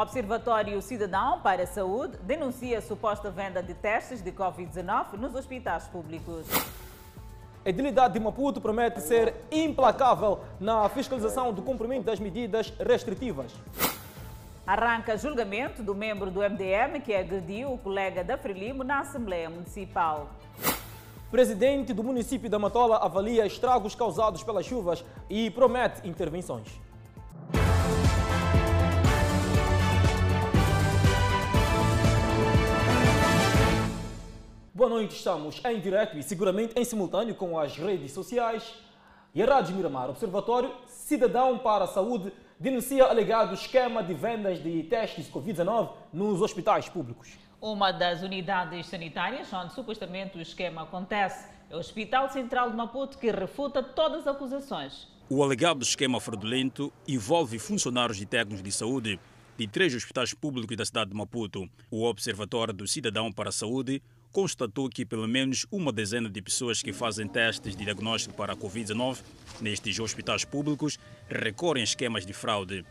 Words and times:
Observatório 0.00 0.80
Cidadão 0.80 1.40
para 1.40 1.64
a 1.64 1.66
Saúde 1.66 2.18
denuncia 2.22 2.80
suposta 2.80 3.32
venda 3.32 3.60
de 3.60 3.74
testes 3.74 4.22
de 4.22 4.30
Covid-19 4.30 5.14
nos 5.14 5.34
hospitais 5.34 5.88
públicos. 5.88 6.46
A 7.64 7.68
edilidade 7.68 8.14
de 8.14 8.20
Maputo 8.20 8.60
promete 8.60 9.00
ser 9.00 9.34
implacável 9.50 10.38
na 10.60 10.88
fiscalização 10.88 11.52
do 11.52 11.62
cumprimento 11.62 12.04
das 12.04 12.20
medidas 12.20 12.72
restritivas. 12.78 13.52
Arranca 14.64 15.16
julgamento 15.16 15.82
do 15.82 15.96
membro 15.96 16.30
do 16.30 16.42
MDM 16.42 17.00
que 17.04 17.12
agrediu 17.12 17.72
o 17.72 17.78
colega 17.78 18.22
da 18.22 18.38
Frelimo 18.38 18.84
na 18.84 19.00
Assembleia 19.00 19.50
Municipal. 19.50 20.30
Presidente 21.28 21.92
do 21.92 22.04
município 22.04 22.48
da 22.48 22.58
Matola 22.60 22.98
avalia 22.98 23.44
estragos 23.44 23.96
causados 23.96 24.44
pelas 24.44 24.64
chuvas 24.64 25.04
e 25.28 25.50
promete 25.50 26.08
intervenções. 26.08 26.68
Boa 34.78 34.90
noite, 34.90 35.16
estamos 35.16 35.60
em 35.64 35.80
direto 35.80 36.16
e 36.16 36.22
seguramente 36.22 36.72
em 36.76 36.84
simultâneo 36.84 37.34
com 37.34 37.58
as 37.58 37.76
redes 37.76 38.12
sociais. 38.12 38.74
E 39.34 39.42
a 39.42 39.44
Rádio 39.44 39.74
Miramar, 39.74 40.08
Observatório 40.08 40.72
Cidadão 40.86 41.58
para 41.58 41.82
a 41.82 41.88
Saúde, 41.88 42.32
denuncia 42.60 43.04
alegado 43.06 43.54
esquema 43.54 44.04
de 44.04 44.14
vendas 44.14 44.62
de 44.62 44.84
testes 44.84 45.26
de 45.26 45.32
Covid-19 45.32 45.90
nos 46.12 46.40
hospitais 46.40 46.88
públicos. 46.88 47.36
Uma 47.60 47.90
das 47.90 48.22
unidades 48.22 48.86
sanitárias 48.86 49.52
onde 49.52 49.74
supostamente 49.74 50.38
o 50.38 50.40
esquema 50.40 50.82
acontece 50.82 51.48
é 51.68 51.74
o 51.74 51.80
Hospital 51.80 52.30
Central 52.30 52.70
de 52.70 52.76
Maputo, 52.76 53.18
que 53.18 53.32
refuta 53.32 53.82
todas 53.82 54.28
as 54.28 54.36
acusações. 54.36 55.08
O 55.28 55.42
alegado 55.42 55.82
esquema 55.82 56.20
fraudulento 56.20 56.92
envolve 57.08 57.58
funcionários 57.58 58.20
e 58.20 58.26
técnicos 58.26 58.62
de 58.62 58.70
saúde 58.70 59.18
de 59.56 59.66
três 59.66 59.92
hospitais 59.92 60.32
públicos 60.32 60.76
da 60.76 60.84
cidade 60.84 61.10
de 61.10 61.16
Maputo. 61.16 61.68
O 61.90 62.04
Observatório 62.04 62.72
do 62.72 62.86
Cidadão 62.86 63.32
para 63.32 63.48
a 63.48 63.52
Saúde 63.52 64.00
constatou 64.32 64.88
que 64.88 65.06
pelo 65.06 65.26
menos 65.26 65.66
uma 65.70 65.92
dezena 65.92 66.28
de 66.28 66.42
pessoas 66.42 66.82
que 66.82 66.92
fazem 66.92 67.26
testes 67.26 67.74
de 67.74 67.84
diagnóstico 67.84 68.34
para 68.34 68.52
a 68.52 68.56
Covid-19 68.56 69.22
nestes 69.60 69.98
hospitais 69.98 70.44
públicos 70.44 70.98
recorrem 71.28 71.82
a 71.82 71.84
esquemas 71.84 72.26
de 72.26 72.32
fraude. 72.32 72.84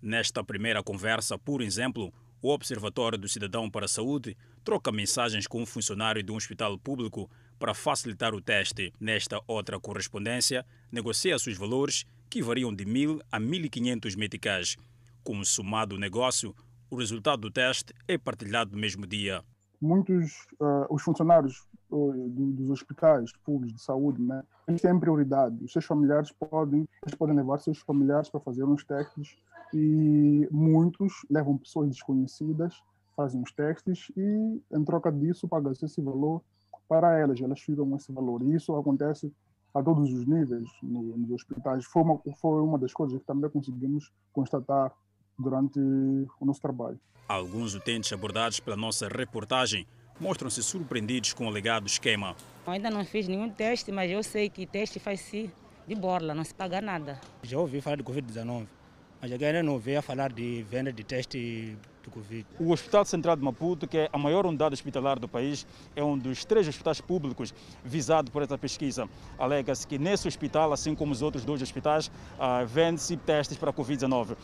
Nesta 0.00 0.42
primeira 0.42 0.82
conversa, 0.82 1.38
por 1.38 1.60
exemplo, 1.60 2.12
o 2.40 2.50
Observatório 2.50 3.18
do 3.18 3.28
Cidadão 3.28 3.68
para 3.68 3.86
a 3.86 3.88
Saúde 3.88 4.36
troca 4.62 4.92
mensagens 4.92 5.46
com 5.46 5.62
um 5.62 5.66
funcionário 5.66 6.22
de 6.22 6.30
um 6.30 6.36
hospital 6.36 6.78
público 6.78 7.28
para 7.58 7.74
facilitar 7.74 8.34
o 8.34 8.40
teste. 8.40 8.92
Nesta 9.00 9.40
outra 9.46 9.80
correspondência, 9.80 10.64
negocia-se 10.90 11.50
os 11.50 11.58
valores 11.58 12.04
que 12.30 12.42
variam 12.42 12.72
de 12.72 12.84
1.000 12.84 13.20
a 13.30 13.40
1.500 13.40 14.16
meticais. 14.16 14.76
Como 15.24 15.44
somado 15.44 15.96
o 15.96 15.98
negócio, 15.98 16.54
o 16.88 16.96
resultado 16.96 17.40
do 17.40 17.50
teste 17.50 17.92
é 18.06 18.16
partilhado 18.16 18.72
no 18.72 18.78
mesmo 18.78 19.06
dia 19.06 19.44
muitos 19.80 20.46
uh, 20.60 20.86
os 20.90 21.02
funcionários 21.02 21.66
uh, 21.90 22.28
dos 22.28 22.70
hospitais 22.70 23.32
públicos 23.44 23.76
de 23.76 23.82
saúde, 23.82 24.20
né, 24.20 24.42
eles 24.66 24.80
têm 24.80 24.98
prioridade. 24.98 25.64
Os 25.64 25.72
seus 25.72 25.84
familiares 25.84 26.32
podem, 26.32 26.88
eles 27.04 27.14
podem 27.14 27.36
levar 27.36 27.58
seus 27.58 27.78
familiares 27.78 28.28
para 28.28 28.40
fazer 28.40 28.64
uns 28.64 28.84
testes 28.84 29.36
e 29.72 30.48
muitos 30.50 31.12
levam 31.30 31.58
pessoas 31.58 31.88
desconhecidas, 31.88 32.82
fazem 33.16 33.42
os 33.42 33.52
testes 33.52 34.10
e, 34.16 34.62
em 34.70 34.84
troca 34.84 35.10
disso, 35.10 35.48
pagam-se 35.48 35.84
esse 35.84 36.00
valor 36.00 36.42
para 36.88 37.18
elas. 37.18 37.40
Elas 37.40 37.60
ficam 37.60 37.94
esse 37.96 38.12
valor. 38.12 38.42
E 38.42 38.54
isso 38.54 38.74
acontece 38.76 39.32
a 39.74 39.82
todos 39.82 40.12
os 40.12 40.26
níveis 40.26 40.68
no, 40.82 41.16
nos 41.16 41.30
hospitais. 41.30 41.84
Foi 41.84 42.02
uma, 42.02 42.20
foi 42.40 42.62
uma 42.62 42.78
das 42.78 42.92
coisas 42.92 43.18
que 43.18 43.26
também 43.26 43.50
conseguimos 43.50 44.12
constatar 44.32 44.92
durante 45.38 45.78
o 45.78 46.44
nosso 46.44 46.60
trabalho. 46.60 46.98
Alguns 47.28 47.74
utentes 47.74 48.12
abordados 48.12 48.58
pela 48.58 48.76
nossa 48.76 49.06
reportagem 49.08 49.86
mostram-se 50.20 50.62
surpreendidos 50.62 51.32
com 51.32 51.44
o 51.44 51.48
alegado 51.48 51.86
esquema. 51.86 52.34
Eu 52.66 52.72
ainda 52.72 52.90
não 52.90 53.04
fiz 53.04 53.28
nenhum 53.28 53.48
teste, 53.50 53.92
mas 53.92 54.10
eu 54.10 54.22
sei 54.22 54.48
que 54.48 54.66
teste 54.66 54.98
faz-se 54.98 55.50
de 55.86 55.94
borla, 55.94 56.34
não 56.34 56.44
se 56.44 56.54
paga 56.54 56.80
nada. 56.80 57.20
Já 57.42 57.58
ouvi 57.58 57.80
falar 57.80 57.96
de 57.96 58.02
Covid-19, 58.02 58.66
mas 59.20 59.32
ainda 59.32 59.62
não 59.62 59.74
ouvi 59.74 60.00
falar 60.02 60.32
de 60.32 60.62
venda 60.64 60.92
de 60.92 61.04
teste 61.04 61.76
do 62.02 62.10
Covid. 62.10 62.46
O 62.58 62.72
Hospital 62.72 63.04
Central 63.04 63.36
de 63.36 63.42
Maputo, 63.42 63.86
que 63.86 63.98
é 63.98 64.08
a 64.12 64.18
maior 64.18 64.44
unidade 64.46 64.74
hospitalar 64.74 65.18
do 65.18 65.28
país, 65.28 65.66
é 65.94 66.02
um 66.02 66.18
dos 66.18 66.44
três 66.44 66.66
hospitais 66.66 67.00
públicos 67.00 67.54
visados 67.84 68.30
por 68.30 68.42
essa 68.42 68.58
pesquisa. 68.58 69.08
Alega-se 69.38 69.86
que 69.86 69.98
nesse 69.98 70.26
hospital, 70.26 70.72
assim 70.72 70.94
como 70.94 71.12
os 71.12 71.22
outros 71.22 71.44
dois 71.44 71.62
hospitais, 71.62 72.10
ah, 72.38 72.64
vende-se 72.64 73.16
testes 73.16 73.56
para 73.56 73.70
a 73.70 73.72
Covid-19. 73.72 74.36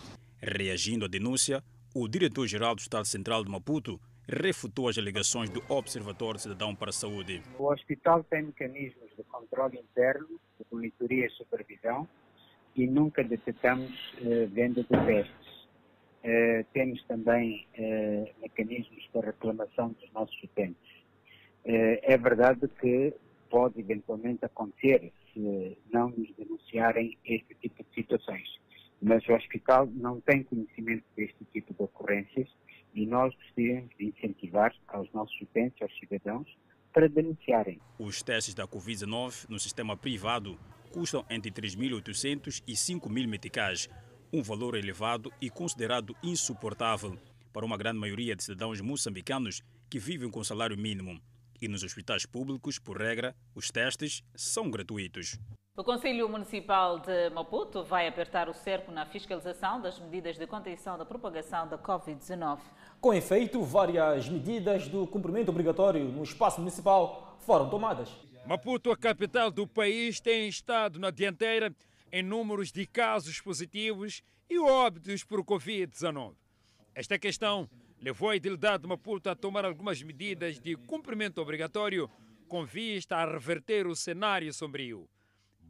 Reagindo 0.47 1.07
à 1.07 1.09
denúncia, 1.09 1.65
o 1.95 2.07
diretor-geral 2.07 2.75
do 2.75 2.81
Estado 2.81 3.07
Central 3.07 3.43
de 3.43 3.51
Maputo 3.51 3.99
refutou 4.29 4.89
as 4.89 4.99
alegações 4.99 5.49
do 5.49 5.63
Observatório 5.71 6.39
Cidadão 6.39 6.77
para 6.77 6.91
a 6.91 6.93
Saúde. 6.93 7.41
O 7.59 7.73
hospital 7.73 8.23
tem 8.25 8.43
mecanismos 8.43 9.09
de 9.17 9.25
controle 9.25 9.79
interno, 9.79 10.29
de 10.59 10.67
monitoria 10.71 11.25
e 11.29 11.31
supervisão 11.31 12.07
e 12.77 12.87
nunca 12.87 13.25
detectamos 13.25 13.91
eh, 14.21 14.45
venda 14.53 14.83
de 14.83 14.89
testes. 14.89 15.69
Eh, 16.23 16.67
temos 16.75 17.03
também 17.05 17.67
eh, 17.79 18.31
mecanismos 18.43 19.03
para 19.15 19.29
reclamação 19.29 19.97
dos 19.99 20.13
nossos 20.13 20.43
utentes. 20.43 20.93
Eh, 21.65 22.01
é 22.03 22.19
verdade 22.19 22.69
que 22.83 23.15
pode 23.49 23.81
eventualmente 23.81 24.45
acontecer 24.45 25.11
se 25.33 25.79
não 25.91 26.11
nos 26.11 26.31
denunciarem 26.37 27.17
este 27.25 27.55
tipo 27.55 27.83
de 27.83 27.95
situações 27.95 28.63
mas 29.05 29.23
o 29.29 29.35
hospital 29.35 29.87
não 29.95 30.19
tem 30.23 30.43
conhecimento 30.43 31.05
deste 31.15 31.45
tipo 31.53 31.75
de 31.75 31.83
ocorrências 31.83 32.49
e 32.95 33.05
nós 33.05 33.35
gostaríamos 33.35 33.91
de 33.99 34.07
incentivar 34.07 34.75
aos 34.89 35.13
nossos 35.13 35.39
utentes, 35.43 35.83
aos 35.83 35.93
cidadãos, 35.99 36.49
para 36.91 37.07
denunciarem. 37.07 37.79
Os 37.99 38.23
testes 38.23 38.55
da 38.55 38.67
Covid-19 38.67 39.51
no 39.51 39.59
sistema 39.59 39.95
privado 39.95 40.59
custam 40.91 41.23
entre 41.29 41.51
3.800 41.51 42.63
e 42.67 42.73
5.000 42.73 43.29
meticais, 43.29 43.91
um 44.33 44.43
valor 44.43 44.75
elevado 44.75 45.31
e 45.39 45.51
considerado 45.51 46.17
insuportável 46.23 47.19
para 47.53 47.67
uma 47.67 47.77
grande 47.77 47.99
maioria 47.99 48.35
de 48.35 48.43
cidadãos 48.43 48.81
moçambicanos 48.81 49.63
que 49.91 49.99
vivem 49.99 50.31
com 50.31 50.43
salário 50.43 50.79
mínimo. 50.79 51.21
E 51.61 51.69
nos 51.69 51.83
hospitais 51.83 52.25
públicos, 52.25 52.79
por 52.79 52.97
regra, 52.97 53.35
os 53.55 53.71
testes 53.71 54.23
são 54.35 54.71
gratuitos. 54.71 55.39
O 55.77 55.83
Conselho 55.83 56.29
Municipal 56.29 57.01
de 57.01 57.31
Maputo 57.31 57.83
vai 57.83 58.07
apertar 58.07 58.49
o 58.49 58.55
cerco 58.55 58.93
na 58.93 59.05
fiscalização 59.05 59.81
das 59.81 59.99
medidas 59.99 60.39
de 60.39 60.47
contenção 60.47 60.97
da 60.97 61.05
propagação 61.05 61.67
da 61.67 61.77
Covid-19. 61.77 62.61
Com 63.01 63.13
efeito, 63.13 63.61
várias 63.61 64.29
medidas 64.29 64.87
do 64.87 65.05
cumprimento 65.05 65.49
obrigatório 65.49 66.05
no 66.05 66.23
espaço 66.23 66.61
municipal 66.61 67.37
foram 67.41 67.69
tomadas. 67.69 68.09
Maputo, 68.47 68.93
a 68.93 68.97
capital 68.97 69.51
do 69.51 69.67
país, 69.67 70.21
tem 70.21 70.47
estado 70.47 71.01
na 71.01 71.11
dianteira 71.11 71.75
em 72.13 72.23
números 72.23 72.71
de 72.71 72.87
casos 72.87 73.41
positivos 73.41 74.23
e 74.49 74.61
óbitos 74.61 75.25
por 75.25 75.43
Covid-19. 75.43 76.37
Esta 76.95 77.19
questão 77.19 77.69
levou 78.01 78.31
a 78.31 78.37
idilidade 78.37 78.85
de 78.85 78.89
Maputo 78.89 79.29
a 79.29 79.35
tomar 79.35 79.65
algumas 79.65 80.01
medidas 80.01 80.61
de 80.61 80.77
cumprimento 80.77 81.39
obrigatório 81.39 82.09
com 82.47 82.65
vista 82.65 83.17
a 83.17 83.25
reverter 83.25 83.89
o 83.89 83.97
cenário 83.97 84.55
sombrio. 84.55 85.09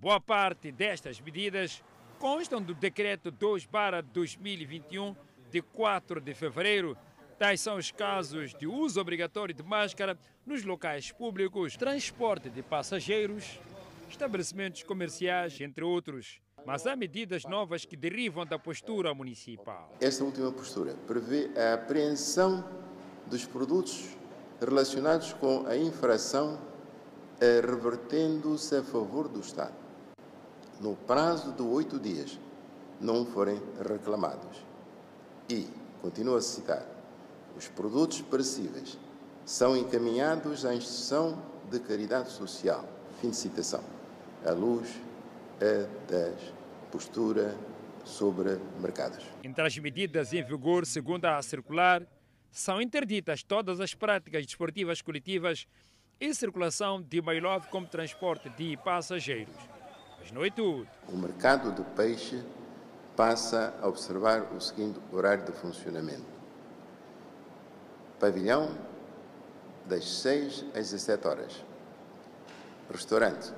Boa 0.05 0.21
parte 0.21 0.71
destas 0.71 1.19
medidas 1.19 1.83
constam 2.19 2.61
do 2.61 2.75
Decreto 2.75 3.33
2-2021, 3.33 5.17
de 5.51 5.63
4 5.63 6.21
de 6.21 6.35
fevereiro. 6.35 6.95
Tais 7.39 7.63
são 7.63 7.79
os 7.79 7.91
casos 7.91 8.55
de 8.55 8.67
uso 8.67 9.01
obrigatório 9.01 9.55
de 9.55 9.63
máscara 9.63 10.19
nos 10.45 10.63
locais 10.63 11.11
públicos, 11.11 11.79
transporte 11.79 12.51
de 12.51 12.63
passageiros, 12.63 13.59
estabelecimentos 14.07 14.83
comerciais, 14.83 15.59
entre 15.63 15.83
outros. 15.83 16.39
Mas 16.67 16.87
há 16.87 16.95
medidas 16.95 17.45
novas 17.45 17.87
que 17.87 17.97
derivam 17.97 18.45
da 18.45 18.59
postura 18.59 19.15
municipal. 19.15 19.91
Esta 20.03 20.23
última 20.23 20.53
postura 20.53 20.95
prevê 21.07 21.51
a 21.59 21.73
apreensão 21.77 22.63
dos 23.27 23.47
produtos 23.47 24.15
relacionados 24.61 25.33
com 25.33 25.67
a 25.67 25.75
infração, 25.75 26.61
eh, 27.41 27.63
revertendo-se 27.65 28.77
a 28.77 28.83
favor 28.83 29.29
do 29.29 29.41
Estado 29.41 29.84
no 30.81 30.95
prazo 30.95 31.53
de 31.53 31.63
oito 31.63 31.99
dias, 31.99 32.39
não 33.01 33.25
forem 33.25 33.61
reclamados. 33.89 34.65
E, 35.49 35.67
continuo 36.01 36.37
a 36.37 36.41
citar, 36.41 36.87
os 37.57 37.69
produtos 37.69 38.21
perecíveis 38.23 38.99
são 39.45 39.77
encaminhados 39.77 40.65
à 40.65 40.75
instituição 40.75 41.41
de 41.71 41.79
caridade 41.81 42.31
social. 42.31 42.85
Fim 43.21 43.31
de 43.31 43.37
citação. 43.37 43.83
À 44.45 44.53
luz 44.53 44.89
é 45.61 45.87
da 46.09 46.33
postura 46.91 47.57
sobre 48.05 48.59
mercados. 48.81 49.25
Entre 49.43 49.67
as 49.67 49.77
medidas 49.79 50.33
em 50.33 50.43
vigor, 50.43 50.87
segundo 50.87 51.25
a 51.25 51.41
circular, 51.43 52.07
são 52.51 52.81
interditas 52.81 53.43
todas 53.43 53.81
as 53.81 53.95
práticas 53.95 54.45
desportivas 54.45 55.03
coletivas 55.03 55.67
e 56.21 56.35
circulação 56.35 57.03
de 57.03 57.21
mailove 57.21 57.69
como 57.69 57.87
transporte 57.87 58.49
de 58.51 58.77
passageiros. 58.79 59.74
Mas 60.25 60.33
não 60.33 60.43
é 60.43 60.51
tudo. 60.51 60.89
O 61.07 61.19
mercado 61.19 61.71
do 61.71 61.85
peixe 61.85 62.43
passa 63.15 63.75
a 63.83 63.87
observar 63.87 64.55
o 64.55 64.61
seguinte 64.61 64.99
horário 65.13 65.45
de 65.45 65.53
funcionamento. 65.53 66.25
Pavilhão, 68.19 68.75
das 69.85 70.09
6 70.23 70.65
às 70.75 70.91
17 70.93 71.29
horas. 71.29 71.65
Restaurante, 72.91 73.53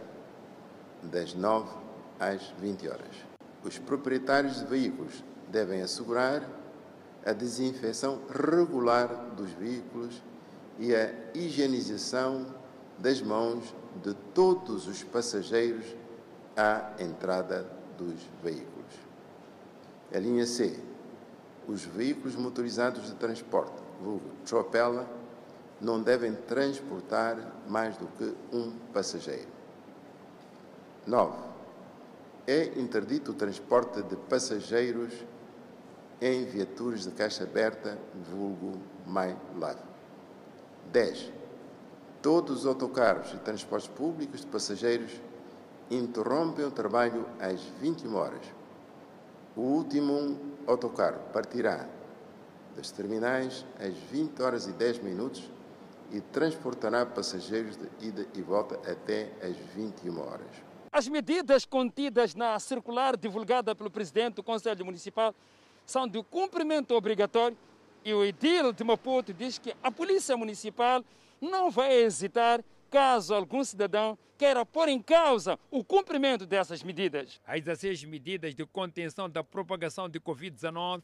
das 1.05 1.35
9 1.35 1.71
às 2.19 2.43
20 2.59 2.89
horas. 2.89 3.17
Os 3.63 3.79
proprietários 3.79 4.59
de 4.59 4.65
veículos 4.65 5.23
devem 5.49 5.83
assegurar 5.83 6.43
a 7.25 7.33
desinfecção 7.33 8.23
regular 8.29 9.07
dos 9.37 9.53
veículos 9.53 10.21
e 10.81 10.93
a 10.97 11.13
higienização 11.33 12.45
das 12.99 13.23
mãos 13.23 13.73
de 14.03 14.15
todos 14.35 14.89
os 14.89 15.05
passageiros 15.05 15.95
à 16.57 16.93
entrada 16.99 17.67
dos 17.99 18.21
veículos. 18.43 18.87
A 20.13 20.19
linha 20.19 20.47
C. 20.47 20.81
Os 21.69 21.85
veículos 21.85 22.37
motorizados 22.37 23.07
de 23.07 23.15
transporte, 23.15 23.75
vulgo 24.01 24.31
tropela, 24.45 25.07
não 25.81 26.01
devem 26.01 26.33
transportar 26.33 27.37
mais 27.69 27.97
do 27.97 28.07
que 28.07 28.35
um 28.53 28.71
passageiro. 28.93 29.49
9. 31.07 31.37
É 32.47 32.79
interdito 32.79 33.33
o 33.33 33.35
transporte 33.35 34.03
de 34.03 34.17
passageiros 34.17 35.13
em 36.21 36.45
viaturas 36.45 37.05
de 37.05 37.11
caixa 37.11 37.45
aberta, 37.45 37.99
vulgo 38.31 38.81
MyLive. 39.07 39.81
10. 40.93 41.33
Todos 42.23 42.61
os 42.61 42.67
autocarros 42.67 43.33
e 43.35 43.39
transportes 43.39 43.89
públicos 43.89 44.41
de 44.41 44.47
passageiros 44.47 45.21
interrompem 45.91 46.65
o 46.65 46.71
trabalho 46.71 47.27
às 47.41 47.61
21 47.81 48.15
horas. 48.15 48.47
O 49.57 49.61
último 49.61 50.39
autocarro 50.67 51.21
partirá 51.33 51.87
das 52.77 52.91
terminais 52.91 53.65
às 53.79 53.95
20 54.11 54.43
horas 54.43 54.67
e 54.67 54.73
10 54.73 54.99
minutos 54.99 55.51
e 56.13 56.21
transportará 56.21 57.05
passageiros 57.07 57.77
de 57.77 58.07
ida 58.07 58.27
e 58.35 58.43
volta 58.43 58.77
até 58.91 59.33
às 59.43 59.57
21 59.75 60.21
horas. 60.21 60.47
As 60.93 61.09
medidas 61.09 61.65
contidas 61.65 62.35
na 62.35 62.59
circular 62.59 63.17
divulgada 63.17 63.75
pelo 63.75 63.91
presidente 63.91 64.35
do 64.35 64.43
Conselho 64.43 64.85
Municipal 64.85 65.35
são 65.85 66.07
de 66.07 66.23
cumprimento 66.25 66.95
obrigatório 66.95 67.57
e 68.05 68.13
o 68.15 68.25
edil 68.25 68.73
de 68.73 68.85
Maputo 68.85 69.33
diz 69.33 69.59
que 69.59 69.75
a 69.83 69.91
Polícia 69.91 70.37
Municipal 70.37 71.05
não 71.41 71.71
vai 71.71 71.93
hesitar 71.93 72.63
caso 72.97 73.35
algum 73.35 73.63
cidadão 73.63 74.19
queira 74.39 74.65
pôr 74.65 74.89
em 74.89 75.03
causa 75.03 75.59
o 75.71 75.85
cumprimento 75.85 76.47
dessas 76.47 76.83
medidas. 76.83 77.39
As 77.47 77.61
16 77.61 78.05
medidas 78.05 78.55
de 78.55 78.65
contenção 78.65 79.29
da 79.29 79.45
propagação 79.45 80.09
de 80.09 80.19
Covid-19 80.19 81.03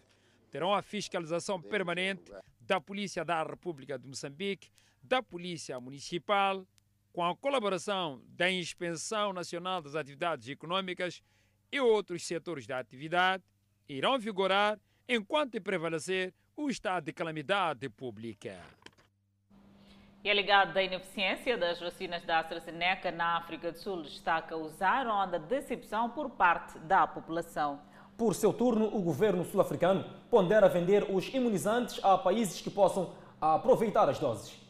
terão 0.50 0.72
a 0.72 0.80
fiscalização 0.80 1.60
permanente 1.60 2.32
da 2.58 2.80
Polícia 2.80 3.22
da 3.26 3.42
República 3.42 3.98
de 3.98 4.08
Moçambique, 4.08 4.70
da 5.02 5.22
Polícia 5.22 5.78
Municipal, 5.78 6.66
com 7.12 7.22
a 7.22 7.36
colaboração 7.36 8.22
da 8.26 8.50
Inspeção 8.50 9.34
Nacional 9.34 9.82
das 9.82 9.94
Atividades 9.94 10.48
Econômicas 10.48 11.22
e 11.70 11.78
outros 11.78 12.26
setores 12.26 12.66
da 12.66 12.78
atividade, 12.78 13.44
irão 13.86 14.18
vigorar 14.18 14.80
enquanto 15.06 15.60
prevalecer 15.60 16.32
o 16.56 16.70
estado 16.70 17.04
de 17.04 17.12
calamidade 17.12 17.86
pública. 17.90 18.81
E 20.24 20.30
a 20.30 20.34
ligada 20.34 20.72
da 20.72 20.80
ineficiência 20.80 21.58
das 21.58 21.80
vacinas 21.80 22.22
da 22.22 22.38
AstraZeneca 22.38 23.10
na 23.10 23.38
África 23.38 23.72
do 23.72 23.78
Sul 23.78 24.02
está 24.02 24.36
a 24.36 24.42
causar 24.42 25.04
onda 25.08 25.36
de 25.36 25.46
decepção 25.46 26.08
por 26.10 26.30
parte 26.30 26.78
da 26.78 27.08
população. 27.08 27.80
Por 28.16 28.32
seu 28.32 28.52
turno, 28.52 28.86
o 28.86 29.02
governo 29.02 29.44
sul-africano 29.44 30.04
pondera 30.30 30.68
vender 30.68 31.04
os 31.10 31.26
imunizantes 31.34 31.98
a 32.04 32.16
países 32.16 32.60
que 32.60 32.70
possam 32.70 33.14
aproveitar 33.40 34.08
as 34.08 34.20
doses. 34.20 34.61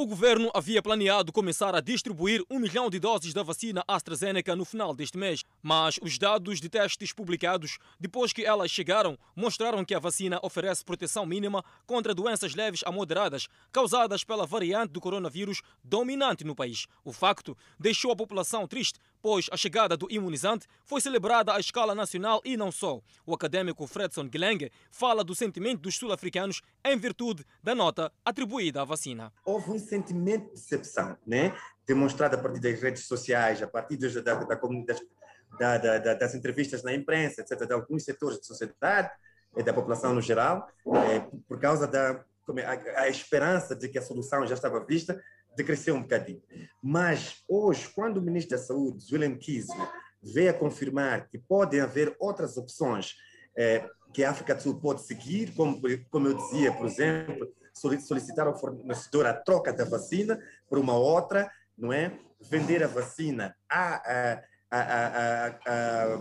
O 0.00 0.06
governo 0.06 0.50
havia 0.54 0.80
planeado 0.80 1.30
começar 1.30 1.74
a 1.74 1.80
distribuir 1.82 2.42
um 2.50 2.58
milhão 2.58 2.88
de 2.88 2.98
doses 2.98 3.34
da 3.34 3.42
vacina 3.42 3.84
AstraZeneca 3.86 4.56
no 4.56 4.64
final 4.64 4.94
deste 4.94 5.18
mês, 5.18 5.44
mas 5.62 5.98
os 6.00 6.16
dados 6.16 6.58
de 6.58 6.70
testes 6.70 7.12
publicados 7.12 7.76
depois 8.00 8.32
que 8.32 8.42
elas 8.42 8.70
chegaram 8.70 9.18
mostraram 9.36 9.84
que 9.84 9.94
a 9.94 9.98
vacina 9.98 10.40
oferece 10.42 10.82
proteção 10.82 11.26
mínima 11.26 11.62
contra 11.86 12.14
doenças 12.14 12.54
leves 12.54 12.80
a 12.86 12.90
moderadas 12.90 13.46
causadas 13.70 14.24
pela 14.24 14.46
variante 14.46 14.90
do 14.90 15.02
coronavírus 15.02 15.60
dominante 15.84 16.44
no 16.44 16.56
país. 16.56 16.86
O 17.04 17.12
facto 17.12 17.54
deixou 17.78 18.10
a 18.10 18.16
população 18.16 18.66
triste, 18.66 18.98
pois 19.22 19.46
a 19.50 19.56
chegada 19.56 19.96
do 19.96 20.10
imunizante 20.10 20.66
foi 20.84 21.00
celebrada 21.00 21.54
à 21.54 21.60
escala 21.60 21.94
nacional 21.94 22.40
e 22.44 22.56
não 22.56 22.72
só. 22.72 23.00
O 23.26 23.34
acadêmico 23.34 23.86
Fredson 23.86 24.28
Guilherme 24.28 24.70
fala 24.90 25.22
do 25.22 25.34
sentimento 25.34 25.80
dos 25.80 25.96
sul-africanos 25.96 26.62
em 26.84 26.96
virtude 26.96 27.44
da 27.62 27.74
nota 27.74 28.12
atribuída 28.24 28.82
à 28.82 28.84
vacina. 28.84 29.32
Houve 29.44 29.70
um 29.70 29.78
sentimento 29.78 30.46
de 30.46 30.52
decepção, 30.52 31.16
né? 31.26 31.54
demonstrado 31.86 32.36
a 32.36 32.38
partir 32.38 32.60
das 32.60 32.80
redes 32.80 33.06
sociais, 33.06 33.62
a 33.62 33.66
partir 33.66 33.96
das, 33.96 34.14
da, 34.14 34.34
da, 34.34 35.78
da, 35.78 35.98
da, 35.98 36.14
das 36.14 36.34
entrevistas 36.34 36.84
na 36.84 36.94
imprensa, 36.94 37.40
etc., 37.40 37.66
de 37.66 37.72
alguns 37.72 38.04
setores 38.04 38.38
de 38.38 38.46
sociedade 38.46 39.10
e 39.56 39.62
da 39.62 39.72
população 39.72 40.14
no 40.14 40.22
geral, 40.22 40.68
é, 41.10 41.20
por 41.48 41.58
causa 41.58 41.88
da 41.88 42.24
a, 42.58 43.02
a 43.02 43.08
esperança 43.08 43.76
de 43.76 43.88
que 43.88 43.98
a 43.98 44.02
solução 44.02 44.46
já 44.46 44.54
estava 44.54 44.84
vista, 44.84 45.22
decresceu 45.56 45.94
um 45.94 46.02
bocadinho. 46.02 46.42
Mas 46.82 47.42
hoje, 47.48 47.88
quando 47.94 48.18
o 48.18 48.22
ministro 48.22 48.56
da 48.56 48.62
Saúde, 48.62 49.04
William 49.12 49.36
Kizio, 49.36 49.74
veio 50.22 50.50
a 50.50 50.54
confirmar 50.54 51.28
que 51.28 51.38
podem 51.38 51.80
haver 51.80 52.14
outras 52.18 52.56
opções 52.56 53.14
é, 53.56 53.88
que 54.12 54.24
a 54.24 54.30
África 54.30 54.54
do 54.54 54.62
Sul 54.62 54.80
pode 54.80 55.02
seguir, 55.02 55.54
como, 55.54 55.80
como 56.10 56.28
eu 56.28 56.34
dizia, 56.34 56.72
por 56.72 56.86
exemplo, 56.86 57.52
solicitar 57.72 58.46
ao 58.46 58.58
fornecedor 58.58 59.26
a 59.26 59.34
troca 59.34 59.72
da 59.72 59.84
vacina 59.84 60.38
por 60.68 60.78
uma 60.78 60.94
outra, 60.96 61.50
não 61.76 61.92
é? 61.92 62.18
Vender 62.40 62.82
a 62.82 62.86
vacina 62.86 63.54
a, 63.68 63.94
a, 63.96 64.42
a, 64.70 65.58
a, 65.66 66.14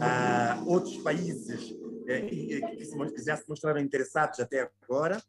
a 0.00 0.62
outros 0.66 0.96
países 0.98 1.74
é, 2.06 2.22
que, 2.22 2.84
se, 2.84 3.24
já 3.24 3.36
se 3.36 3.48
mostraram 3.48 3.80
interessados 3.80 4.40
até 4.40 4.68
agora 4.84 5.22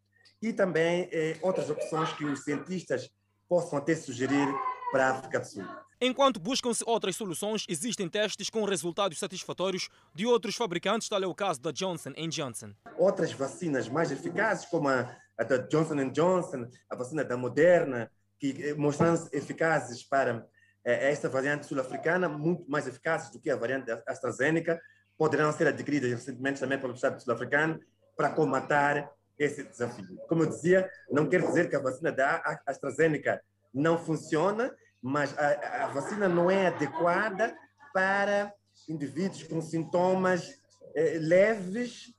e 0.43 0.51
também 0.51 1.07
eh, 1.11 1.37
outras 1.41 1.69
opções 1.69 2.11
que 2.13 2.25
os 2.25 2.43
cientistas 2.43 3.09
possam 3.47 3.79
até 3.79 3.95
sugerir 3.95 4.53
para 4.91 5.07
a 5.07 5.11
África 5.11 5.39
do 5.39 5.45
Sul. 5.45 5.63
Enquanto 6.01 6.37
buscam-se 6.37 6.83
outras 6.85 7.15
soluções, 7.15 7.65
existem 7.69 8.09
testes 8.09 8.49
com 8.49 8.65
resultados 8.65 9.17
satisfatórios 9.17 9.87
de 10.13 10.25
outros 10.25 10.55
fabricantes, 10.55 11.07
tal 11.07 11.23
é 11.23 11.25
o 11.25 11.33
caso 11.33 11.61
da 11.61 11.71
Johnson 11.71 12.11
Johnson. 12.29 12.73
Outras 12.97 13.31
vacinas 13.31 13.87
mais 13.87 14.11
eficazes, 14.11 14.65
como 14.65 14.89
a, 14.89 15.15
a 15.37 15.43
da 15.45 15.57
Johnson 15.57 16.09
Johnson, 16.09 16.67
a 16.89 16.95
vacina 16.95 17.23
da 17.23 17.37
Moderna, 17.37 18.11
que 18.37 18.53
eh, 18.61 18.73
mostraram-se 18.73 19.29
eficazes 19.33 20.03
para 20.03 20.45
eh, 20.83 21.09
esta 21.09 21.29
variante 21.29 21.67
sul-africana, 21.67 22.27
muito 22.27 22.69
mais 22.69 22.85
eficazes 22.85 23.31
do 23.31 23.39
que 23.39 23.49
a 23.49 23.55
variante 23.55 23.89
AstraZeneca, 24.05 24.77
poderão 25.17 25.53
ser 25.53 25.67
adquiridas 25.67 26.11
recentemente 26.11 26.59
também 26.59 26.77
pelo 26.77 26.95
Estado 26.95 27.21
sul-africano 27.21 27.79
para 28.17 28.29
combater 28.29 29.09
esse 29.37 29.63
desafio. 29.63 30.17
Como 30.27 30.43
eu 30.43 30.49
dizia, 30.49 30.89
não 31.11 31.27
quer 31.27 31.41
dizer 31.41 31.69
que 31.69 31.75
a 31.75 31.81
vacina 31.81 32.11
da 32.11 32.61
AstraZeneca 32.65 33.41
não 33.73 33.97
funciona, 33.97 34.73
mas 35.01 35.37
a, 35.37 35.85
a 35.85 35.87
vacina 35.87 36.29
não 36.29 36.49
é 36.49 36.67
adequada 36.67 37.55
para 37.93 38.53
indivíduos 38.87 39.43
com 39.43 39.61
sintomas 39.61 40.59
eh, 40.95 41.17
leves 41.19 42.13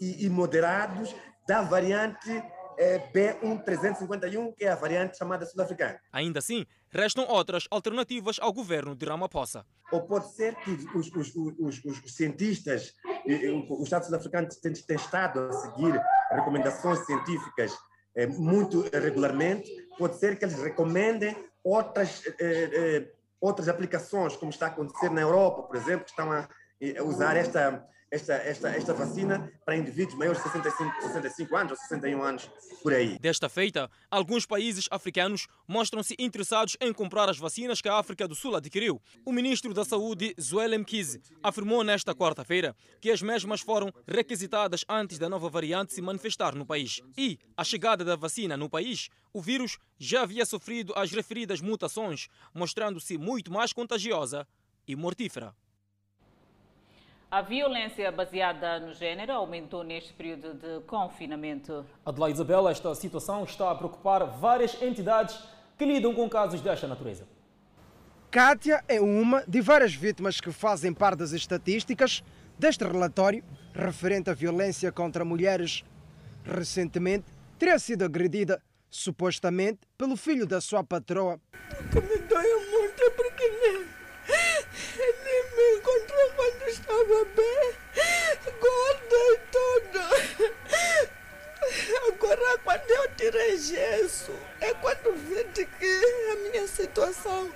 e, 0.00 0.26
e, 0.26 0.30
moderados 0.30 1.14
da 1.46 1.62
variante 1.62 2.30
eh, 2.78 3.10
B1351, 3.12 4.54
que 4.54 4.64
é 4.64 4.70
a 4.70 4.74
variante 4.74 5.18
chamada 5.18 5.44
sul-africana. 5.44 6.00
Ainda 6.12 6.38
assim, 6.38 6.64
restam 6.88 7.26
outras 7.28 7.66
alternativas 7.70 8.38
ao 8.40 8.52
governo 8.52 8.94
de 8.94 9.06
Ramaphosa. 9.06 9.64
Ou 9.92 10.02
pode 10.06 10.32
ser 10.32 10.54
que 10.56 10.70
os, 10.94 11.10
os, 11.14 11.34
os, 11.34 11.84
os 11.84 12.14
cientistas, 12.14 12.94
o 13.68 13.82
Estado 13.82 14.06
sul-africano 14.06 14.48
tem, 14.62 14.72
tem 14.72 14.96
estado 14.96 15.40
a 15.40 15.52
seguir 15.52 16.00
recomendações 16.30 17.04
científicas 17.06 17.76
eh, 18.14 18.26
muito 18.26 18.82
regularmente, 18.92 19.70
pode 19.98 20.16
ser 20.16 20.38
que 20.38 20.44
eles 20.44 20.60
recomendem 20.62 21.36
outras, 21.62 22.22
eh, 22.26 22.70
eh, 22.72 23.12
outras 23.40 23.68
aplicações, 23.68 24.36
como 24.36 24.50
está 24.50 24.66
a 24.66 24.68
acontecer 24.68 25.10
na 25.10 25.20
Europa, 25.20 25.62
por 25.62 25.76
exemplo, 25.76 26.04
que 26.04 26.10
estão 26.10 26.32
a 26.32 26.48
usar 27.04 27.36
esta 27.36 27.86
esta, 28.10 28.34
esta, 28.34 28.68
esta 28.70 28.92
vacina 28.92 29.50
para 29.64 29.76
indivíduos 29.76 30.16
maiores 30.16 30.42
de 30.42 30.48
65, 30.48 31.02
65 31.02 31.56
anos 31.56 31.72
ou 31.72 31.78
61 31.78 32.22
anos 32.22 32.50
por 32.82 32.92
aí. 32.92 33.18
Desta 33.20 33.48
feita, 33.48 33.88
alguns 34.10 34.44
países 34.44 34.86
africanos 34.90 35.46
mostram-se 35.66 36.16
interessados 36.18 36.76
em 36.80 36.92
comprar 36.92 37.28
as 37.28 37.38
vacinas 37.38 37.80
que 37.80 37.88
a 37.88 37.96
África 37.96 38.26
do 38.26 38.34
Sul 38.34 38.56
adquiriu. 38.56 39.00
O 39.24 39.32
ministro 39.32 39.72
da 39.72 39.84
Saúde, 39.84 40.34
Zweli 40.40 40.76
Mkhize, 40.78 41.20
afirmou 41.42 41.84
nesta 41.84 42.14
quarta-feira 42.14 42.74
que 43.00 43.10
as 43.10 43.22
mesmas 43.22 43.60
foram 43.60 43.92
requisitadas 44.06 44.84
antes 44.88 45.18
da 45.18 45.28
nova 45.28 45.48
variante 45.48 45.94
se 45.94 46.02
manifestar 46.02 46.54
no 46.54 46.66
país. 46.66 47.00
E 47.16 47.38
a 47.56 47.62
chegada 47.62 48.04
da 48.04 48.16
vacina 48.16 48.56
no 48.56 48.68
país, 48.68 49.08
o 49.32 49.40
vírus 49.40 49.78
já 49.98 50.22
havia 50.22 50.44
sofrido 50.44 50.92
as 50.96 51.12
referidas 51.12 51.60
mutações, 51.60 52.26
mostrando-se 52.52 53.16
muito 53.16 53.52
mais 53.52 53.72
contagiosa 53.72 54.46
e 54.86 54.96
mortífera. 54.96 55.54
A 57.32 57.42
violência 57.42 58.10
baseada 58.10 58.80
no 58.80 58.92
género 58.92 59.30
aumentou 59.30 59.84
neste 59.84 60.12
período 60.12 60.52
de 60.52 60.80
confinamento. 60.84 61.86
Adelaide 62.04 62.34
Isabel, 62.34 62.68
esta 62.68 62.92
situação 62.96 63.44
está 63.44 63.70
a 63.70 63.74
preocupar 63.76 64.26
várias 64.26 64.82
entidades 64.82 65.38
que 65.78 65.84
lidam 65.84 66.12
com 66.12 66.28
casos 66.28 66.60
desta 66.60 66.88
natureza. 66.88 67.28
Kátia 68.32 68.82
é 68.88 69.00
uma 69.00 69.44
de 69.46 69.60
várias 69.60 69.94
vítimas 69.94 70.40
que 70.40 70.50
fazem 70.50 70.92
parte 70.92 71.18
das 71.18 71.30
estatísticas 71.30 72.24
deste 72.58 72.82
relatório 72.82 73.44
referente 73.72 74.28
à 74.28 74.34
violência 74.34 74.90
contra 74.90 75.24
mulheres. 75.24 75.84
Recentemente, 76.42 77.26
teria 77.56 77.78
sido 77.78 78.04
agredida, 78.04 78.60
supostamente, 78.90 79.78
pelo 79.96 80.16
filho 80.16 80.48
da 80.48 80.60
sua 80.60 80.82
patroa. 80.82 81.40
Que 81.92 82.00
me 82.00 82.18
dói 82.26 82.70
muito 82.72 83.02
é 83.04 83.10
porque 83.10 83.48
nem, 83.48 83.86
nem 84.98 85.56
me 85.56 85.78
encontrou 85.78 86.10
bem, 87.36 87.72
gorda 88.60 89.16
e 89.32 89.38
tudo. 89.50 90.00
Agora, 92.08 92.58
quando 92.64 92.90
eu 92.90 93.14
tirei 93.16 93.56
gesso, 93.58 94.32
é 94.60 94.74
quando 94.74 95.14
vi 95.16 95.44
que 95.54 96.30
a 96.32 96.36
minha 96.50 96.66
situação 96.66 97.50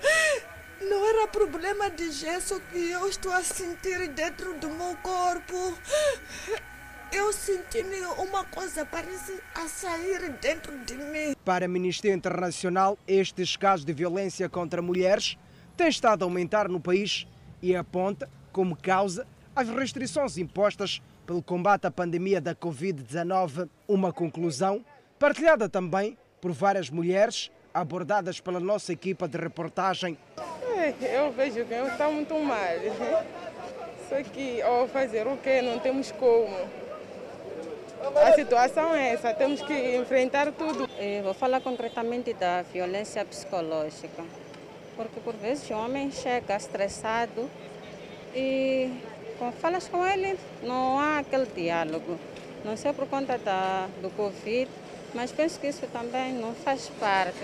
não 0.80 1.06
era 1.06 1.26
problema 1.26 1.90
de 1.90 2.10
gesso 2.12 2.60
que 2.70 2.90
eu 2.90 3.08
estou 3.08 3.32
a 3.32 3.42
sentir 3.42 4.08
dentro 4.08 4.54
do 4.58 4.68
meu 4.68 4.96
corpo. 5.02 5.76
Eu 7.12 7.32
senti 7.32 7.82
uma 8.18 8.44
coisa 8.44 8.84
parece 8.84 9.40
a 9.54 9.68
sair 9.68 10.30
dentro 10.40 10.76
de 10.84 10.96
mim. 10.96 11.34
Para 11.44 11.64
a 11.64 11.68
Amnistia 11.68 12.12
Internacional, 12.12 12.98
estes 13.06 13.56
casos 13.56 13.84
de 13.84 13.92
violência 13.92 14.48
contra 14.48 14.82
mulheres 14.82 15.38
têm 15.76 15.88
estado 15.88 16.22
a 16.22 16.26
aumentar 16.26 16.68
no 16.68 16.80
país 16.80 17.26
e 17.62 17.74
aponta 17.74 18.28
como 18.54 18.76
causa 18.76 19.26
as 19.54 19.68
restrições 19.68 20.38
impostas 20.38 21.02
pelo 21.26 21.42
combate 21.42 21.86
à 21.86 21.90
pandemia 21.90 22.40
da 22.40 22.54
Covid-19. 22.54 23.68
Uma 23.88 24.12
conclusão 24.12 24.84
partilhada 25.18 25.68
também 25.68 26.16
por 26.40 26.52
várias 26.52 26.88
mulheres 26.88 27.50
abordadas 27.74 28.38
pela 28.38 28.60
nossa 28.60 28.92
equipa 28.92 29.26
de 29.26 29.36
reportagem. 29.36 30.16
Eu 31.00 31.32
vejo 31.32 31.64
que 31.64 31.74
eu 31.74 31.88
estou 31.88 32.12
muito 32.12 32.38
mal. 32.38 32.58
Só 34.08 34.22
que, 34.22 34.62
ao 34.62 34.86
fazer 34.86 35.26
o 35.26 35.36
quê? 35.38 35.60
Não 35.60 35.80
temos 35.80 36.12
como. 36.12 36.56
A 38.16 38.32
situação 38.34 38.94
é 38.94 39.14
essa, 39.14 39.32
temos 39.34 39.62
que 39.62 39.96
enfrentar 39.96 40.52
tudo. 40.52 40.88
Eu 40.98 41.24
vou 41.24 41.34
falar 41.34 41.60
concretamente 41.60 42.34
da 42.34 42.62
violência 42.62 43.24
psicológica. 43.24 44.22
Porque 44.94 45.18
por 45.20 45.34
vezes 45.34 45.68
o 45.70 45.74
homem 45.74 46.12
chega 46.12 46.54
estressado 46.54 47.50
e 48.34 48.90
quando 49.38 49.54
falas 49.54 49.88
com 49.88 50.04
ele 50.06 50.38
não 50.62 50.98
há 50.98 51.18
aquele 51.18 51.46
diálogo. 51.46 52.18
Não 52.64 52.76
sei 52.76 52.92
por 52.92 53.06
conta 53.06 53.36
da, 53.38 53.88
do 54.00 54.10
Covid, 54.10 54.70
mas 55.14 55.30
penso 55.30 55.60
que 55.60 55.66
isso 55.68 55.86
também 55.88 56.32
não 56.32 56.54
faz 56.54 56.88
parte. 56.98 57.38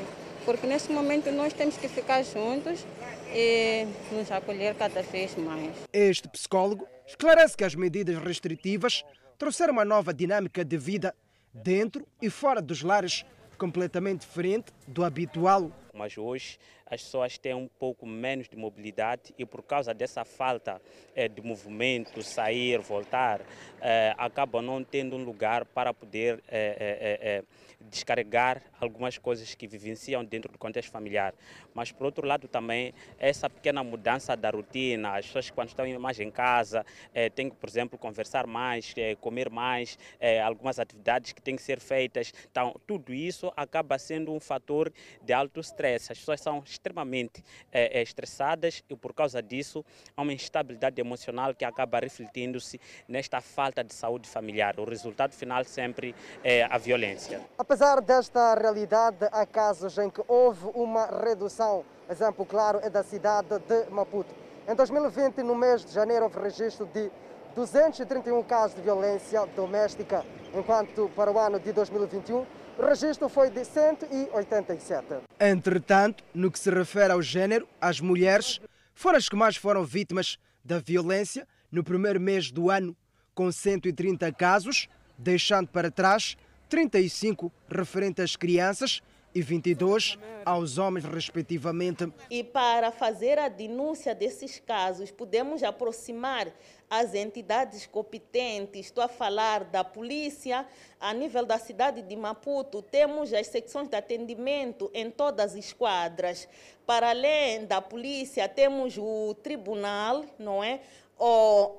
Porque 0.44 0.66
nesse 0.66 0.90
momento 0.90 1.30
nós 1.30 1.52
temos 1.52 1.76
que 1.76 1.88
ficar 1.88 2.22
juntos 2.22 2.84
e 3.32 3.86
nos 4.10 4.30
acolher 4.30 4.74
cada 4.74 5.02
vez 5.02 5.36
mais. 5.36 5.72
Este 5.92 6.26
psicólogo 6.28 6.88
esclarece 7.06 7.56
que 7.56 7.64
as 7.64 7.74
medidas 7.74 8.16
restritivas 8.16 9.04
trouxeram 9.38 9.74
uma 9.74 9.84
nova 9.84 10.12
dinâmica 10.12 10.64
de 10.64 10.76
vida 10.76 11.14
dentro 11.52 12.06
e 12.20 12.30
fora 12.30 12.62
dos 12.62 12.82
lares, 12.82 13.24
completamente 13.58 14.20
diferente 14.20 14.72
do 14.88 15.04
habitual. 15.04 15.70
Mas 15.92 16.16
hoje 16.16 16.58
as 16.90 17.02
pessoas 17.02 17.38
têm 17.38 17.54
um 17.54 17.68
pouco 17.68 18.04
menos 18.04 18.48
de 18.48 18.56
mobilidade 18.56 19.32
e 19.38 19.46
por 19.46 19.62
causa 19.62 19.94
dessa 19.94 20.24
falta 20.24 20.82
eh, 21.14 21.28
de 21.28 21.40
movimento, 21.40 22.22
sair, 22.22 22.80
voltar, 22.80 23.40
eh, 23.80 24.14
acabam 24.18 24.60
não 24.60 24.82
tendo 24.82 25.16
um 25.16 25.24
lugar 25.24 25.64
para 25.64 25.94
poder 25.94 26.42
eh, 26.48 27.44
descarregar 27.80 28.62
algumas 28.78 29.16
coisas 29.16 29.54
que 29.54 29.66
vivenciam 29.66 30.24
dentro 30.24 30.52
do 30.52 30.58
contexto 30.58 30.90
familiar. 30.90 31.34
Mas, 31.74 31.90
por 31.90 32.04
outro 32.04 32.26
lado, 32.26 32.46
também 32.46 32.92
essa 33.18 33.48
pequena 33.48 33.82
mudança 33.82 34.36
da 34.36 34.50
rotina, 34.50 35.16
as 35.16 35.26
pessoas 35.26 35.50
quando 35.50 35.68
estão 35.68 35.86
mais 35.98 36.20
em 36.20 36.30
casa 36.30 36.84
eh, 37.14 37.30
têm 37.30 37.48
que, 37.48 37.56
por 37.56 37.68
exemplo, 37.68 37.98
conversar 37.98 38.46
mais, 38.46 38.92
eh, 38.96 39.14
comer 39.16 39.48
mais, 39.48 39.98
eh, 40.18 40.40
algumas 40.40 40.78
atividades 40.78 41.32
que 41.32 41.40
têm 41.40 41.56
que 41.56 41.62
ser 41.62 41.80
feitas. 41.80 42.32
Então, 42.50 42.74
tudo 42.86 43.14
isso 43.14 43.52
acaba 43.56 43.98
sendo 43.98 44.32
um 44.32 44.40
fator 44.40 44.92
de 45.22 45.32
alto 45.32 45.60
stress. 45.60 46.12
As 46.12 46.18
pessoas 46.18 46.40
são 46.40 46.62
extremamente 46.80 47.44
estressadas 47.72 48.82
e, 48.88 48.96
por 48.96 49.12
causa 49.12 49.42
disso, 49.42 49.84
há 50.16 50.22
uma 50.22 50.32
instabilidade 50.32 50.98
emocional 51.00 51.54
que 51.54 51.64
acaba 51.64 52.00
refletindo-se 52.00 52.80
nesta 53.06 53.40
falta 53.40 53.84
de 53.84 53.92
saúde 53.92 54.28
familiar. 54.28 54.80
O 54.80 54.84
resultado 54.84 55.34
final 55.34 55.62
sempre 55.64 56.14
é 56.42 56.64
a 56.64 56.78
violência. 56.78 57.40
Apesar 57.58 58.00
desta 58.00 58.54
realidade, 58.54 59.28
há 59.30 59.44
casos 59.44 59.98
em 59.98 60.08
que 60.08 60.22
houve 60.26 60.66
uma 60.74 61.06
redução. 61.06 61.84
Exemplo 62.08 62.46
claro 62.46 62.80
é 62.82 62.88
da 62.88 63.04
cidade 63.04 63.58
de 63.58 63.90
Maputo. 63.90 64.34
Em 64.66 64.74
2020, 64.74 65.42
no 65.42 65.54
mês 65.54 65.84
de 65.84 65.92
janeiro, 65.92 66.24
houve 66.24 66.40
registro 66.40 66.86
de 66.86 67.10
231 67.54 68.42
casos 68.44 68.74
de 68.76 68.82
violência 68.82 69.44
doméstica, 69.54 70.24
enquanto 70.54 71.10
para 71.14 71.30
o 71.30 71.38
ano 71.38 71.60
de 71.60 71.72
2021 71.72 72.46
o 72.80 72.86
registro 72.86 73.28
foi 73.28 73.50
de 73.50 73.62
187. 73.62 75.06
Entretanto, 75.38 76.24
no 76.32 76.50
que 76.50 76.58
se 76.58 76.70
refere 76.70 77.12
ao 77.12 77.20
género, 77.20 77.68
as 77.78 78.00
mulheres 78.00 78.58
foram 78.94 79.18
as 79.18 79.28
que 79.28 79.36
mais 79.36 79.54
foram 79.56 79.84
vítimas 79.84 80.38
da 80.64 80.78
violência 80.78 81.46
no 81.70 81.84
primeiro 81.84 82.18
mês 82.18 82.50
do 82.50 82.70
ano, 82.70 82.96
com 83.34 83.52
130 83.52 84.32
casos, 84.32 84.88
deixando 85.18 85.68
para 85.68 85.90
trás 85.90 86.38
35 86.70 87.52
referente 87.68 88.22
às 88.22 88.34
crianças 88.34 89.02
e 89.34 89.40
22 89.42 90.18
aos 90.44 90.78
homens, 90.78 91.04
respectivamente. 91.04 92.12
E 92.30 92.42
para 92.42 92.90
fazer 92.90 93.38
a 93.38 93.48
denúncia 93.48 94.14
desses 94.14 94.58
casos, 94.58 95.10
podemos 95.10 95.62
aproximar 95.62 96.48
as 96.88 97.14
entidades 97.14 97.86
competentes. 97.86 98.86
Estou 98.86 99.04
a 99.04 99.08
falar 99.08 99.64
da 99.64 99.84
polícia, 99.84 100.66
a 100.98 101.14
nível 101.14 101.46
da 101.46 101.58
cidade 101.58 102.02
de 102.02 102.16
Maputo, 102.16 102.82
temos 102.82 103.32
as 103.32 103.46
secções 103.46 103.88
de 103.88 103.96
atendimento 103.96 104.90
em 104.92 105.10
todas 105.10 105.52
as 105.52 105.56
esquadras. 105.56 106.48
Para 106.84 107.10
além 107.10 107.64
da 107.66 107.80
polícia, 107.80 108.48
temos 108.48 108.98
o 108.98 109.34
tribunal, 109.42 110.24
não 110.38 110.64
é? 110.64 110.80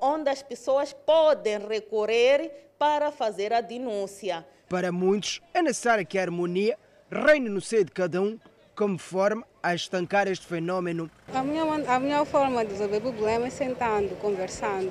Onde 0.00 0.30
as 0.30 0.42
pessoas 0.42 0.92
podem 0.92 1.58
recorrer 1.58 2.70
para 2.78 3.10
fazer 3.10 3.52
a 3.52 3.60
denúncia. 3.60 4.46
Para 4.68 4.90
muitos, 4.90 5.42
é 5.52 5.60
necessário 5.60 6.06
que 6.06 6.16
a 6.16 6.22
harmonia 6.22 6.78
reine 7.12 7.50
no 7.50 7.60
seio 7.60 7.84
de 7.84 7.92
cada 7.92 8.20
um, 8.22 8.38
como 8.74 8.96
forma 8.98 9.44
a 9.62 9.74
estancar 9.74 10.26
este 10.26 10.46
fenômeno. 10.46 11.10
A 11.34 11.42
minha, 11.42 11.62
a 11.62 12.00
minha 12.00 12.24
forma 12.24 12.64
de 12.64 12.72
resolver 12.72 13.00
problemas 13.00 13.48
é 13.48 13.50
sentando, 13.50 14.16
conversando. 14.16 14.90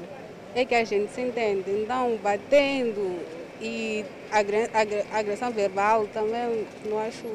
É 0.54 0.64
que 0.64 0.76
a 0.76 0.84
gente 0.84 1.12
se 1.12 1.22
entende. 1.22 1.72
Então, 1.72 2.18
batendo 2.22 3.20
e 3.60 4.06
agressão 5.12 5.52
verbal 5.52 6.08
também 6.14 6.68
não 6.86 7.00
acho, 7.00 7.26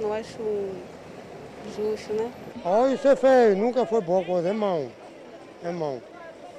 não 0.00 0.12
acho 0.12 0.38
justo, 1.76 2.12
né? 2.12 2.30
Oh, 2.64 2.88
isso 2.88 3.08
é 3.08 3.16
feio, 3.16 3.56
nunca 3.56 3.86
foi 3.86 4.00
boa 4.00 4.24
coisa, 4.24 4.48
irmão. 4.48 4.90
Irmão. 5.64 6.02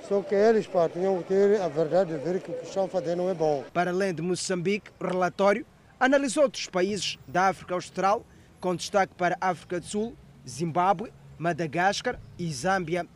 Só 0.08 0.22
que 0.22 0.36
eles 0.36 0.68
pá, 0.68 0.88
tinham 0.88 1.18
que 1.22 1.30
ter 1.30 1.62
a 1.62 1.68
verdade 1.68 2.14
de 2.14 2.24
ver 2.24 2.40
que 2.40 2.52
o 2.52 2.54
que 2.54 2.66
estão 2.66 2.88
fazendo 2.88 3.24
não 3.24 3.30
é 3.30 3.34
bom. 3.34 3.64
Para 3.74 3.92
além 3.92 4.14
de 4.14 4.22
Moçambique, 4.22 4.92
o 5.00 5.06
relatório 5.06 5.66
analisou 6.06 6.44
outros 6.44 6.68
países 6.68 7.18
da 7.28 7.48
África 7.48 7.74
Austral, 7.74 8.24
com 8.60 8.76
destaque 8.76 9.16
para 9.16 9.36
África 9.42 9.80
do 9.80 9.86
Sul, 9.86 10.16
Zimbábue, 10.48 11.12
Madagascar 11.36 12.20
e 12.38 12.52
Zâmbia. 12.54 13.08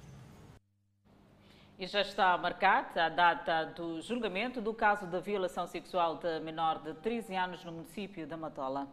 E 1.77 1.85
já 1.85 2.01
está 2.01 2.35
marcada 2.35 3.05
a 3.05 3.09
data 3.09 3.65
do 3.75 4.01
julgamento 4.01 4.59
do 4.59 4.73
caso 4.73 5.05
da 5.05 5.19
violação 5.19 5.67
sexual 5.67 6.17
de 6.17 6.39
menor 6.39 6.79
de 6.79 6.95
13 6.95 7.35
anos 7.35 7.63
no 7.63 7.71
município 7.71 8.25
da 8.25 8.35
Matola. 8.35 8.87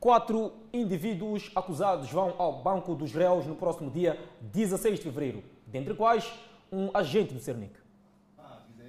Quatro 0.00 0.54
indivíduos 0.72 1.52
acusados 1.54 2.10
vão 2.10 2.34
ao 2.38 2.62
Banco 2.62 2.94
dos 2.94 3.12
Réus 3.12 3.46
no 3.46 3.54
próximo 3.54 3.90
dia 3.90 4.18
16 4.40 4.98
de 4.98 5.04
fevereiro, 5.04 5.44
dentre 5.66 5.94
quais 5.94 6.32
um 6.72 6.90
agente 6.94 7.34
do 7.34 7.40
Cernic. 7.40 7.83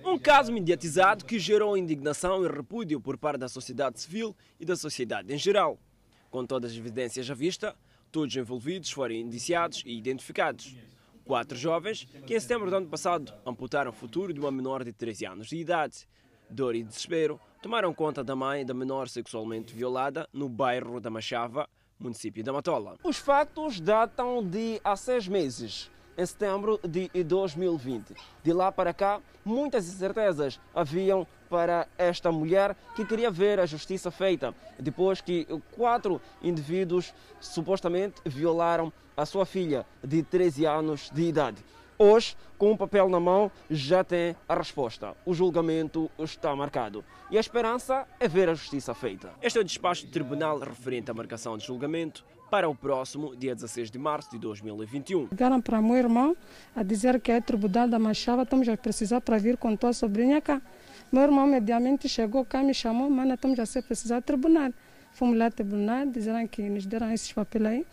Um 0.07 0.19
caso 0.19 0.53
mediatizado 0.53 1.25
que 1.25 1.39
gerou 1.39 1.75
indignação 1.75 2.45
e 2.45 2.47
repúdio 2.47 3.01
por 3.01 3.17
parte 3.17 3.39
da 3.39 3.49
sociedade 3.49 3.99
civil 3.99 4.35
e 4.59 4.63
da 4.63 4.75
sociedade 4.75 5.33
em 5.33 5.37
geral. 5.37 5.79
Com 6.29 6.45
todas 6.45 6.73
as 6.73 6.77
evidências 6.77 7.27
à 7.31 7.33
vista, 7.33 7.75
todos 8.11 8.35
os 8.35 8.39
envolvidos 8.39 8.91
foram 8.91 9.15
indiciados 9.15 9.81
e 9.83 9.97
identificados. 9.97 10.75
Quatro 11.25 11.57
jovens 11.57 12.07
que 12.27 12.35
em 12.35 12.39
setembro 12.39 12.69
do 12.69 12.75
ano 12.75 12.87
passado 12.87 13.33
amputaram 13.43 13.89
o 13.89 13.93
futuro 13.93 14.31
de 14.31 14.39
uma 14.39 14.51
menor 14.51 14.83
de 14.83 14.93
13 14.93 15.25
anos 15.25 15.47
de 15.47 15.57
idade. 15.57 16.07
Dor 16.51 16.75
e 16.75 16.83
desespero 16.83 17.41
tomaram 17.59 17.91
conta 17.91 18.23
da 18.23 18.35
mãe 18.35 18.63
da 18.63 18.75
menor 18.75 19.09
sexualmente 19.09 19.73
violada 19.73 20.29
no 20.31 20.47
bairro 20.47 20.99
da 20.99 21.09
Machava, 21.09 21.67
município 21.97 22.43
da 22.43 22.53
Matola. 22.53 22.95
Os 23.03 23.17
factos 23.17 23.79
datam 23.79 24.47
de 24.47 24.79
há 24.83 24.95
seis 24.95 25.27
meses 25.27 25.89
em 26.17 26.25
setembro 26.25 26.79
de 26.83 27.09
2020. 27.23 28.13
De 28.43 28.53
lá 28.53 28.71
para 28.71 28.93
cá, 28.93 29.19
muitas 29.43 29.87
incertezas 29.87 30.59
haviam 30.73 31.27
para 31.49 31.87
esta 31.97 32.31
mulher 32.31 32.75
que 32.95 33.05
queria 33.05 33.29
ver 33.29 33.59
a 33.59 33.65
justiça 33.65 34.09
feita, 34.09 34.53
depois 34.79 35.21
que 35.21 35.45
quatro 35.71 36.21
indivíduos 36.41 37.13
supostamente 37.39 38.21
violaram 38.25 38.91
a 39.15 39.25
sua 39.25 39.45
filha 39.45 39.85
de 40.03 40.23
13 40.23 40.65
anos 40.65 41.09
de 41.13 41.23
idade. 41.23 41.63
Hoje, 41.97 42.35
com 42.57 42.73
o 42.73 42.77
papel 42.77 43.07
na 43.07 43.21
mão, 43.21 43.49
já 43.69 44.03
tem 44.03 44.35
a 44.49 44.55
resposta. 44.55 45.15
O 45.25 45.33
julgamento 45.33 46.11
está 46.19 46.53
marcado. 46.53 47.05
E 47.31 47.37
a 47.37 47.39
esperança 47.39 48.05
é 48.19 48.27
ver 48.27 48.49
a 48.49 48.53
justiça 48.53 48.93
feita. 48.93 49.31
Este 49.41 49.57
é 49.57 49.61
o 49.61 49.63
despacho 49.63 50.05
do 50.05 50.11
tribunal 50.11 50.59
referente 50.59 51.09
à 51.09 51.13
marcação 51.13 51.57
de 51.57 51.65
julgamento 51.65 52.25
para 52.49 52.69
o 52.69 52.75
próximo 52.75 53.35
dia 53.35 53.53
16 53.53 53.91
de 53.91 53.97
março 53.97 54.31
de 54.31 54.37
2021. 54.37 55.27
Ligaram 55.31 55.61
para 55.61 55.81
meu 55.81 55.95
irmão 55.95 56.35
a 56.75 56.83
dizer 56.83 57.19
que 57.19 57.31
é 57.31 57.41
tribunal 57.41 57.87
da 57.87 57.99
Machava, 57.99 58.43
estamos 58.43 58.67
a 58.69 58.77
precisar 58.77 59.21
para 59.21 59.37
vir 59.37 59.57
com 59.57 59.75
tua 59.75 59.93
sobrinha 59.93 60.41
cá. 60.41 60.61
Meu 61.11 61.23
irmão 61.23 61.47
imediatamente 61.47 62.07
chegou 62.09 62.45
cá, 62.45 62.61
me 62.61 62.73
chamou, 62.73 63.09
mana, 63.09 63.35
estamos 63.35 63.59
a 63.59 63.81
precisar 63.81 64.19
de 64.19 64.25
tribunal. 64.25 64.71
Fomos 65.13 65.37
lá 65.37 65.45
ao 65.45 65.51
tribunal, 65.51 66.05
disseram 66.07 66.45
que 66.47 66.61
nos 66.69 66.85
deram 66.85 67.11
esses 67.11 67.31
papéis 67.31 67.65
aí 67.65 67.85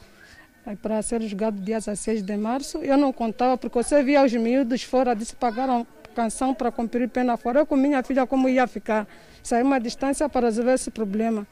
para 0.80 1.02
ser 1.02 1.20
julgado 1.22 1.60
dia 1.60 1.78
16 1.78 2.22
de 2.22 2.36
março. 2.36 2.78
Eu 2.78 2.96
não 2.96 3.12
contava, 3.12 3.56
porque 3.56 3.82
você 3.82 4.02
via 4.02 4.24
os 4.24 4.32
miúdos 4.32 4.82
fora, 4.82 5.14
disse 5.14 5.34
pagaram 5.34 5.86
canção 6.14 6.54
para 6.54 6.70
cumprir 6.70 7.08
pena 7.08 7.36
fora. 7.36 7.60
Eu 7.60 7.66
com 7.66 7.76
minha 7.76 8.02
filha, 8.02 8.26
como 8.26 8.48
ia 8.48 8.66
ficar? 8.66 9.06
Saí 9.42 9.62
uma 9.62 9.80
distância 9.80 10.28
para 10.28 10.46
resolver 10.46 10.74
esse 10.74 10.90
problema. 10.90 11.46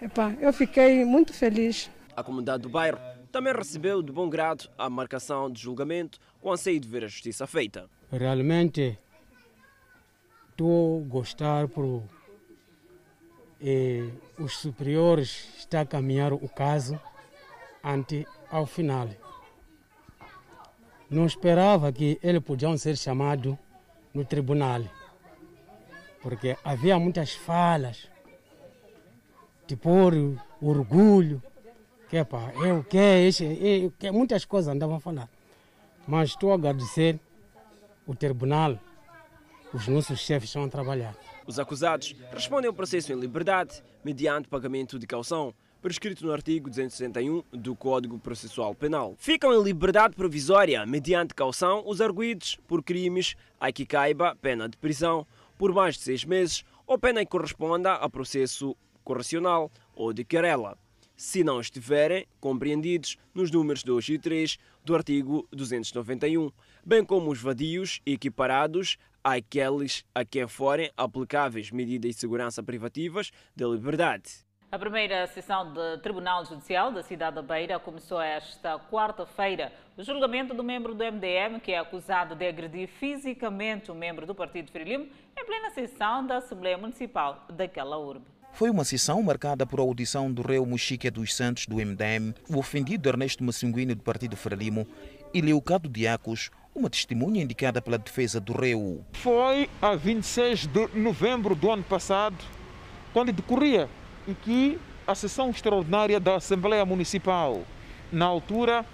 Epa, 0.00 0.34
eu 0.40 0.52
fiquei 0.52 1.04
muito 1.04 1.32
feliz. 1.32 1.90
A 2.18 2.24
comunidade 2.24 2.64
do 2.64 2.68
bairro 2.68 2.98
também 3.30 3.54
recebeu 3.54 4.02
de 4.02 4.10
bom 4.10 4.28
grado 4.28 4.68
a 4.76 4.90
marcação 4.90 5.48
de 5.48 5.62
julgamento 5.62 6.18
com 6.40 6.50
anseio 6.50 6.80
de 6.80 6.88
ver 6.88 7.04
a 7.04 7.06
justiça 7.06 7.46
feita. 7.46 7.88
Realmente, 8.10 8.98
estou 10.50 11.00
a 11.00 11.04
gostar 11.06 11.68
por 11.68 12.02
eh, 13.60 14.10
os 14.36 14.56
superiores 14.56 15.48
estão 15.58 15.80
a 15.80 15.86
caminhar 15.86 16.32
o 16.32 16.48
caso 16.48 17.00
ante 17.84 18.26
ao 18.50 18.66
final. 18.66 19.08
Não 21.08 21.24
esperava 21.24 21.92
que 21.92 22.18
eles 22.20 22.42
podiam 22.42 22.76
ser 22.76 22.96
chamados 22.96 23.56
no 24.12 24.24
tribunal, 24.24 24.82
porque 26.20 26.56
havia 26.64 26.98
muitas 26.98 27.34
falas, 27.34 28.10
tipo 29.68 29.88
orgulho, 30.60 31.40
que 32.08 32.24
pá, 32.24 32.52
isso, 33.26 33.44
eu, 33.44 33.92
que 33.98 34.10
muitas 34.10 34.44
coisas 34.44 34.72
andavam 34.72 34.96
a 34.96 35.00
falar. 35.00 35.28
Mas 36.06 36.30
estou 36.30 36.52
a 36.52 36.54
agradecer 36.54 37.18
o 38.06 38.14
tribunal, 38.14 38.78
os 39.72 39.86
nossos 39.88 40.20
chefes 40.20 40.48
estão 40.48 40.64
a 40.64 40.68
trabalhar. 40.68 41.14
Os 41.46 41.58
acusados 41.58 42.14
respondem 42.32 42.68
ao 42.68 42.74
processo 42.74 43.12
em 43.12 43.20
liberdade 43.20 43.82
mediante 44.04 44.48
pagamento 44.48 44.98
de 44.98 45.06
caução 45.06 45.54
prescrito 45.80 46.26
no 46.26 46.32
artigo 46.32 46.68
261 46.68 47.42
do 47.52 47.76
Código 47.76 48.18
Processual 48.18 48.74
Penal. 48.74 49.14
Ficam 49.16 49.54
em 49.54 49.62
liberdade 49.62 50.16
provisória, 50.16 50.84
mediante 50.84 51.34
caução, 51.34 51.82
os 51.86 52.00
arguídos 52.00 52.58
por 52.66 52.82
crimes 52.82 53.36
a 53.60 53.70
que 53.70 53.86
caiba 53.86 54.36
pena 54.40 54.68
de 54.68 54.76
prisão 54.76 55.26
por 55.56 55.72
mais 55.72 55.96
de 55.96 56.02
seis 56.02 56.24
meses 56.24 56.64
ou 56.86 56.98
pena 56.98 57.20
que 57.20 57.30
corresponda 57.30 57.94
a 57.94 58.08
processo 58.08 58.76
correcional 59.04 59.70
ou 59.94 60.12
de 60.12 60.24
querela, 60.24 60.76
se 61.18 61.42
não 61.42 61.60
estiverem 61.60 62.24
compreendidos 62.40 63.18
nos 63.34 63.50
números 63.50 63.82
2 63.82 64.08
e 64.10 64.18
3 64.20 64.56
do 64.84 64.94
artigo 64.94 65.48
291, 65.50 66.50
bem 66.86 67.04
como 67.04 67.28
os 67.32 67.42
vadios 67.42 68.00
equiparados 68.06 68.96
àqueles 69.22 70.04
a 70.14 70.24
quem 70.24 70.46
forem 70.46 70.92
aplicáveis 70.96 71.72
medidas 71.72 72.14
de 72.14 72.20
segurança 72.20 72.62
privativas 72.62 73.32
da 73.54 73.66
liberdade. 73.66 74.46
A 74.70 74.78
primeira 74.78 75.26
sessão 75.26 75.72
do 75.72 75.98
Tribunal 75.98 76.44
Judicial 76.44 76.92
da 76.92 77.02
cidade 77.02 77.34
da 77.34 77.42
Beira 77.42 77.80
começou 77.80 78.20
esta 78.20 78.78
quarta-feira. 78.78 79.72
O 79.96 80.04
julgamento 80.04 80.54
do 80.54 80.62
membro 80.62 80.94
do 80.94 81.02
MDM, 81.02 81.58
que 81.60 81.72
é 81.72 81.78
acusado 81.78 82.36
de 82.36 82.46
agredir 82.46 82.86
fisicamente 82.86 83.90
um 83.90 83.94
membro 83.94 84.24
do 84.24 84.34
Partido 84.34 84.70
Frelimo, 84.70 85.08
em 85.36 85.44
plena 85.44 85.70
sessão 85.70 86.24
da 86.24 86.36
Assembleia 86.36 86.78
Municipal 86.78 87.44
daquela 87.48 87.98
urbe. 87.98 88.37
Foi 88.52 88.70
uma 88.70 88.84
sessão 88.84 89.22
marcada 89.22 89.64
por 89.64 89.78
audição 89.78 90.32
do 90.32 90.42
réu 90.42 90.66
Mochique 90.66 91.10
dos 91.10 91.34
Santos, 91.34 91.66
do 91.66 91.76
MDM, 91.76 92.34
o 92.48 92.58
ofendido 92.58 93.08
Ernesto 93.08 93.44
Massinguini, 93.44 93.94
do 93.94 94.02
Partido 94.02 94.36
Frelimo, 94.36 94.86
e 95.32 95.40
Leucado 95.40 95.88
Diacos, 95.88 96.50
uma 96.74 96.90
testemunha 96.90 97.42
indicada 97.42 97.80
pela 97.80 97.98
defesa 97.98 98.40
do 98.40 98.52
réu. 98.52 99.04
Foi 99.12 99.68
a 99.80 99.94
26 99.94 100.66
de 100.66 100.88
novembro 100.94 101.54
do 101.54 101.70
ano 101.70 101.84
passado, 101.84 102.36
quando 103.12 103.32
decorria 103.32 103.88
e 104.26 104.34
que 104.34 104.78
a 105.06 105.14
sessão 105.14 105.50
extraordinária 105.50 106.18
da 106.18 106.36
Assembleia 106.36 106.84
Municipal, 106.84 107.62
na 108.10 108.24
altura, 108.26 108.84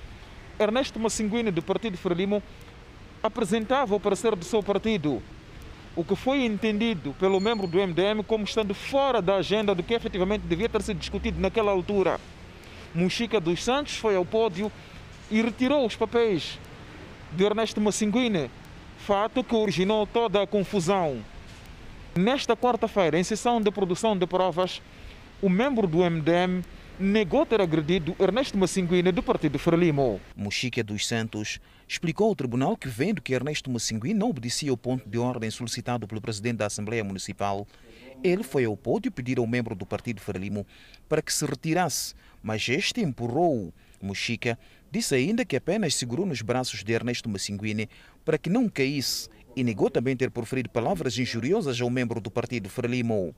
Ernesto 0.59 1.01
Massinguini, 1.01 1.51
do 1.51 1.63
Partido 1.63 1.97
Frelimo, 1.97 2.43
apresentava 3.23 3.95
o 3.95 4.01
parecer 4.01 4.37
do 4.37 4.45
seu 4.45 4.63
partido, 4.63 5.23
o 5.97 6.05
que 6.05 6.17
foi 6.17 6.45
entendido 6.45 7.15
pelo 7.21 7.41
membro 7.41 7.67
do 7.67 7.79
MDM 7.79 8.23
como 8.27 8.45
estando 8.45 8.75
fora 8.75 9.23
da 9.23 9.37
agenda 9.37 9.75
do 9.75 9.83
que 9.83 9.95
efetivamente 9.95 10.43
devia 10.43 10.69
ter 10.69 10.83
sido 10.83 10.99
discutido 10.99 11.41
naquela 11.41 11.71
altura. 11.71 12.21
Muxica 12.95 13.41
dos 13.41 13.63
Santos 13.63 13.97
foi 13.97 14.17
ao 14.17 14.25
pódio 14.25 14.71
e 15.31 15.41
retirou 15.41 15.87
os 15.87 15.97
papéis 15.97 16.59
de 17.33 17.45
Ernesto 17.45 17.81
Massinguini, 17.81 18.51
fato 18.99 19.43
que 19.43 19.55
originou 19.55 20.07
toda 20.07 20.43
a 20.43 20.47
confusão. 20.47 21.25
Nesta 22.15 22.57
quarta-feira, 22.57 23.19
em 23.19 23.25
sessão 23.25 23.61
de 23.61 23.71
produção 23.71 24.17
de 24.17 24.27
provas, 24.27 24.81
o 25.43 25.49
membro 25.49 25.87
do 25.87 25.99
MDM 25.99 26.63
negou 26.99 27.45
ter 27.45 27.61
agredido 27.61 28.15
Ernesto 28.21 28.57
Massinguina 28.57 29.11
do 29.11 29.23
Partido 29.23 29.59
Frelimo. 29.59 30.21
Mochica 30.37 30.83
dos 30.83 31.07
Santos 31.07 31.59
explicou 31.89 32.29
ao 32.29 32.37
tribunal 32.37 32.77
que, 32.77 32.89
vendo 32.89 33.21
que 33.21 33.35
Ernesto 33.35 33.69
Massinguina 33.69 34.21
não 34.21 34.31
obedecia 34.31 34.71
ao 34.71 34.77
ponto 34.77 35.09
de 35.09 35.19
ordem 35.19 35.51
solicitado 35.51 36.07
pelo 36.07 36.21
presidente 36.21 36.59
da 36.59 36.67
Assembleia 36.67 37.03
Municipal, 37.03 37.67
ele 38.23 38.45
foi 38.45 38.65
ao 38.65 38.77
pódio 38.77 39.11
pedir 39.11 39.39
ao 39.39 39.47
membro 39.47 39.75
do 39.75 39.85
Partido 39.85 40.21
Frelimo 40.21 40.65
para 41.09 41.21
que 41.21 41.33
se 41.33 41.45
retirasse, 41.45 42.15
mas 42.41 42.69
este 42.69 43.01
empurrou-o. 43.01 43.73
Mochica 44.01 44.57
disse 44.91 45.17
ainda 45.17 45.45
que 45.45 45.57
apenas 45.57 45.97
segurou 45.97 46.25
nos 46.25 46.43
braços 46.43 46.85
de 46.85 46.93
Ernesto 46.93 47.29
Massinguine 47.29 47.89
para 48.25 48.39
que 48.39 48.49
não 48.49 48.69
caísse 48.69 49.29
e 49.57 49.65
negou 49.65 49.91
também 49.91 50.17
ter 50.17 50.31
proferido 50.31 50.71
palavras 50.71 51.19
injuriosas 51.19 51.81
ao 51.81 51.91
membro 51.91 52.21
do 52.21 52.31
Partido 52.31 52.69
Frelimo. 52.69 53.35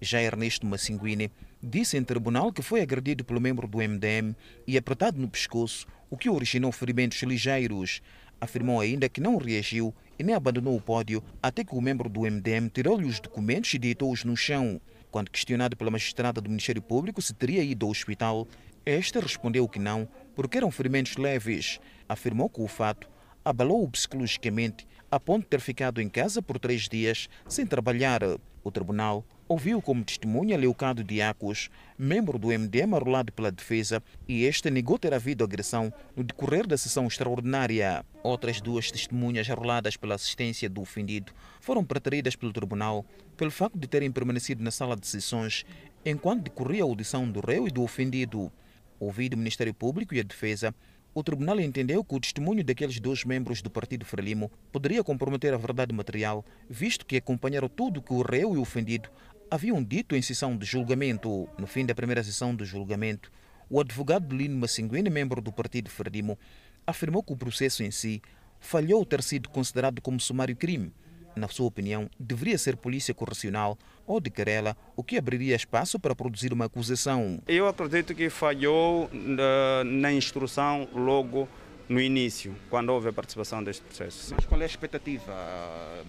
Já 0.00 0.20
Ernesto 0.20 0.66
Massinguini 0.66 1.30
disse 1.62 1.96
em 1.96 2.04
tribunal 2.04 2.52
que 2.52 2.62
foi 2.62 2.80
agredido 2.80 3.24
pelo 3.24 3.40
membro 3.40 3.66
do 3.66 3.78
MDM 3.78 4.34
e 4.66 4.76
apertado 4.76 5.20
no 5.20 5.28
pescoço, 5.28 5.86
o 6.10 6.16
que 6.16 6.28
originou 6.28 6.70
ferimentos 6.72 7.22
ligeiros. 7.22 8.02
Afirmou 8.40 8.80
ainda 8.80 9.08
que 9.08 9.20
não 9.20 9.36
reagiu 9.36 9.94
e 10.18 10.22
nem 10.22 10.34
abandonou 10.34 10.76
o 10.76 10.80
pódio 10.80 11.22
até 11.42 11.64
que 11.64 11.74
o 11.74 11.80
membro 11.80 12.08
do 12.08 12.20
MDM 12.20 12.68
tirou-lhe 12.68 13.06
os 13.06 13.20
documentos 13.20 13.72
e 13.72 13.78
deitou-os 13.78 14.24
no 14.24 14.36
chão. 14.36 14.80
Quando 15.10 15.30
questionado 15.30 15.76
pela 15.76 15.90
magistrada 15.90 16.40
do 16.40 16.50
Ministério 16.50 16.82
Público 16.82 17.22
se 17.22 17.32
teria 17.32 17.62
ido 17.62 17.86
ao 17.86 17.92
hospital, 17.92 18.46
este 18.84 19.18
respondeu 19.18 19.66
que 19.68 19.78
não, 19.78 20.06
porque 20.34 20.58
eram 20.58 20.70
ferimentos 20.70 21.16
leves. 21.16 21.80
Afirmou 22.08 22.50
que 22.50 22.60
o 22.60 22.68
fato 22.68 23.08
abalou-o 23.44 23.90
psicologicamente 23.90 24.86
a 25.10 25.20
ponto 25.20 25.44
de 25.44 25.48
ter 25.48 25.60
ficado 25.60 26.00
em 26.00 26.08
casa 26.08 26.42
por 26.42 26.58
três 26.58 26.88
dias 26.88 27.28
sem 27.48 27.64
trabalhar. 27.64 28.20
O 28.62 28.70
tribunal 28.70 29.24
ouviu 29.46 29.80
como 29.82 30.04
testemunha 30.04 30.56
Leucado 30.56 31.04
Diacos, 31.04 31.70
membro 31.98 32.38
do 32.38 32.48
MDM 32.48 32.94
arrolado 32.94 33.32
pela 33.32 33.52
defesa, 33.52 34.02
e 34.26 34.44
este 34.44 34.70
negou 34.70 34.98
ter 34.98 35.12
havido 35.12 35.44
agressão 35.44 35.92
no 36.16 36.24
decorrer 36.24 36.66
da 36.66 36.78
sessão 36.78 37.06
extraordinária. 37.06 38.04
Outras 38.22 38.60
duas 38.60 38.90
testemunhas 38.90 39.48
arroladas 39.50 39.96
pela 39.96 40.14
assistência 40.14 40.68
do 40.68 40.80
ofendido 40.80 41.32
foram 41.60 41.84
preteridas 41.84 42.36
pelo 42.36 42.52
tribunal 42.52 43.04
pelo 43.36 43.50
facto 43.50 43.78
de 43.78 43.88
terem 43.88 44.10
permanecido 44.10 44.62
na 44.62 44.70
sala 44.70 44.96
de 44.96 45.06
sessões 45.06 45.64
enquanto 46.04 46.44
decorria 46.44 46.82
a 46.82 46.86
audição 46.86 47.30
do 47.30 47.40
réu 47.40 47.66
e 47.66 47.70
do 47.70 47.82
ofendido. 47.82 48.50
Ouvido 48.98 49.34
o 49.34 49.38
Ministério 49.38 49.74
Público 49.74 50.14
e 50.14 50.20
a 50.20 50.22
defesa, 50.22 50.74
o 51.14 51.22
tribunal 51.22 51.60
entendeu 51.60 52.02
que 52.02 52.14
o 52.14 52.18
testemunho 52.20 52.64
daqueles 52.64 52.98
dois 52.98 53.24
membros 53.24 53.62
do 53.62 53.70
Partido 53.70 54.04
Frelimo 54.04 54.50
poderia 54.72 55.04
comprometer 55.04 55.54
a 55.54 55.56
verdade 55.56 55.94
material, 55.94 56.44
visto 56.68 57.06
que 57.06 57.16
acompanharam 57.16 57.68
tudo 57.68 58.02
que 58.02 58.12
o 58.12 58.22
réu 58.22 58.54
e 58.54 58.58
o 58.58 58.60
ofendido 58.60 59.08
haviam 59.54 59.80
dito 59.84 60.16
em 60.16 60.20
sessão 60.20 60.56
de 60.56 60.66
julgamento. 60.66 61.48
No 61.56 61.66
fim 61.68 61.86
da 61.86 61.94
primeira 61.94 62.24
sessão 62.24 62.54
de 62.56 62.64
julgamento, 62.64 63.30
o 63.70 63.80
advogado 63.80 64.36
Lino 64.36 64.56
Massinguini, 64.56 65.08
membro 65.08 65.40
do 65.40 65.52
Partido 65.52 65.88
Frelimo, 65.88 66.36
afirmou 66.84 67.22
que 67.22 67.32
o 67.32 67.36
processo 67.36 67.84
em 67.84 67.90
si 67.92 68.20
falhou 68.58 69.06
ter 69.06 69.22
sido 69.22 69.48
considerado 69.48 70.02
como 70.02 70.18
sumário 70.18 70.56
crime 70.56 70.92
na 71.36 71.48
sua 71.48 71.66
opinião, 71.66 72.08
deveria 72.18 72.56
ser 72.56 72.76
polícia 72.76 73.12
correcional 73.12 73.76
ou 74.06 74.20
de 74.20 74.30
querela, 74.30 74.76
o 74.94 75.02
que 75.02 75.18
abriria 75.18 75.56
espaço 75.56 75.98
para 75.98 76.14
produzir 76.14 76.52
uma 76.52 76.66
acusação. 76.66 77.42
Eu 77.48 77.66
acredito 77.66 78.14
que 78.14 78.30
falhou 78.30 79.10
na, 79.12 79.82
na 79.84 80.12
instrução 80.12 80.88
logo 80.94 81.48
no 81.88 82.00
início, 82.00 82.54
quando 82.70 82.90
houve 82.90 83.08
a 83.08 83.12
participação 83.12 83.64
deste 83.64 83.82
processo. 83.82 84.32
Mas 84.32 84.46
qual 84.46 84.60
é 84.60 84.62
a 84.62 84.66
expectativa, 84.66 85.34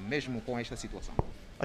mesmo 0.07 0.41
com 0.41 0.59
esta 0.59 0.75
situação? 0.75 1.15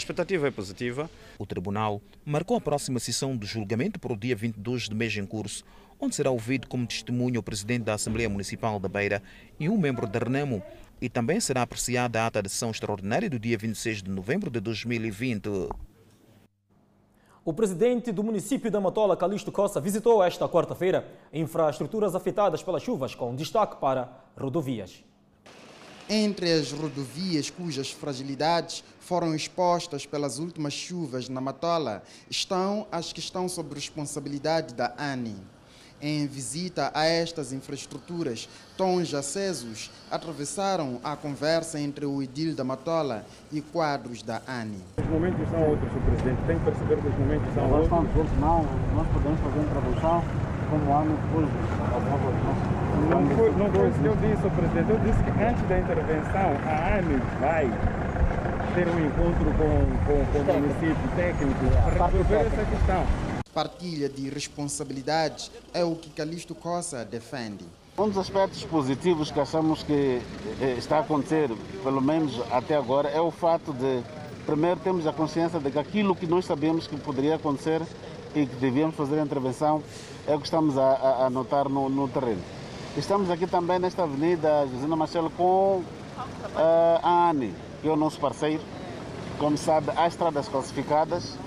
Expectativa 0.00 0.48
é 0.48 0.50
positiva. 0.50 1.10
O 1.38 1.44
tribunal 1.44 2.00
marcou 2.24 2.56
a 2.56 2.60
próxima 2.60 2.98
sessão 2.98 3.36
do 3.36 3.44
julgamento 3.44 4.00
para 4.00 4.14
o 4.14 4.16
dia 4.16 4.34
22 4.34 4.88
de 4.88 4.94
mês 4.94 5.14
em 5.14 5.26
curso, 5.26 5.62
onde 6.00 6.14
será 6.14 6.30
ouvido 6.30 6.66
como 6.68 6.86
testemunha 6.86 7.38
o 7.38 7.42
presidente 7.42 7.82
da 7.82 7.92
Assembleia 7.92 8.26
Municipal 8.26 8.80
da 8.80 8.88
Beira 8.88 9.22
e 9.58 9.68
um 9.68 9.76
membro 9.76 10.06
da 10.06 10.18
Renamo. 10.18 10.62
E 11.02 11.10
também 11.10 11.38
será 11.38 11.60
apreciada 11.60 12.22
a 12.22 12.26
ata 12.28 12.42
de 12.42 12.48
sessão 12.48 12.70
extraordinária 12.70 13.28
do 13.28 13.38
dia 13.38 13.58
26 13.58 14.02
de 14.02 14.10
novembro 14.10 14.50
de 14.50 14.58
2020. 14.58 15.68
O 17.44 17.52
presidente 17.52 18.10
do 18.10 18.24
município 18.24 18.70
da 18.70 18.80
Matola, 18.80 19.18
Calixto 19.18 19.52
Costa, 19.52 19.82
visitou 19.82 20.24
esta 20.24 20.48
quarta-feira 20.48 21.06
infraestruturas 21.30 22.14
afetadas 22.14 22.62
pelas 22.62 22.82
chuvas, 22.82 23.14
com 23.14 23.36
destaque 23.36 23.76
para 23.76 24.10
rodovias. 24.34 25.04
Entre 26.12 26.52
as 26.52 26.72
rodovias 26.72 27.50
cujas 27.50 27.92
fragilidades 27.92 28.82
foram 28.98 29.32
expostas 29.32 30.04
pelas 30.04 30.40
últimas 30.40 30.72
chuvas 30.72 31.28
na 31.28 31.40
Matola 31.40 32.02
estão 32.28 32.84
as 32.90 33.12
que 33.12 33.20
estão 33.20 33.48
sob 33.48 33.72
responsabilidade 33.76 34.74
da 34.74 34.92
ANI. 34.98 35.36
Em 36.02 36.26
visita 36.26 36.90
a 36.92 37.04
estas 37.04 37.52
infraestruturas, 37.52 38.48
tons 38.76 39.14
acesos 39.14 39.88
atravessaram 40.10 40.98
a 41.04 41.14
conversa 41.14 41.78
entre 41.78 42.04
o 42.04 42.20
Edil 42.20 42.56
da 42.56 42.64
Matola 42.64 43.24
e 43.52 43.60
quadros 43.60 44.20
da 44.20 44.42
ANI. 44.48 44.82
Os 44.98 45.06
momentos 45.06 45.48
são 45.48 45.62
outros, 45.62 45.92
o 45.94 46.00
Presidente. 46.00 46.44
Tem 46.44 46.58
que 46.58 46.64
perceber 46.64 47.00
que 47.00 47.06
os 47.06 47.18
momentos 47.20 47.54
são 47.54 47.70
outros. 47.70 48.16
outros. 48.16 48.38
Não, 48.40 48.64
nós 48.96 49.06
podemos 49.12 49.38
fazer 49.38 49.60
uma 49.60 49.70
tradução 49.70 50.24
como 50.70 50.92
a 50.92 51.02
ANI 51.02 51.14
depois. 51.14 52.79
Não 53.08 53.36
foi, 53.36 53.50
não 53.52 53.70
foi 53.72 53.88
isso 53.88 53.98
que 54.00 54.06
eu 54.06 54.16
disse, 54.16 54.46
o 54.46 54.50
Presidente. 54.50 54.90
Eu 54.90 54.98
disse 54.98 55.22
que 55.22 55.30
antes 55.42 55.68
da 55.68 55.78
intervenção, 55.78 56.50
a 56.66 56.98
ANI 56.98 57.22
vai 57.40 57.70
ter 58.74 58.88
um 58.88 59.06
encontro 59.06 59.46
com, 59.54 59.96
com, 60.06 60.32
com 60.32 60.38
o 60.38 60.60
município 60.60 61.10
técnico 61.16 61.60
para 61.82 62.06
resolver 62.06 62.36
essa 62.36 62.64
questão. 62.64 63.06
Partilha 63.52 64.08
de 64.08 64.28
responsabilidades 64.28 65.50
é 65.74 65.84
o 65.84 65.96
que 65.96 66.10
Calixto 66.10 66.54
Costa 66.54 67.04
defende. 67.04 67.64
Um 67.98 68.08
dos 68.08 68.18
aspectos 68.18 68.64
positivos 68.64 69.30
que 69.30 69.40
achamos 69.40 69.82
que 69.82 70.22
eh, 70.60 70.74
está 70.78 70.98
a 70.98 71.00
acontecer, 71.00 71.50
pelo 71.82 72.00
menos 72.00 72.40
até 72.50 72.76
agora, 72.76 73.08
é 73.08 73.20
o 73.20 73.30
fato 73.30 73.72
de, 73.72 74.02
primeiro, 74.46 74.78
temos 74.80 75.06
a 75.06 75.12
consciência 75.12 75.58
de 75.58 75.70
que 75.70 75.78
aquilo 75.78 76.14
que 76.14 76.26
nós 76.26 76.44
sabemos 76.44 76.86
que 76.86 76.96
poderia 76.96 77.34
acontecer 77.34 77.82
e 78.34 78.46
que 78.46 78.56
devíamos 78.56 78.94
fazer 78.94 79.18
a 79.18 79.22
intervenção 79.22 79.82
é 80.26 80.34
o 80.34 80.38
que 80.38 80.46
estamos 80.46 80.78
a, 80.78 80.82
a, 80.82 81.26
a 81.26 81.30
notar 81.30 81.68
no, 81.68 81.88
no, 81.88 82.08
terreno. 82.08 82.40
Estamos 82.96 83.30
aqui 83.30 83.46
também 83.46 83.78
nesta 83.78 84.02
avenida 84.02 84.66
Josina 84.66 84.96
Machel 84.96 85.30
com 85.36 85.76
uh, 85.76 85.84
a 87.00 87.28
ANI, 87.30 87.54
que 87.80 87.88
é 87.88 87.90
o 87.90 87.94
nosso 87.94 88.18
parceiro. 88.18 88.60
Como 89.38 89.56
sabe, 89.56 89.92
há 89.96 90.08
estradas 90.08 90.48
classificadas, 90.48 91.38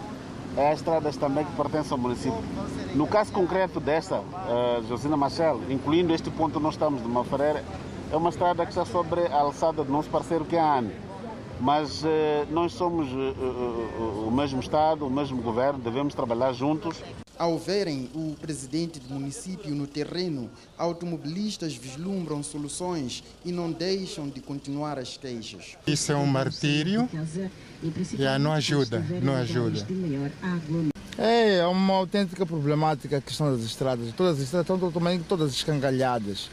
há 0.58 0.71
estradas 0.71 1.17
também 1.17 1.43
que 1.43 1.51
pertencem 1.51 1.91
ao 1.91 1.97
município. 1.97 2.41
No 2.95 3.06
caso 3.06 3.34
concreto 3.34 3.82
desta, 3.82 4.19
uh, 4.19 4.84
Josina 4.88 5.17
Machel, 5.17 5.60
incluindo 5.69 6.13
este 6.13 6.32
ponto 6.32 6.62
nós 6.62 6.75
estamos 6.75 7.03
de 7.03 7.10
Mafareira, 7.10 7.62
é 8.10 8.15
uma 8.15 8.29
estrada 8.29 8.63
que 8.65 8.71
está 8.71 8.86
sobre 8.86 9.27
a 9.27 9.41
alçada 9.41 9.84
do 9.84 9.91
nosso 9.91 10.10
parceiro 10.10 10.45
que 10.45 10.56
é 10.56 10.62
a 10.62 10.75
ANI. 10.75 10.95
Mas 11.60 12.03
uh, 12.03 12.08
nós 12.51 12.71
somos 12.71 13.10
o 14.25 14.32
mesmo 14.32 14.62
Estado, 14.62 15.06
o 15.06 15.10
mesmo 15.10 15.41
governo, 15.41 15.77
devemos 15.77 16.15
trabalhar 16.15 16.53
juntos. 16.53 17.03
Ao 17.38 17.58
verem 17.58 18.10
o 18.13 18.36
presidente 18.39 19.00
do 19.00 19.13
município 19.13 19.74
no 19.74 19.88
terreno, 19.88 20.52
automobilistas 20.78 21.74
vislumbram 21.76 22.43
soluções 22.43 23.24
e 23.43 23.52
não 23.52 23.72
deixam 23.72 24.30
de 24.30 24.39
continuar 24.39 25.00
as 25.00 25.17
queixas. 25.17 25.76
Isso 25.88 26.12
é 26.12 26.15
um 26.15 26.28
martírio 26.28 27.10
e 27.82 28.39
não 28.39 28.52
ajuda, 28.52 29.04
não 29.22 29.34
ajuda. 29.34 29.86
É, 31.17 31.58
é 31.58 31.67
uma 31.67 31.93
autêntica 31.96 32.46
problemática 32.46 33.17
a 33.17 33.22
questão 33.22 33.52
das 33.52 33.65
estradas. 33.65 34.13
Todas 34.13 34.38
as 34.38 34.43
estradas 34.43 34.65
estão 34.65 34.80
totalmente 34.80 35.24
todas 35.24 35.52
escangalhadas. 35.54 36.50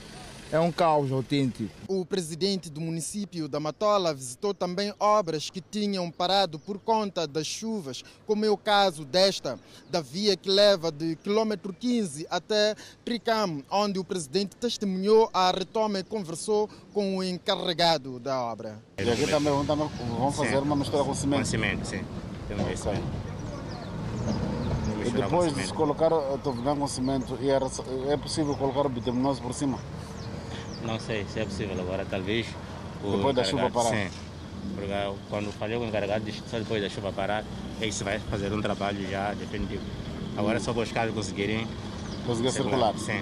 É 0.52 0.58
um 0.58 0.72
caos 0.72 1.12
autêntico. 1.12 1.70
O 1.86 2.04
presidente 2.04 2.68
do 2.68 2.80
município 2.80 3.46
da 3.48 3.60
Matola 3.60 4.12
visitou 4.12 4.52
também 4.52 4.92
obras 4.98 5.48
que 5.48 5.60
tinham 5.60 6.10
parado 6.10 6.58
por 6.58 6.76
conta 6.80 7.24
das 7.24 7.46
chuvas, 7.46 8.02
como 8.26 8.44
é 8.44 8.50
o 8.50 8.56
caso 8.56 9.04
desta, 9.04 9.60
da 9.88 10.00
via 10.00 10.36
que 10.36 10.50
leva 10.50 10.90
de 10.90 11.14
quilômetro 11.14 11.72
15 11.72 12.26
até 12.28 12.74
Tricam, 13.04 13.62
onde 13.70 14.00
o 14.00 14.04
presidente 14.04 14.56
testemunhou 14.56 15.30
a 15.32 15.52
retoma 15.52 16.00
e 16.00 16.02
conversou 16.02 16.68
com 16.92 17.18
o 17.18 17.22
encarregado 17.22 18.18
da 18.18 18.42
obra. 18.42 18.82
E 18.98 19.08
aqui 19.08 19.28
também 19.28 19.52
vamos 19.52 20.36
fazer 20.36 20.58
uma 20.58 20.74
mistura 20.74 21.04
com 21.04 21.14
cimento. 21.14 21.40
Com 21.42 21.46
cimento, 21.46 21.86
sim. 21.86 22.02
Temos 22.48 22.86
aí. 22.88 23.00
E 25.06 25.10
depois 25.10 25.54
de 25.54 25.72
colocar 25.72 26.12
o 26.12 26.38
com 26.38 26.86
cimento, 26.88 27.38
é 28.08 28.16
possível 28.16 28.56
colocar 28.56 28.84
o 28.86 28.88
bituminoso 28.88 29.40
por 29.40 29.54
cima? 29.54 29.78
Não 30.82 30.98
sei 30.98 31.26
se 31.26 31.40
é 31.40 31.44
possível 31.44 31.78
agora, 31.78 32.06
talvez. 32.08 32.46
depois 33.02 33.36
da 33.36 33.44
chuva 33.44 33.70
parar? 33.70 33.90
Sim. 33.90 34.10
Porque 34.74 34.92
quando 35.28 35.52
falei 35.52 35.76
com 35.78 35.84
o 35.84 35.88
encarregado, 35.88 36.24
disse 36.24 36.42
só 36.48 36.58
depois 36.58 36.82
da 36.82 36.88
chuva 36.88 37.12
parar, 37.12 37.44
aí 37.80 37.92
se 37.92 38.04
vai 38.04 38.18
fazer 38.18 38.52
um 38.52 38.60
trabalho 38.60 39.08
já 39.10 39.34
definitivo. 39.34 39.82
Agora 40.36 40.58
é 40.58 40.60
só 40.60 40.72
para 40.72 40.82
os 40.82 40.92
carros 40.92 41.14
conseguirem. 41.14 41.66
Conseguir 42.26 42.52
circular? 42.52 42.96
Sim. 42.98 43.20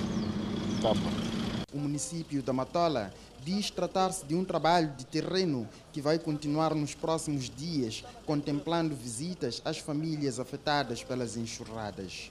Tá 0.83 0.95
bom. 0.95 1.29
O 1.73 1.79
município 1.79 2.43
da 2.43 2.53
Matola 2.53 3.13
diz 3.45 3.71
tratar-se 3.71 4.25
de 4.25 4.35
um 4.35 4.45
trabalho 4.45 4.93
de 4.97 5.07
terreno 5.07 5.69
que 5.93 6.01
vai 6.01 6.19
continuar 6.19 6.75
nos 6.75 6.95
próximos 6.95 7.51
dias, 7.51 8.05
contemplando 8.27 8.95
visitas 8.95 9.63
às 9.65 9.79
famílias 9.79 10.41
afetadas 10.41 11.03
pelas 11.03 11.37
enxurradas. 11.37 12.31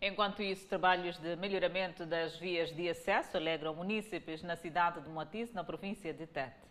Enquanto 0.00 0.42
isso, 0.42 0.68
trabalhos 0.68 1.18
de 1.18 1.34
melhoramento 1.34 2.06
das 2.06 2.36
vias 2.36 2.70
de 2.74 2.88
acesso 2.88 3.36
alegram 3.36 3.74
munícipes 3.74 4.44
na 4.44 4.54
cidade 4.54 5.00
de 5.00 5.08
Moatize, 5.08 5.52
na 5.52 5.64
província 5.64 6.14
de 6.14 6.24
Tete. 6.24 6.67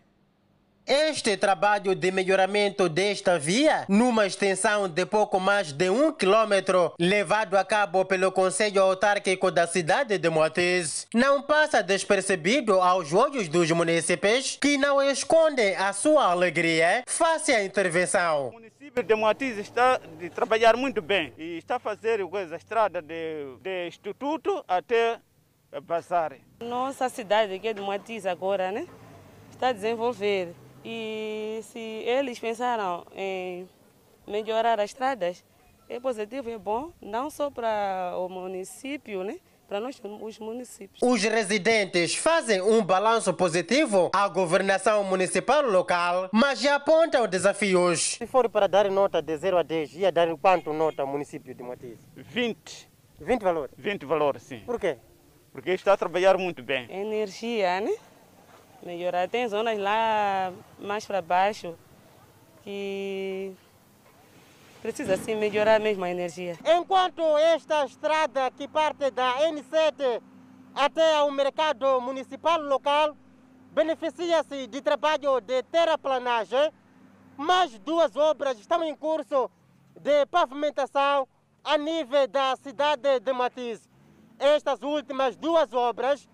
Este 0.90 1.36
trabalho 1.36 1.94
de 1.94 2.10
melhoramento 2.10 2.88
desta 2.88 3.38
via, 3.38 3.84
numa 3.90 4.26
extensão 4.26 4.88
de 4.88 5.04
pouco 5.04 5.38
mais 5.38 5.70
de 5.70 5.90
um 5.90 6.10
quilômetro, 6.10 6.94
levado 6.98 7.58
a 7.58 7.64
cabo 7.64 8.06
pelo 8.06 8.32
Conselho 8.32 8.80
Autárquico 8.80 9.50
da 9.50 9.66
cidade 9.66 10.16
de 10.16 10.30
Moatize, 10.30 11.06
não 11.12 11.42
passa 11.42 11.82
despercebido 11.82 12.80
aos 12.80 13.12
olhos 13.12 13.48
dos 13.48 13.70
munícipes 13.70 14.56
que 14.58 14.78
não 14.78 15.02
escondem 15.02 15.76
a 15.76 15.92
sua 15.92 16.24
alegria 16.24 17.04
face 17.06 17.52
à 17.52 17.62
intervenção. 17.62 18.48
O 18.48 18.52
município 18.52 19.02
de 19.02 19.14
Moatize 19.14 19.60
está 19.60 20.00
de 20.18 20.30
trabalhar 20.30 20.74
muito 20.74 21.02
bem 21.02 21.34
e 21.36 21.58
está 21.58 21.76
a 21.76 21.78
fazer 21.78 22.18
a 22.22 22.56
estrada 22.56 23.02
de, 23.02 23.58
de 23.60 23.88
Instituto 23.88 24.64
até 24.66 25.20
Bazar. 25.82 26.32
Nossa 26.60 27.10
cidade 27.10 27.52
aqui 27.52 27.74
de 27.74 27.82
Moatize 27.82 28.26
agora, 28.26 28.72
né? 28.72 28.86
Está 29.50 29.68
a 29.68 29.72
desenvolver. 29.72 30.54
E 30.84 31.60
se 31.62 31.78
eles 31.78 32.38
pensaram 32.38 33.06
em 33.14 33.68
melhorar 34.26 34.80
as 34.80 34.90
estradas, 34.90 35.44
é 35.88 35.98
positivo, 35.98 36.50
é 36.50 36.58
bom, 36.58 36.92
não 37.00 37.30
só 37.30 37.50
para 37.50 38.14
o 38.16 38.28
município, 38.28 39.22
né? 39.24 39.38
para 39.68 39.80
nós, 39.80 40.00
os 40.22 40.38
municípios. 40.38 40.98
Os 41.02 41.22
residentes 41.22 42.14
fazem 42.14 42.62
um 42.62 42.82
balanço 42.82 43.34
positivo 43.34 44.10
à 44.14 44.26
governação 44.26 45.04
municipal 45.04 45.62
local, 45.62 46.30
mas 46.32 46.58
já 46.60 46.76
apontam 46.76 47.28
desafios. 47.28 48.14
Se 48.14 48.26
for 48.26 48.48
para 48.48 48.66
dar 48.66 48.90
nota 48.90 49.20
de 49.20 49.36
0 49.36 49.58
a 49.58 49.62
10, 49.62 49.94
ia 49.96 50.10
dar 50.10 50.34
quanto 50.38 50.72
nota 50.72 51.02
ao 51.02 51.08
município 51.08 51.54
de 51.54 51.62
Moatize? 51.62 51.98
20. 52.16 52.88
20 53.20 53.42
valores? 53.42 53.74
20 53.76 54.06
valores, 54.06 54.42
sim. 54.42 54.62
Por 54.64 54.80
quê? 54.80 54.96
Porque 55.52 55.70
está 55.72 55.92
a 55.92 55.96
trabalhar 55.98 56.38
muito 56.38 56.62
bem. 56.62 56.90
Energia, 56.90 57.80
né? 57.80 57.94
Melhorar. 58.82 59.28
Tem 59.28 59.48
zonas 59.48 59.78
lá 59.78 60.52
mais 60.78 61.04
para 61.06 61.20
baixo 61.20 61.74
que 62.62 63.54
precisa 64.80 65.16
sim 65.16 65.34
melhorar 65.34 65.80
mesmo 65.80 66.04
a 66.04 66.10
energia. 66.10 66.58
Enquanto 66.64 67.22
esta 67.38 67.84
estrada 67.84 68.50
que 68.50 68.68
parte 68.68 69.10
da 69.10 69.38
N7 69.40 70.22
até 70.74 71.16
ao 71.16 71.30
mercado 71.30 72.00
municipal 72.00 72.60
local 72.60 73.16
beneficia-se 73.72 74.66
de 74.66 74.80
trabalho 74.80 75.40
de 75.40 75.62
terraplanagem, 75.64 76.72
mais 77.36 77.78
duas 77.78 78.16
obras 78.16 78.58
estão 78.58 78.82
em 78.82 78.94
curso 78.94 79.50
de 80.00 80.26
pavimentação 80.26 81.28
a 81.64 81.76
nível 81.76 82.26
da 82.28 82.56
cidade 82.56 83.20
de 83.20 83.32
Matiz. 83.32 83.88
Estas 84.38 84.82
últimas 84.82 85.36
duas 85.36 85.72
obras 85.72 86.28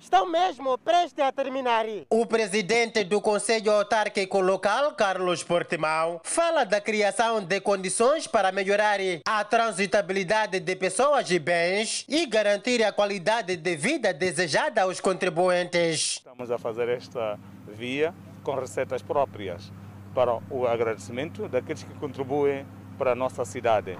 estão 0.00 0.26
mesmo 0.26 0.76
prestes 0.78 1.22
a 1.22 1.30
terminar. 1.30 1.84
O 2.08 2.24
presidente 2.24 3.04
do 3.04 3.20
Conselho 3.20 3.70
Autárquico 3.70 4.40
Local, 4.40 4.92
Carlos 4.92 5.42
Portimão, 5.44 6.20
fala 6.24 6.64
da 6.64 6.80
criação 6.80 7.42
de 7.42 7.60
condições 7.60 8.26
para 8.26 8.50
melhorar 8.50 8.98
a 9.26 9.44
transitabilidade 9.44 10.58
de 10.58 10.74
pessoas 10.74 11.30
e 11.30 11.38
bens 11.38 12.06
e 12.08 12.26
garantir 12.26 12.82
a 12.82 12.92
qualidade 12.92 13.56
de 13.56 13.76
vida 13.76 14.12
desejada 14.12 14.82
aos 14.82 15.00
contribuintes. 15.00 16.16
Estamos 16.16 16.50
a 16.50 16.58
fazer 16.58 16.88
esta 16.88 17.38
via 17.68 18.14
com 18.42 18.54
receitas 18.54 19.02
próprias 19.02 19.70
para 20.14 20.38
o 20.50 20.66
agradecimento 20.66 21.46
daqueles 21.46 21.82
que 21.82 21.94
contribuem 21.94 22.66
para 22.96 23.12
a 23.12 23.14
nossa 23.14 23.44
cidade. 23.44 23.98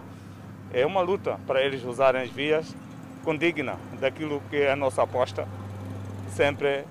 É 0.72 0.86
uma 0.86 1.02
luta 1.02 1.38
para 1.46 1.62
eles 1.62 1.84
usarem 1.84 2.22
as 2.22 2.30
vias 2.30 2.74
condigna 3.22 3.78
daquilo 4.00 4.42
que 4.48 4.56
é 4.56 4.72
a 4.72 4.76
nossa 4.76 5.02
aposta. 5.02 5.46
Sempre 6.34 6.84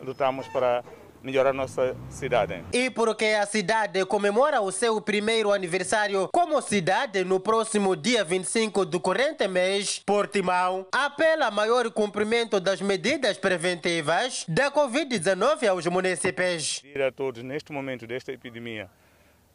lutamos 0.00 0.46
para 0.48 0.84
melhorar 1.22 1.50
a 1.50 1.54
nossa 1.54 1.96
cidade. 2.10 2.62
E 2.72 2.90
porque 2.90 3.24
a 3.24 3.46
cidade 3.46 4.04
comemora 4.04 4.60
o 4.60 4.70
seu 4.70 5.00
primeiro 5.00 5.52
aniversário 5.52 6.28
como 6.30 6.60
cidade 6.60 7.24
no 7.24 7.40
próximo 7.40 7.96
dia 7.96 8.22
25 8.22 8.84
do 8.84 9.00
corrente 9.00 9.48
mês, 9.48 10.02
Portimão 10.04 10.86
apela 10.92 11.46
a 11.46 11.50
maior 11.50 11.90
cumprimento 11.90 12.60
das 12.60 12.82
medidas 12.82 13.38
preventivas 13.38 14.44
da 14.46 14.70
Covid-19 14.70 15.66
aos 15.66 15.86
municípios. 15.86 16.80
Pedir 16.80 17.02
a 17.02 17.10
todos, 17.10 17.42
neste 17.42 17.72
momento 17.72 18.06
desta 18.06 18.30
epidemia, 18.30 18.90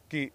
que 0.08 0.32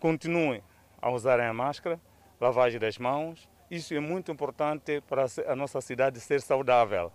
continuem 0.00 0.60
a 1.00 1.08
usarem 1.10 1.46
a 1.46 1.54
máscara, 1.54 2.00
lavagem 2.40 2.80
das 2.80 2.98
mãos. 2.98 3.48
Isso 3.70 3.94
é 3.94 4.00
muito 4.00 4.32
importante 4.32 5.00
para 5.08 5.26
a 5.46 5.54
nossa 5.54 5.80
cidade 5.80 6.20
ser 6.20 6.40
saudável. 6.40 7.12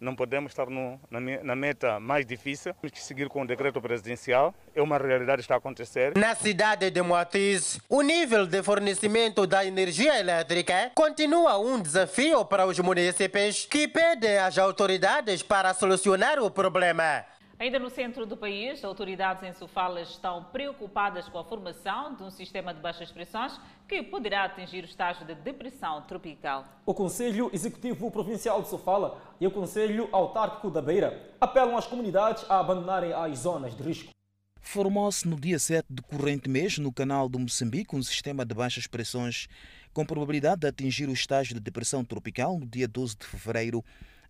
Não 0.00 0.14
podemos 0.14 0.52
estar 0.52 0.70
no, 0.70 1.00
na, 1.10 1.20
na, 1.20 1.56
meta 1.56 1.98
mais 1.98 2.24
difícil. 2.24 2.72
Temos 2.74 2.92
que 2.92 3.02
seguir 3.02 3.28
com 3.28 3.42
o 3.42 3.46
decreto 3.46 3.80
presidencial. 3.80 4.54
É 4.74 4.80
uma 4.80 4.96
realidade 4.96 5.38
que 5.38 5.42
está 5.42 5.54
a 5.54 5.58
acontecer. 5.58 6.16
Na 6.16 6.34
cidade 6.34 6.90
de 6.90 7.02
Moatiz, 7.02 7.80
o 7.88 8.02
nível 8.02 8.46
de 8.46 8.62
fornecimento 8.62 9.46
da 9.46 9.64
energia 9.64 10.18
elétrica 10.18 10.92
continua 10.94 11.58
um 11.58 11.80
desafio 11.80 12.44
para 12.44 12.66
os 12.66 12.78
municípios 12.78 13.66
que 13.66 13.88
pedem 13.88 14.38
às 14.38 14.56
autoridades 14.56 15.42
para 15.42 15.74
solucionar 15.74 16.38
o 16.38 16.50
problema. 16.50 17.24
Ainda 17.60 17.80
no 17.80 17.90
centro 17.90 18.24
do 18.24 18.36
país, 18.36 18.84
autoridades 18.84 19.42
em 19.42 19.52
Sofala 19.52 20.00
estão 20.00 20.44
preocupadas 20.44 21.28
com 21.28 21.38
a 21.38 21.44
formação 21.44 22.14
de 22.14 22.22
um 22.22 22.30
sistema 22.30 22.72
de 22.72 22.80
baixas 22.80 23.10
pressões 23.10 23.60
que 23.88 24.00
poderá 24.00 24.44
atingir 24.44 24.84
o 24.84 24.86
estágio 24.86 25.26
de 25.26 25.34
depressão 25.34 26.00
tropical. 26.02 26.64
O 26.86 26.94
Conselho 26.94 27.50
Executivo 27.52 28.12
Provincial 28.12 28.62
de 28.62 28.68
Sofala 28.68 29.20
e 29.40 29.46
o 29.46 29.50
Conselho 29.50 30.08
Autárquico 30.12 30.70
da 30.70 30.80
Beira 30.80 31.34
apelam 31.40 31.76
às 31.76 31.84
comunidades 31.84 32.48
a 32.48 32.60
abandonarem 32.60 33.12
as 33.12 33.40
zonas 33.40 33.76
de 33.76 33.82
risco. 33.82 34.12
Formou-se 34.60 35.26
no 35.26 35.34
dia 35.34 35.58
7 35.58 35.84
de 35.90 36.02
corrente 36.02 36.48
mês 36.48 36.78
no 36.78 36.92
canal 36.92 37.28
do 37.28 37.40
Moçambique 37.40 37.96
um 37.96 38.02
sistema 38.04 38.46
de 38.46 38.54
baixas 38.54 38.86
pressões 38.86 39.48
com 39.92 40.06
probabilidade 40.06 40.60
de 40.60 40.68
atingir 40.68 41.08
o 41.08 41.12
estágio 41.12 41.54
de 41.54 41.60
depressão 41.60 42.04
tropical 42.04 42.56
no 42.56 42.66
dia 42.66 42.86
12 42.86 43.16
de 43.16 43.26
fevereiro 43.26 43.84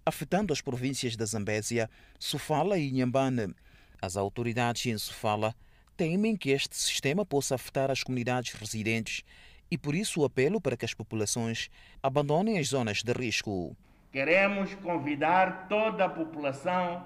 afetando 0.08 0.52
as 0.52 0.60
províncias 0.60 1.16
da 1.16 1.24
Zambésia, 1.24 1.88
Sofala 2.18 2.78
e 2.78 2.88
Inhambane. 2.88 3.54
As 4.00 4.16
autoridades 4.16 4.86
em 4.86 4.96
Sofala 4.96 5.54
temem 5.96 6.36
que 6.36 6.50
este 6.50 6.76
sistema 6.76 7.26
possa 7.26 7.56
afetar 7.56 7.90
as 7.90 8.02
comunidades 8.02 8.52
residentes 8.54 9.22
e 9.70 9.76
por 9.76 9.94
isso 9.94 10.20
o 10.20 10.24
apelo 10.24 10.60
para 10.60 10.76
que 10.76 10.84
as 10.84 10.94
populações 10.94 11.68
abandonem 12.02 12.58
as 12.58 12.68
zonas 12.68 13.02
de 13.02 13.12
risco. 13.12 13.76
Queremos 14.10 14.74
convidar 14.76 15.66
toda 15.68 16.06
a 16.06 16.08
população 16.08 17.04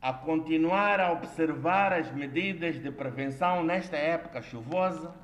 a 0.00 0.12
continuar 0.12 1.00
a 1.00 1.12
observar 1.12 1.92
as 1.92 2.12
medidas 2.12 2.80
de 2.80 2.90
prevenção 2.90 3.64
nesta 3.64 3.96
época 3.96 4.40
chuvosa, 4.40 5.14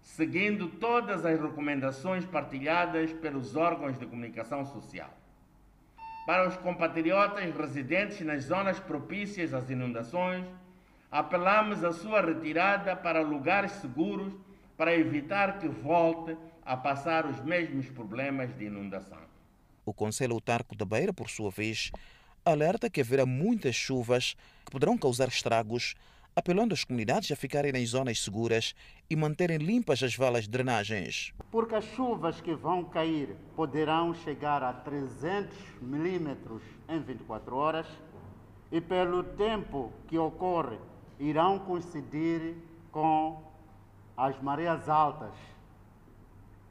seguindo 0.00 0.68
todas 0.68 1.24
as 1.24 1.40
recomendações 1.40 2.24
partilhadas 2.24 3.12
pelos 3.12 3.56
órgãos 3.56 3.98
de 3.98 4.06
comunicação 4.06 4.64
social. 4.64 5.10
Para 6.26 6.48
os 6.48 6.56
compatriotas 6.56 7.54
residentes 7.54 8.20
nas 8.22 8.42
zonas 8.42 8.80
propícias 8.80 9.54
às 9.54 9.70
inundações, 9.70 10.44
apelamos 11.08 11.84
a 11.84 11.92
sua 11.92 12.20
retirada 12.20 12.96
para 12.96 13.20
lugares 13.20 13.70
seguros 13.72 14.34
para 14.76 14.92
evitar 14.92 15.60
que 15.60 15.68
volte 15.68 16.36
a 16.64 16.76
passar 16.76 17.26
os 17.26 17.40
mesmos 17.44 17.88
problemas 17.88 18.52
de 18.58 18.64
inundação. 18.64 19.20
O 19.84 19.94
Conselho 19.94 20.34
Autarco 20.34 20.74
da 20.74 20.84
Beira, 20.84 21.12
por 21.12 21.30
sua 21.30 21.48
vez, 21.48 21.92
alerta 22.44 22.90
que 22.90 23.00
haverá 23.00 23.24
muitas 23.24 23.76
chuvas 23.76 24.36
que 24.64 24.72
poderão 24.72 24.98
causar 24.98 25.28
estragos, 25.28 25.94
apelando 26.36 26.74
às 26.74 26.84
comunidades 26.84 27.32
a 27.32 27.36
ficarem 27.36 27.72
nas 27.72 27.88
zonas 27.88 28.22
seguras 28.22 28.74
e 29.08 29.16
manterem 29.16 29.56
limpas 29.56 30.02
as 30.02 30.14
valas 30.14 30.44
de 30.44 30.50
drenagens. 30.50 31.32
Porque 31.50 31.74
as 31.74 31.84
chuvas 31.94 32.42
que 32.42 32.54
vão 32.54 32.84
cair 32.84 33.34
poderão 33.56 34.12
chegar 34.12 34.62
a 34.62 34.70
300 34.74 35.56
milímetros 35.80 36.62
em 36.86 37.00
24 37.00 37.56
horas 37.56 37.86
e, 38.70 38.82
pelo 38.82 39.24
tempo 39.24 39.90
que 40.06 40.18
ocorre, 40.18 40.76
irão 41.18 41.58
coincidir 41.58 42.54
com 42.92 43.42
as 44.14 44.38
marés 44.42 44.88
altas, 44.90 45.32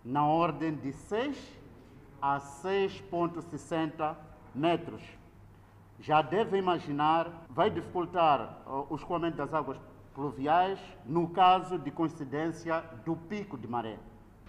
na 0.04 0.28
ordem 0.28 0.76
de 0.76 0.94
6 0.94 1.36
a 2.22 2.40
6,60 2.40 4.16
metros. 4.54 5.02
Já 6.00 6.22
deve 6.22 6.58
imaginar, 6.58 7.46
vai 7.50 7.70
dificultar 7.70 8.62
o 8.90 8.96
escoamento 8.96 9.38
das 9.38 9.54
águas 9.54 9.78
pluviais 10.14 10.80
no 11.06 11.30
caso 11.30 11.78
de 11.78 11.92
coincidência 11.92 12.84
do 13.06 13.16
pico 13.16 13.58
de 13.58 13.68
maré. 13.68 13.98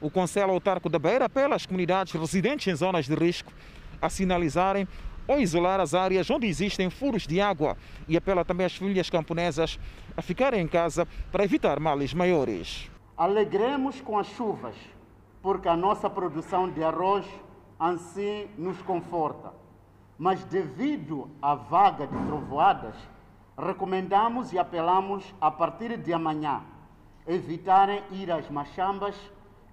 O 0.01 0.11
Conselho 0.11 0.53
Autarco 0.53 0.89
da 0.89 0.99
Beira 0.99 1.25
apela 1.25 1.57
às 1.57 1.65
comunidades 1.65 2.13
residentes 2.13 2.67
em 2.67 2.75
zonas 2.77 3.07
de 3.07 3.15
risco 3.15 3.53
a 4.01 4.11
sinalizarem 4.11 4.87
ou 5.27 5.41
isolar 5.41 5.81
as 5.81 5.95
áreas 5.95 6.31
onde 6.31 6.47
existem 6.47 6.91
furos 6.91 7.27
de 7.27 7.41
água 7.41 7.77
e 8.07 8.17
apela 8.17 8.45
também 8.45 8.67
às 8.67 8.77
famílias 8.77 9.11
camponesas 9.11 9.79
a 10.17 10.23
ficarem 10.23 10.61
em 10.61 10.69
casa 10.69 11.07
para 11.33 11.45
evitar 11.45 11.81
males 11.81 12.15
maiores. 12.15 12.91
Alegremos 13.17 14.01
com 14.01 14.19
as 14.19 14.27
chuvas, 14.29 14.77
porque 15.43 15.69
a 15.69 15.77
nossa 15.77 16.09
produção 16.09 16.71
de 16.71 16.85
arroz 16.85 17.27
assim 17.79 18.47
nos 18.57 18.81
conforta. 18.83 19.53
Mas 20.19 20.45
devido 20.45 21.31
à 21.43 21.55
vaga 21.55 22.07
de 22.07 22.27
trovoadas, 22.27 22.95
recomendamos 23.59 24.53
e 24.53 24.59
apelamos 24.59 25.25
a 25.41 25.51
partir 25.51 25.97
de 25.99 26.13
amanhã 26.13 26.63
evitarem 27.27 28.03
ir 28.13 28.31
às 28.31 28.49
machambas 28.49 29.15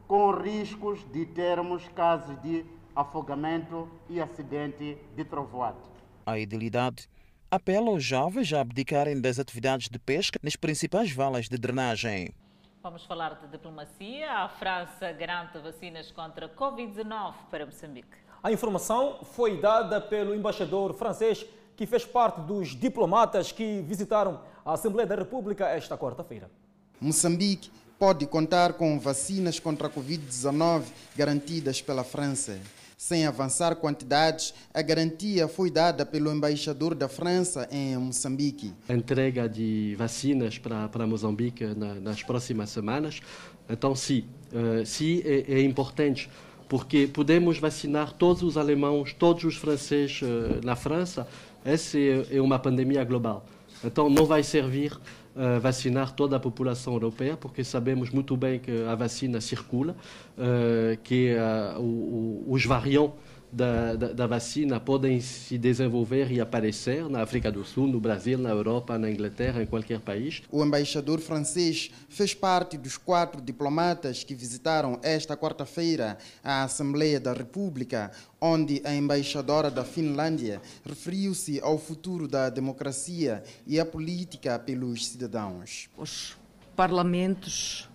com 0.07 0.31
riscos 0.31 1.05
de 1.11 1.25
termos 1.25 1.87
casos 1.89 2.41
de 2.41 2.65
afogamento 2.95 3.89
e 4.09 4.21
acidente 4.21 4.97
de 5.15 5.25
trovoada. 5.25 5.77
A 6.25 6.37
idilidade 6.37 7.07
apela 7.49 7.89
aos 7.89 8.03
jovens 8.03 8.51
a 8.53 8.61
abdicarem 8.61 9.19
das 9.21 9.39
atividades 9.39 9.87
de 9.89 9.99
pesca 9.99 10.39
nas 10.41 10.55
principais 10.55 11.11
valas 11.11 11.47
de 11.47 11.57
drenagem. 11.57 12.33
Vamos 12.81 13.05
falar 13.05 13.35
de 13.35 13.47
diplomacia. 13.47 14.29
A 14.29 14.49
França 14.49 15.11
garante 15.13 15.57
vacinas 15.59 16.11
contra 16.11 16.49
Covid-19 16.49 17.33
para 17.49 17.65
Moçambique. 17.65 18.22
A 18.43 18.51
informação 18.51 19.19
foi 19.23 19.61
dada 19.61 20.01
pelo 20.01 20.35
embaixador 20.35 20.93
francês 20.93 21.45
que 21.77 21.85
fez 21.85 22.03
parte 22.03 22.41
dos 22.41 22.75
diplomatas 22.77 23.53
que 23.53 23.81
visitaram 23.87 24.41
a 24.65 24.73
Assembleia 24.73 25.07
da 25.07 25.15
República 25.15 25.69
esta 25.69 25.97
quarta-feira. 25.97 26.51
Moçambique 26.99 27.71
pode 27.97 28.27
contar 28.27 28.73
com 28.73 28.99
vacinas 28.99 29.61
contra 29.61 29.87
a 29.87 29.89
Covid-19 29.89 30.83
garantidas 31.15 31.81
pela 31.81 32.03
França. 32.03 32.59
Sem 32.97 33.25
avançar 33.25 33.77
quantidades, 33.77 34.53
a 34.73 34.81
garantia 34.81 35.47
foi 35.47 35.71
dada 35.71 36.05
pelo 36.05 36.29
embaixador 36.29 36.95
da 36.95 37.07
França 37.07 37.65
em 37.71 37.95
Moçambique. 37.97 38.73
A 38.89 38.93
entrega 38.93 39.47
de 39.47 39.95
vacinas 39.97 40.57
para, 40.57 40.89
para 40.89 41.07
Moçambique 41.07 41.65
na, 41.65 41.95
nas 41.95 42.21
próximas 42.21 42.71
semanas. 42.71 43.21
Então, 43.69 43.95
sim, 43.95 44.25
uh, 44.51 44.85
sim 44.85 45.21
é, 45.23 45.53
é, 45.53 45.61
importante, 45.61 46.29
porque 46.73 47.05
podemos 47.05 47.59
vacinar 47.59 48.13
todos 48.13 48.41
os 48.41 48.57
alemães, 48.57 49.13
todos 49.13 49.43
os 49.43 49.55
franceses 49.55 50.23
uh, 50.23 50.59
na 50.65 50.75
França. 50.75 51.27
Essa 51.63 51.99
é, 51.99 52.37
é 52.37 52.41
uma 52.41 52.57
pandemia 52.57 53.03
global. 53.03 53.45
Então, 53.83 54.09
não 54.09 54.25
vai 54.25 54.41
servir 54.41 54.91
uh, 54.91 55.59
vacinar 55.61 56.13
toda 56.13 56.35
a 56.35 56.39
população 56.39 56.93
europeia, 56.93 57.37
porque 57.37 57.63
sabemos 57.63 58.09
muito 58.09 58.35
bem 58.35 58.57
que 58.57 58.71
a 58.85 58.95
vacina 58.95 59.39
circula, 59.39 59.95
uh, 60.35 60.97
que 61.03 61.35
uh, 61.35 61.79
o, 61.79 62.43
o, 62.43 62.45
os 62.47 62.65
variantes 62.65 63.19
da, 63.53 63.95
da, 63.95 64.13
da, 64.13 64.27
vacina 64.27 64.79
podem 64.79 65.21
se 65.21 65.57
desenvolver 65.59 66.31
e 66.31 66.41
aparecer 66.41 67.07
na 67.07 67.21
África 67.21 67.51
do 67.51 67.63
Sul, 67.63 67.87
no 67.87 67.99
Brasil, 67.99 68.37
na 68.37 68.49
Europa, 68.49 68.97
na 68.97 69.09
Inglaterra, 69.11 69.61
em 69.61 69.65
qualquer 69.67 69.99
país. 69.99 70.41
O 70.51 70.65
embaixador 70.65 71.19
francês 71.19 71.91
fez 72.09 72.33
parte 72.33 72.77
dos 72.77 72.97
quatro 72.97 73.39
diplomatas 73.39 74.23
que 74.23 74.33
visitaram 74.33 74.99
esta 75.03 75.37
quarta-feira 75.37 76.17
a 76.43 76.63
Assembleia 76.63 77.19
da 77.19 77.31
República, 77.31 78.11
onde 78.41 78.81
a 78.83 78.95
embaixadora 78.95 79.69
da 79.69 79.83
Finlândia 79.83 80.59
referiu-se 80.83 81.59
ao 81.61 81.77
futuro 81.77 82.27
da 82.27 82.49
democracia 82.49 83.43
e 83.67 83.79
a 83.79 83.85
política 83.85 84.57
pelos 84.57 85.07
cidadãos. 85.07 85.89
Os 85.95 86.35
parlamentos 86.75 87.87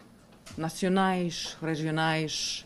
nacionais, 0.56 1.56
regionais, 1.60 2.64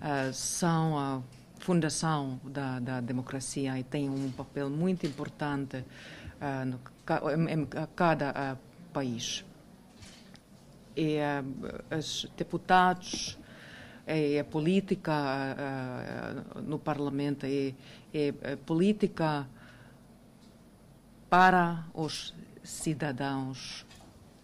uh, 0.00 0.32
são 0.32 0.98
a 0.98 1.22
fundação 1.68 2.40
da, 2.44 2.80
da, 2.80 2.98
democracia 2.98 3.78
e 3.78 3.84
têm 3.84 4.08
um 4.08 4.32
papel 4.32 4.70
muito 4.70 5.04
importante 5.04 5.76
uh, 6.40 6.64
no, 6.64 6.80
em, 7.46 7.66
cada 7.94 8.30
uh, 8.30 8.58
país. 8.90 9.44
E 10.96 11.18
os 11.94 12.26
deputados 12.38 13.38
e 14.06 14.38
a 14.38 14.44
política 14.44 15.14
no 16.66 16.78
parlamento 16.78 17.46
e, 17.46 17.74
e 18.12 18.32
política 18.64 19.46
para 21.28 21.84
os 21.92 22.34
cidadãos 22.64 23.86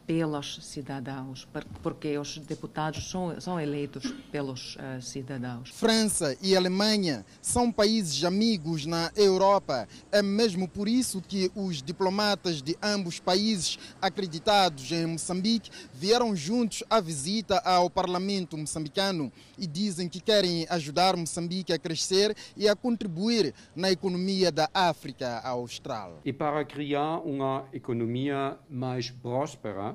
pelos 0.07 0.59
cidadãos, 0.63 1.49
porque 1.83 2.17
os 2.19 2.39
deputados 2.39 3.11
são, 3.11 3.41
são 3.41 3.61
eleitos 3.61 4.13
pelos 4.31 4.77
uh, 4.77 5.01
cidadãos. 5.01 5.71
França 5.71 6.37
e 6.43 6.57
Alemanha 6.57 7.25
são 7.41 7.73
países 7.73 8.23
amigos 8.25 8.87
na 8.87 9.11
Europa. 9.17 9.89
É 10.13 10.23
mesmo 10.23 10.69
por 10.69 10.89
isso 10.89 11.23
que 11.23 11.51
os 11.55 11.83
diplomatas 11.83 12.63
de 12.63 12.77
ambos 12.83 13.19
países 13.19 13.79
acreditados 14.01 14.91
em 14.93 15.07
Moçambique 15.07 15.71
vieram 15.95 16.35
juntos 16.37 16.83
à 16.91 17.01
visita 17.01 17.59
ao 17.59 17.89
parlamento 17.89 18.57
moçambicano 18.57 19.33
e 19.59 19.67
dizem 19.67 20.09
que 20.09 20.21
querem 20.21 20.67
ajudar 20.69 21.17
Moçambique 21.17 21.73
a 21.73 21.79
crescer 21.79 22.37
e 22.57 22.69
a 22.69 22.77
contribuir 22.77 23.55
na 23.75 23.91
economia 23.91 24.53
da 24.53 24.69
África 24.73 25.41
Austral. 25.41 26.21
E 26.25 26.33
para 26.33 26.65
criar 26.65 27.19
uma 27.19 27.65
economia 27.73 28.59
mais 28.69 29.11
próspera, 29.11 29.94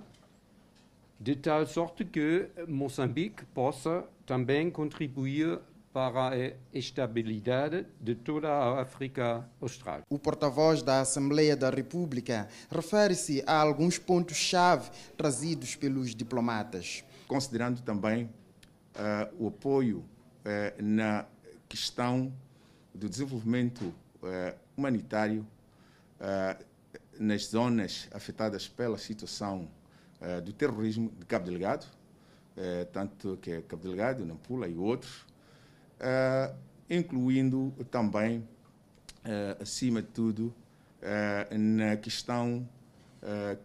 de 1.19 1.35
tal 1.35 1.67
sorte 1.67 2.05
que 2.05 2.49
Moçambique 2.67 3.43
possa 3.47 4.05
também 4.25 4.71
contribuir 4.71 5.59
para 5.91 6.29
a 6.29 6.53
estabilidade 6.73 7.85
de 7.99 8.15
toda 8.15 8.47
a 8.47 8.81
África 8.81 9.49
Austral. 9.59 10.03
O 10.09 10.17
porta-voz 10.17 10.81
da 10.81 11.01
Assembleia 11.01 11.57
da 11.57 11.69
República 11.69 12.47
refere-se 12.71 13.43
a 13.45 13.59
alguns 13.59 13.97
pontos-chave 13.97 14.89
trazidos 15.17 15.75
pelos 15.75 16.15
diplomatas. 16.15 17.03
Considerando 17.27 17.81
também 17.81 18.25
uh, 18.25 19.43
o 19.43 19.47
apoio 19.47 19.97
uh, 19.97 20.81
na 20.81 21.25
questão 21.67 22.31
do 22.93 23.09
desenvolvimento 23.09 23.81
uh, 23.83 24.57
humanitário 24.77 25.45
nas 27.17 27.45
zonas 27.45 28.09
afetadas 28.11 28.67
pela 28.67 28.97
situação 28.97 29.69
uh, 30.21 30.41
do 30.41 30.53
terrorismo 30.53 31.11
de 31.17 31.25
Cabo 31.25 31.45
Delgado, 31.45 31.85
uh, 31.85 32.85
tanto 32.91 33.37
que 33.41 33.51
é 33.51 33.61
Cabo 33.61 33.83
Delgado, 33.83 34.25
Nampula 34.25 34.67
e 34.67 34.75
outros, 34.75 35.21
uh, 35.99 36.55
incluindo 36.89 37.73
também, 37.91 38.47
acima 39.59 40.01
de 40.01 40.07
tudo, 40.07 40.51
na 41.51 41.97
questão 41.97 42.67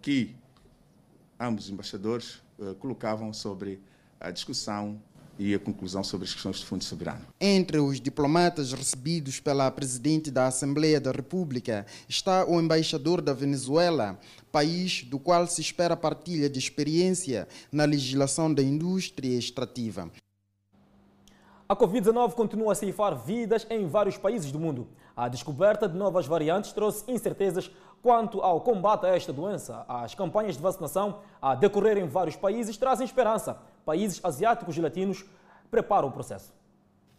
que 0.03 0.37
ambos 1.41 1.65
os 1.65 1.71
embaixadores 1.71 2.43
colocavam 2.81 3.33
sobre 3.33 3.81
a 4.21 4.31
discussão 4.31 5.01
e 5.39 5.55
a 5.55 5.59
conclusão 5.59 6.05
sobre 6.05 6.27
as 6.27 6.33
questões 6.33 6.57
de 6.57 6.67
fundo 6.67 6.85
soberano. 6.85 7.23
Entre 7.41 7.79
os 7.79 8.01
diplomatas 8.01 8.73
recebidos 8.73 9.41
pela 9.41 9.71
presidente 9.71 10.31
da 10.31 10.47
Assembleia 10.47 11.01
da 11.01 11.11
República 11.11 11.87
está 12.09 12.45
o 12.45 12.61
embaixador 12.61 13.21
da 13.21 13.33
Venezuela, 13.33 14.19
país 14.53 15.03
do 15.05 15.19
qual 15.19 15.47
se 15.47 15.61
espera 15.61 15.97
partilha 15.97 16.49
de 16.49 16.59
experiência 16.59 17.49
na 17.71 17.85
legislação 17.85 18.53
da 18.53 18.63
indústria 18.63 19.37
extrativa. 19.37 20.11
A 21.67 21.75
Covid-19 21.75 22.35
continua 22.35 22.73
a 22.73 22.75
ceifar 22.75 23.17
vidas 23.17 23.67
em 23.71 23.87
vários 23.87 24.19
países 24.19 24.53
do 24.53 24.61
mundo. 24.61 24.87
A 25.17 25.29
descoberta 25.29 25.89
de 25.89 25.97
novas 25.97 26.27
variantes 26.27 26.73
trouxe 26.73 27.11
incertezas 27.11 27.71
quanto 28.03 28.43
ao 28.43 28.61
combate 28.61 29.07
a 29.07 29.17
esta 29.17 29.33
doença. 29.33 29.85
As 29.89 30.15
campanhas 30.15 30.57
de 30.57 30.63
vacinação 30.63 31.21
a 31.41 31.55
decorrer 31.55 31.97
em 31.97 32.07
vários 32.07 32.37
países 32.37 32.77
trazem 32.77 33.07
esperança 33.07 33.59
países 33.85 34.21
asiáticos 34.25 34.77
e 34.77 34.81
latinos 34.81 35.25
preparam 35.71 36.09
o 36.09 36.13
processo. 36.13 36.53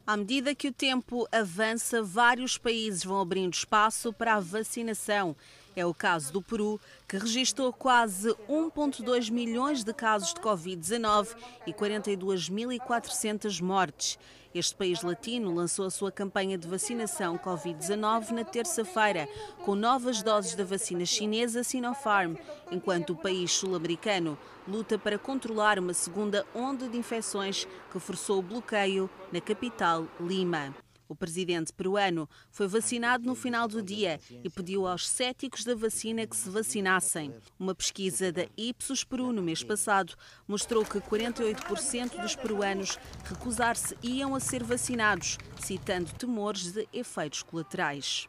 À 0.08 0.16
medida 0.16 0.54
que 0.54 0.68
o 0.68 0.74
tempo 0.74 1.28
avança, 1.32 2.04
vários 2.04 2.58
países 2.58 3.04
vão 3.04 3.20
abrindo 3.20 3.54
espaço 3.54 4.14
para 4.14 4.36
a 4.36 4.40
vacinação. 4.40 5.36
É 5.76 5.86
o 5.86 5.94
caso 5.94 6.32
do 6.32 6.42
Peru, 6.42 6.80
que 7.08 7.18
registrou 7.18 7.74
quase 7.74 8.30
1,2 8.50 9.30
milhões 9.30 9.84
de 9.84 9.94
casos 9.94 10.34
de 10.34 10.40
Covid-19 10.40 11.36
e 11.68 11.74
42.400 11.74 13.62
mortes. 13.62 14.18
Este 14.54 14.74
país 14.74 15.02
latino 15.02 15.54
lançou 15.54 15.86
a 15.86 15.90
sua 15.90 16.10
campanha 16.10 16.58
de 16.58 16.66
vacinação 16.66 17.38
Covid-19 17.38 18.30
na 18.30 18.46
terça-feira, 18.46 19.28
com 19.66 19.76
novas 19.76 20.24
doses 20.24 20.56
da 20.56 20.64
vacina 20.64 21.06
chinesa 21.06 21.62
Sinopharm, 21.62 22.36
enquanto 22.72 23.10
o 23.10 23.18
país 23.18 23.52
sul-americano 23.52 24.38
luta 24.66 24.98
para 24.98 25.20
controlar 25.20 25.78
uma 25.78 25.94
segunda 25.94 26.46
onda 26.56 26.88
de 26.88 26.98
infecções 26.98 27.68
que 27.92 28.00
forçou 28.00 28.40
o 28.40 28.42
bloqueio 28.42 29.10
na 29.30 29.42
capital, 29.42 30.08
Lima. 30.22 30.85
O 31.08 31.16
presidente 31.16 31.72
peruano 31.72 32.28
foi 32.50 32.68
vacinado 32.68 33.26
no 33.26 33.36
final 33.36 33.68
do 33.68 33.82
dia 33.82 34.20
e 34.44 34.50
pediu 34.50 34.88
aos 34.88 35.08
céticos 35.08 35.64
da 35.64 35.76
vacina 35.76 36.26
que 36.26 36.36
se 36.36 36.50
vacinassem. 36.50 37.34
Uma 37.60 37.76
pesquisa 37.76 38.32
da 38.32 38.48
Ipsos 38.58 39.04
Peru 39.04 39.32
no 39.32 39.42
mês 39.42 39.64
passado 39.64 40.16
mostrou 40.48 40.84
que 40.84 41.00
48% 41.00 42.22
dos 42.22 42.36
peruanos 42.36 42.98
recusar-se 43.24 43.96
iam 44.02 44.34
a 44.36 44.40
ser 44.40 44.64
vacinados, 44.64 45.38
citando 45.60 46.12
temores 46.14 46.72
de 46.72 46.88
efeitos 46.92 47.44
colaterais. 47.44 48.28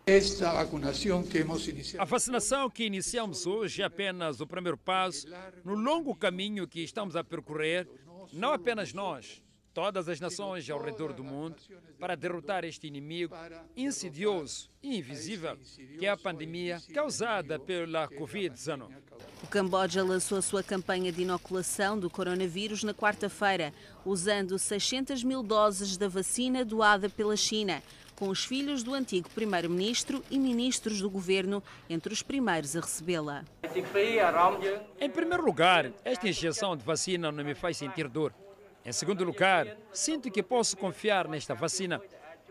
A 1.98 2.04
vacinação 2.04 2.68
que 2.68 2.84
iniciamos 2.84 3.46
hoje 3.46 3.82
é 3.82 3.84
apenas 3.84 4.40
o 4.40 4.46
primeiro 4.46 4.76
passo 4.76 5.26
no 5.64 5.74
longo 5.74 6.14
caminho 6.14 6.68
que 6.68 6.80
estamos 6.80 7.16
a 7.16 7.24
percorrer, 7.24 7.88
não 8.32 8.52
apenas 8.52 8.92
nós, 8.92 9.42
todas 9.76 10.08
as 10.08 10.18
nações 10.18 10.70
ao 10.70 10.82
redor 10.82 11.12
do 11.12 11.22
mundo 11.22 11.56
para 12.00 12.16
derrotar 12.16 12.64
este 12.64 12.86
inimigo 12.86 13.36
insidioso 13.76 14.70
e 14.82 14.96
invisível 14.96 15.58
que 15.98 16.06
é 16.06 16.08
a 16.08 16.16
pandemia 16.16 16.80
causada 16.94 17.58
pela 17.58 18.08
Covid-19. 18.08 18.88
O 19.42 19.46
Camboja 19.48 20.02
lançou 20.02 20.38
a 20.38 20.42
sua 20.42 20.62
campanha 20.62 21.12
de 21.12 21.20
inoculação 21.20 21.98
do 21.98 22.08
coronavírus 22.08 22.82
na 22.84 22.94
quarta-feira, 22.94 23.70
usando 24.02 24.58
600 24.58 25.22
mil 25.22 25.42
doses 25.42 25.98
da 25.98 26.08
vacina 26.08 26.64
doada 26.64 27.10
pela 27.10 27.36
China, 27.36 27.82
com 28.14 28.30
os 28.30 28.46
filhos 28.46 28.82
do 28.82 28.94
antigo 28.94 29.28
primeiro-ministro 29.28 30.24
e 30.30 30.38
ministros 30.38 31.02
do 31.02 31.10
governo 31.10 31.62
entre 31.90 32.14
os 32.14 32.22
primeiros 32.22 32.74
a 32.74 32.80
recebê-la. 32.80 33.44
Em 34.98 35.10
primeiro 35.10 35.44
lugar, 35.44 35.92
esta 36.02 36.26
injeção 36.26 36.74
de 36.74 36.82
vacina 36.82 37.30
não 37.30 37.44
me 37.44 37.54
faz 37.54 37.76
sentir 37.76 38.08
dor. 38.08 38.32
Em 38.87 38.92
segundo 38.92 39.25
lugar, 39.25 39.77
sinto 39.92 40.31
que 40.31 40.40
posso 40.44 40.77
confiar 40.77 41.27
nesta 41.27 41.55
vacina. 41.55 42.01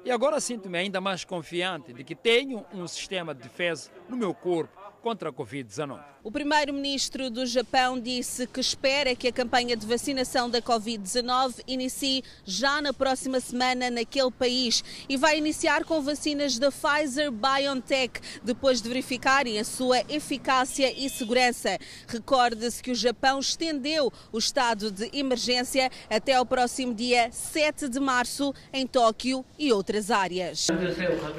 E 0.03 0.11
agora 0.11 0.41
sinto-me 0.41 0.77
ainda 0.77 0.99
mais 0.99 1.23
confiante 1.23 1.93
de 1.93 2.03
que 2.03 2.13
tenho 2.13 2.65
um 2.73 2.85
sistema 2.89 3.33
de 3.33 3.43
defesa 3.43 3.89
no 4.09 4.17
meu 4.17 4.33
corpo 4.33 4.77
contra 5.05 5.29
a 5.29 5.31
Covid-19. 5.31 5.99
O 6.23 6.31
primeiro-ministro 6.31 7.29
do 7.29 7.45
Japão 7.45 7.99
disse 7.99 8.47
que 8.47 8.59
espera 8.59 9.15
que 9.15 9.27
a 9.27 9.31
campanha 9.31 9.77
de 9.77 9.85
vacinação 9.85 10.49
da 10.49 10.59
Covid-19 10.59 11.61
inicie 11.67 12.23
já 12.43 12.81
na 12.81 12.91
próxima 12.91 13.39
semana 13.39 13.91
naquele 13.91 14.31
país 14.31 14.83
e 15.07 15.15
vai 15.15 15.37
iniciar 15.37 15.83
com 15.83 16.01
vacinas 16.01 16.57
da 16.57 16.71
Pfizer 16.71 17.31
BioNTech, 17.31 18.19
depois 18.43 18.81
de 18.81 18.89
verificarem 18.89 19.59
a 19.59 19.63
sua 19.63 19.99
eficácia 20.09 20.91
e 20.91 21.07
segurança. 21.07 21.77
Recorde-se 22.07 22.81
que 22.81 22.89
o 22.89 22.95
Japão 22.95 23.37
estendeu 23.37 24.11
o 24.31 24.39
estado 24.39 24.89
de 24.89 25.11
emergência 25.13 25.91
até 26.09 26.33
ao 26.33 26.47
próximo 26.47 26.95
dia 26.95 27.31
7 27.31 27.87
de 27.87 27.99
março 27.99 28.51
em 28.73 28.87
Tóquio 28.87 29.45
e 29.59 29.71
outras 29.71 30.09
áreas. 30.09 30.65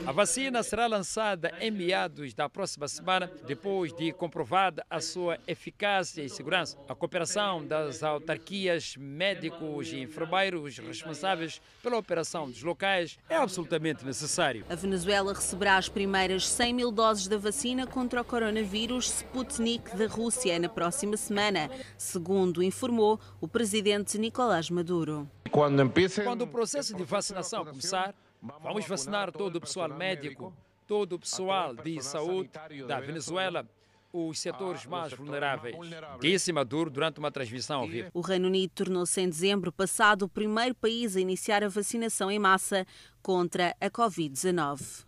A 0.07 0.13
vacina 0.13 0.63
será 0.63 0.87
lançada 0.87 1.53
em 1.61 1.73
meados 1.73 2.33
da 2.33 2.49
próxima 2.49 2.87
semana, 2.87 3.29
depois 3.57 3.91
de 3.95 4.13
comprovada 4.13 4.85
a 4.91 5.01
sua 5.01 5.39
eficácia 5.47 6.23
e 6.23 6.29
segurança. 6.29 6.77
A 6.87 6.95
cooperação 6.95 7.67
das 7.67 8.03
autarquias, 8.03 8.97
médicos 8.99 9.93
e 9.93 10.01
enfermeiros 10.01 10.77
responsáveis 10.77 11.61
pela 11.83 11.97
operação 11.97 12.51
dos 12.51 12.63
locais 12.63 13.19
é 13.31 13.37
absolutamente 13.37 14.05
necessário. 14.05 14.63
A 14.69 14.75
Venezuela 14.75 15.33
receberá 15.33 15.79
as 15.79 15.89
primeiras 15.89 16.47
100 16.47 16.75
mil 16.75 16.93
doses 16.93 17.29
da 17.29 17.39
vacina 17.39 17.87
contra 17.87 18.21
o 18.21 18.25
coronavírus 18.25 19.07
Sputnik 19.23 19.97
da 19.97 20.07
Rússia 20.07 20.59
na 20.59 20.69
próxima 20.69 21.17
semana, 21.17 21.71
segundo 21.97 22.63
informou 22.63 23.19
o 23.41 23.49
presidente 23.49 24.19
Nicolás 24.19 24.69
Maduro. 24.69 25.29
Quando 25.51 26.43
o 26.43 26.47
processo 26.47 26.95
de 26.95 27.05
vacinação 27.05 27.65
começar, 27.65 28.15
vamos 28.63 28.87
vacinar 28.87 29.33
todo 29.33 29.57
o 29.57 29.61
pessoal 29.61 29.89
médico, 29.89 30.53
todo 30.87 31.15
o 31.15 31.19
pessoal 31.19 31.75
de 31.75 32.03
saúde 32.03 32.51
da 32.87 33.01
Venezuela, 33.01 33.67
os 34.13 34.39
setores 34.39 34.87
mais 34.87 35.13
vulneráveis. 35.13 35.77
Disse 36.21 36.53
Maduro 36.53 36.91
durante 36.91 37.19
uma 37.19 37.31
transmissão 37.31 37.81
ao 37.81 37.89
vivo. 37.89 38.11
O 38.15 38.21
Reino 38.21 38.47
Unido 38.47 38.71
tornou-se 38.75 39.21
em 39.21 39.29
dezembro 39.29 39.73
passado 39.73 40.23
o 40.23 40.29
primeiro 40.29 40.75
país 40.75 41.17
a 41.17 41.21
iniciar 41.21 41.63
a 41.63 41.69
vacinação 41.69 42.31
em 42.31 42.39
massa 42.39 42.87
contra 43.23 43.75
a 43.81 43.91
Covid-19. 43.91 45.05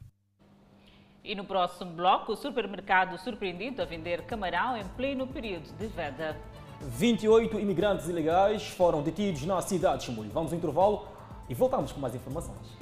E 1.25 1.35
no 1.35 1.45
próximo 1.45 1.93
bloco, 1.93 2.33
o 2.33 2.37
supermercado 2.37 3.19
surpreendido 3.19 3.83
a 3.83 3.85
vender 3.85 4.23
camarão 4.23 4.77
em 4.77 4.87
pleno 4.89 5.27
período 5.27 5.71
de 5.77 5.87
veda. 5.87 6.37
28 6.81 7.59
imigrantes 7.59 8.09
ilegais 8.09 8.67
foram 8.69 9.03
detidos 9.03 9.45
na 9.45 9.61
cidade 9.61 9.99
de 9.99 10.05
Chimulho. 10.07 10.31
Vamos 10.31 10.53
ao 10.53 10.59
intervalo 10.59 11.07
e 11.49 11.55
voltamos 11.55 11.93
com 11.93 12.01
mais 12.01 12.15
informações. 12.15 12.79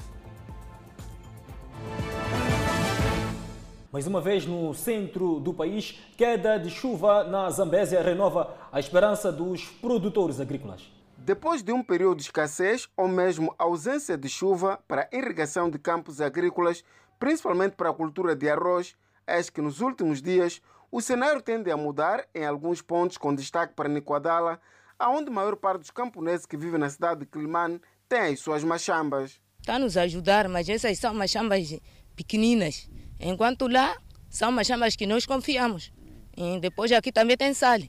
Mais 3.96 4.06
uma 4.06 4.20
vez 4.20 4.44
no 4.44 4.74
centro 4.74 5.40
do 5.40 5.54
país, 5.54 5.98
queda 6.18 6.58
de 6.58 6.68
chuva 6.68 7.24
na 7.24 7.48
Zambésia 7.48 8.02
renova 8.02 8.54
a 8.70 8.78
esperança 8.78 9.32
dos 9.32 9.64
produtores 9.64 10.38
agrícolas. 10.38 10.92
Depois 11.16 11.62
de 11.62 11.72
um 11.72 11.82
período 11.82 12.18
de 12.18 12.24
escassez 12.24 12.90
ou 12.94 13.08
mesmo 13.08 13.54
ausência 13.58 14.18
de 14.18 14.28
chuva 14.28 14.78
para 14.86 15.08
a 15.10 15.16
irrigação 15.16 15.70
de 15.70 15.78
campos 15.78 16.20
agrícolas, 16.20 16.84
principalmente 17.18 17.72
para 17.72 17.88
a 17.88 17.94
cultura 17.94 18.36
de 18.36 18.50
arroz, 18.50 18.94
é 19.26 19.42
que 19.44 19.62
nos 19.62 19.80
últimos 19.80 20.20
dias 20.20 20.60
o 20.92 21.00
cenário 21.00 21.40
tende 21.40 21.70
a 21.70 21.76
mudar 21.78 22.26
em 22.34 22.44
alguns 22.44 22.82
pontos, 22.82 23.16
com 23.16 23.34
destaque 23.34 23.72
para 23.72 23.88
Nicoadala, 23.88 24.60
aonde 24.98 25.30
a 25.30 25.32
maior 25.32 25.56
parte 25.56 25.80
dos 25.80 25.90
camponeses 25.90 26.44
que 26.44 26.58
vivem 26.58 26.78
na 26.78 26.90
cidade 26.90 27.20
de 27.20 27.26
Climane 27.26 27.80
tem 28.06 28.34
as 28.34 28.40
suas 28.40 28.62
machambas. 28.62 29.40
Está 29.58 29.78
nos 29.78 29.96
ajudar, 29.96 30.50
mas 30.50 30.68
essas 30.68 30.98
são 30.98 31.14
machambas 31.14 31.80
pequeninas. 32.14 32.90
Enquanto 33.20 33.66
lá, 33.68 33.96
são 34.28 34.52
machambas 34.52 34.96
que 34.96 35.06
nós 35.06 35.26
confiamos. 35.26 35.92
E 36.36 36.60
depois 36.60 36.92
aqui 36.92 37.10
também 37.10 37.36
tem 37.36 37.54
sal. 37.54 37.80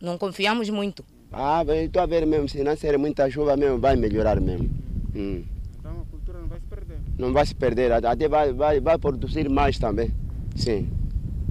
Não 0.00 0.16
confiamos 0.18 0.70
muito. 0.70 1.04
Ah, 1.30 1.62
estou 1.64 2.02
a 2.02 2.06
ver 2.06 2.26
mesmo, 2.26 2.48
se 2.48 2.62
não 2.62 2.76
ser 2.76 2.98
muita 2.98 3.30
chuva 3.30 3.56
mesmo, 3.56 3.78
vai 3.78 3.96
melhorar 3.96 4.40
mesmo. 4.40 4.68
Hum. 5.14 5.44
Então 5.78 6.00
a 6.00 6.04
cultura 6.04 6.38
não 6.40 6.48
vai 6.48 6.60
se 6.60 6.66
perder? 6.66 6.98
Não 7.18 7.32
vai 7.32 7.46
se 7.46 7.54
perder, 7.54 7.92
até 7.92 8.28
vai, 8.28 8.52
vai, 8.52 8.80
vai 8.80 8.98
produzir 8.98 9.48
mais 9.48 9.78
também. 9.78 10.10
Sim. 10.56 10.90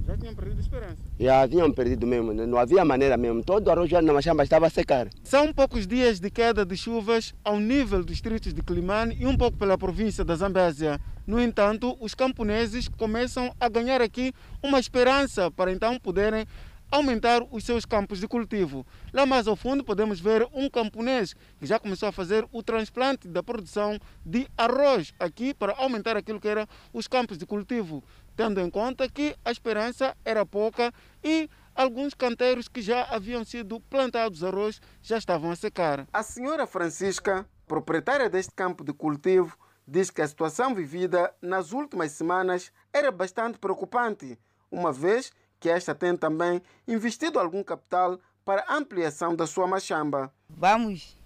Já 0.06 0.16
tinham 0.16 0.34
perdido 0.34 0.60
esperança? 0.60 1.01
Já 1.22 1.46
tinham 1.46 1.70
perdido 1.70 2.04
mesmo, 2.04 2.34
não 2.34 2.58
havia 2.58 2.84
maneira 2.84 3.16
mesmo. 3.16 3.44
Todo 3.44 3.68
o 3.68 3.70
arroz 3.70 3.92
na 3.92 4.12
machamba 4.12 4.42
estava 4.42 4.66
a 4.66 4.70
secar. 4.70 5.06
São 5.22 5.52
poucos 5.52 5.86
dias 5.86 6.18
de 6.18 6.28
queda 6.28 6.66
de 6.66 6.76
chuvas 6.76 7.32
ao 7.44 7.60
nível 7.60 8.00
dos 8.00 8.16
distritos 8.16 8.52
de 8.52 8.60
Climane 8.60 9.16
e 9.20 9.24
um 9.24 9.36
pouco 9.36 9.56
pela 9.56 9.78
província 9.78 10.24
da 10.24 10.34
Zambésia. 10.34 11.00
No 11.24 11.40
entanto, 11.40 11.96
os 12.00 12.12
camponeses 12.12 12.88
começam 12.88 13.54
a 13.60 13.68
ganhar 13.68 14.02
aqui 14.02 14.32
uma 14.60 14.80
esperança 14.80 15.48
para 15.48 15.70
então 15.70 15.96
poderem 15.96 16.44
aumentar 16.92 17.42
os 17.50 17.64
seus 17.64 17.86
campos 17.86 18.20
de 18.20 18.28
cultivo. 18.28 18.86
Lá 19.14 19.24
mais 19.24 19.48
ao 19.48 19.56
fundo 19.56 19.82
podemos 19.82 20.20
ver 20.20 20.46
um 20.52 20.68
camponês 20.68 21.34
que 21.58 21.64
já 21.64 21.78
começou 21.78 22.10
a 22.10 22.12
fazer 22.12 22.46
o 22.52 22.62
transplante 22.62 23.26
da 23.26 23.42
produção 23.42 23.98
de 24.26 24.46
arroz 24.58 25.14
aqui 25.18 25.54
para 25.54 25.72
aumentar 25.78 26.18
aquilo 26.18 26.38
que 26.38 26.48
eram 26.48 26.66
os 26.92 27.08
campos 27.08 27.38
de 27.38 27.46
cultivo, 27.46 28.04
tendo 28.36 28.60
em 28.60 28.70
conta 28.70 29.08
que 29.08 29.36
a 29.44 29.50
esperança 29.50 30.16
era 30.24 30.44
pouca 30.44 30.92
e 31.22 31.48
alguns 31.74 32.14
canteiros 32.14 32.68
que 32.68 32.82
já 32.82 33.04
haviam 33.04 33.44
sido 33.44 33.80
plantados 33.80 34.44
arroz 34.44 34.80
já 35.02 35.18
estavam 35.18 35.50
a 35.50 35.56
secar. 35.56 36.06
A 36.12 36.22
senhora 36.22 36.66
Francisca, 36.66 37.46
proprietária 37.66 38.28
deste 38.28 38.52
campo 38.52 38.84
de 38.84 38.92
cultivo, 38.92 39.56
diz 39.86 40.10
que 40.10 40.22
a 40.22 40.28
situação 40.28 40.74
vivida 40.74 41.34
nas 41.40 41.72
últimas 41.72 42.12
semanas 42.12 42.72
era 42.92 43.10
bastante 43.10 43.58
preocupante, 43.58 44.38
uma 44.70 44.92
vez 44.92 45.32
que 45.58 45.68
esta 45.68 45.94
tem 45.94 46.16
também 46.16 46.62
investido 46.86 47.38
algum 47.38 47.62
capital 47.62 48.18
para 48.44 48.64
a 48.66 48.76
ampliação 48.76 49.34
da 49.34 49.46
sua 49.46 49.66
machamba. 49.66 50.32
Vamos 50.48 51.16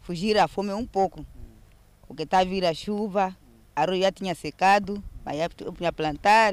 fugir 0.00 0.36
à 0.38 0.48
fome 0.48 0.72
um 0.72 0.86
pouco, 0.86 1.24
porque 2.06 2.24
está 2.24 2.40
a 2.40 2.44
vir 2.44 2.64
a 2.64 2.74
chuva, 2.74 3.36
a 3.80 3.82
arroz 3.82 4.00
já 4.00 4.12
tinha 4.12 4.34
secado, 4.34 5.02
mas 5.24 5.38
já 5.38 5.48
tinha 5.48 5.92
plantar. 5.92 6.52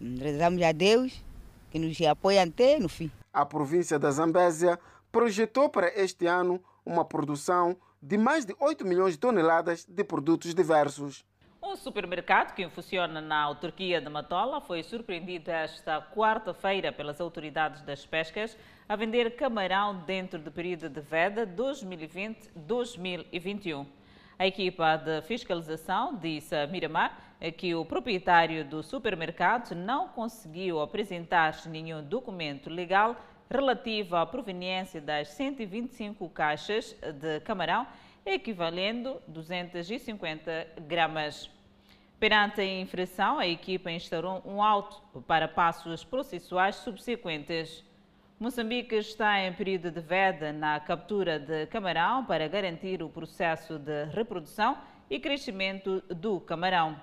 Rezamos 0.00 0.60
a 0.62 0.72
Deus 0.72 1.22
que 1.70 1.78
nos 1.78 2.00
apoia 2.02 2.42
até 2.42 2.78
no 2.78 2.88
fim. 2.88 3.10
A 3.32 3.46
província 3.46 3.98
da 3.98 4.10
Zambésia 4.10 4.78
projetou 5.12 5.68
para 5.68 5.88
este 5.94 6.26
ano 6.26 6.60
uma 6.84 7.04
produção 7.04 7.76
de 8.02 8.18
mais 8.18 8.44
de 8.44 8.56
8 8.58 8.84
milhões 8.84 9.12
de 9.12 9.20
toneladas 9.20 9.84
de 9.84 10.02
produtos 10.02 10.52
diversos. 10.52 11.24
Um 11.62 11.76
supermercado 11.76 12.54
que 12.54 12.68
funciona 12.70 13.20
na 13.20 13.42
autarquia 13.42 14.00
de 14.00 14.08
Matola 14.08 14.60
foi 14.60 14.82
surpreendido 14.82 15.50
esta 15.50 16.00
quarta-feira 16.00 16.90
pelas 16.90 17.20
autoridades 17.20 17.82
das 17.82 18.04
pescas 18.04 18.56
a 18.88 18.96
vender 18.96 19.36
camarão 19.36 20.02
dentro 20.04 20.40
do 20.40 20.50
período 20.50 20.88
de 20.88 21.00
veda 21.00 21.46
2020-2021. 21.46 23.86
A 24.40 24.46
equipa 24.46 24.96
de 24.96 25.20
fiscalização 25.20 26.16
disse 26.16 26.56
a 26.56 26.66
Miramar 26.66 27.14
que 27.58 27.74
o 27.74 27.84
proprietário 27.84 28.64
do 28.64 28.82
supermercado 28.82 29.74
não 29.74 30.08
conseguiu 30.08 30.80
apresentar 30.80 31.54
nenhum 31.66 32.02
documento 32.02 32.70
legal 32.70 33.16
relativo 33.50 34.16
à 34.16 34.24
proveniência 34.24 34.98
das 34.98 35.28
125 35.28 36.26
caixas 36.30 36.96
de 37.20 37.40
camarão, 37.40 37.86
equivalendo 38.24 39.20
250 39.28 40.68
gramas. 40.88 41.50
Perante 42.18 42.62
a 42.62 42.80
infração, 42.80 43.38
a 43.38 43.46
equipa 43.46 43.90
instaurou 43.90 44.40
um 44.46 44.62
auto 44.62 45.02
para 45.26 45.48
passos 45.48 46.02
processuais 46.02 46.76
subsequentes. 46.76 47.84
Moçambique 48.42 48.94
está 48.94 49.38
em 49.46 49.52
período 49.52 49.90
de 49.90 50.00
veda 50.00 50.50
na 50.50 50.80
captura 50.80 51.38
de 51.38 51.66
camarão 51.66 52.24
para 52.24 52.48
garantir 52.48 53.02
o 53.02 53.10
processo 53.10 53.78
de 53.78 54.06
reprodução 54.06 54.78
e 55.10 55.20
crescimento 55.20 56.02
do 56.08 56.40
camarão. 56.40 56.96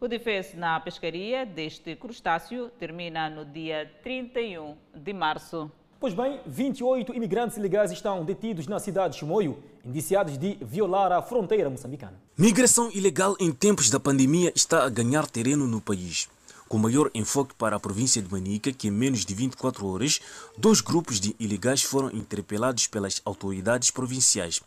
O 0.00 0.08
defeso 0.08 0.56
na 0.56 0.80
pescaria 0.80 1.44
deste 1.44 1.94
crustáceo 1.96 2.70
termina 2.78 3.28
no 3.28 3.44
dia 3.44 3.92
31 4.02 4.74
de 4.94 5.12
março. 5.12 5.70
Pois 6.00 6.14
bem, 6.14 6.40
28 6.46 7.14
imigrantes 7.14 7.58
ilegais 7.58 7.92
estão 7.92 8.24
detidos 8.24 8.66
na 8.66 8.78
cidade 8.78 9.12
de 9.12 9.20
Chimoio, 9.20 9.62
indiciados 9.84 10.38
de 10.38 10.56
violar 10.62 11.12
a 11.12 11.20
fronteira 11.20 11.68
moçambicana. 11.68 12.18
Migração 12.38 12.90
ilegal 12.90 13.36
em 13.38 13.52
tempos 13.52 13.90
da 13.90 14.00
pandemia 14.00 14.50
está 14.56 14.86
a 14.86 14.88
ganhar 14.88 15.26
terreno 15.26 15.66
no 15.66 15.82
país. 15.82 16.26
Com 16.68 16.78
maior 16.78 17.10
enfoque 17.14 17.54
para 17.54 17.76
a 17.76 17.80
província 17.80 18.22
de 18.22 18.30
Manica, 18.30 18.72
que 18.72 18.88
em 18.88 18.90
menos 18.90 19.24
de 19.24 19.34
24 19.34 19.86
horas, 19.86 20.20
dois 20.56 20.80
grupos 20.80 21.20
de 21.20 21.36
ilegais 21.38 21.82
foram 21.82 22.10
interpelados 22.10 22.86
pelas 22.86 23.20
autoridades 23.24 23.90
provinciais. 23.90 24.60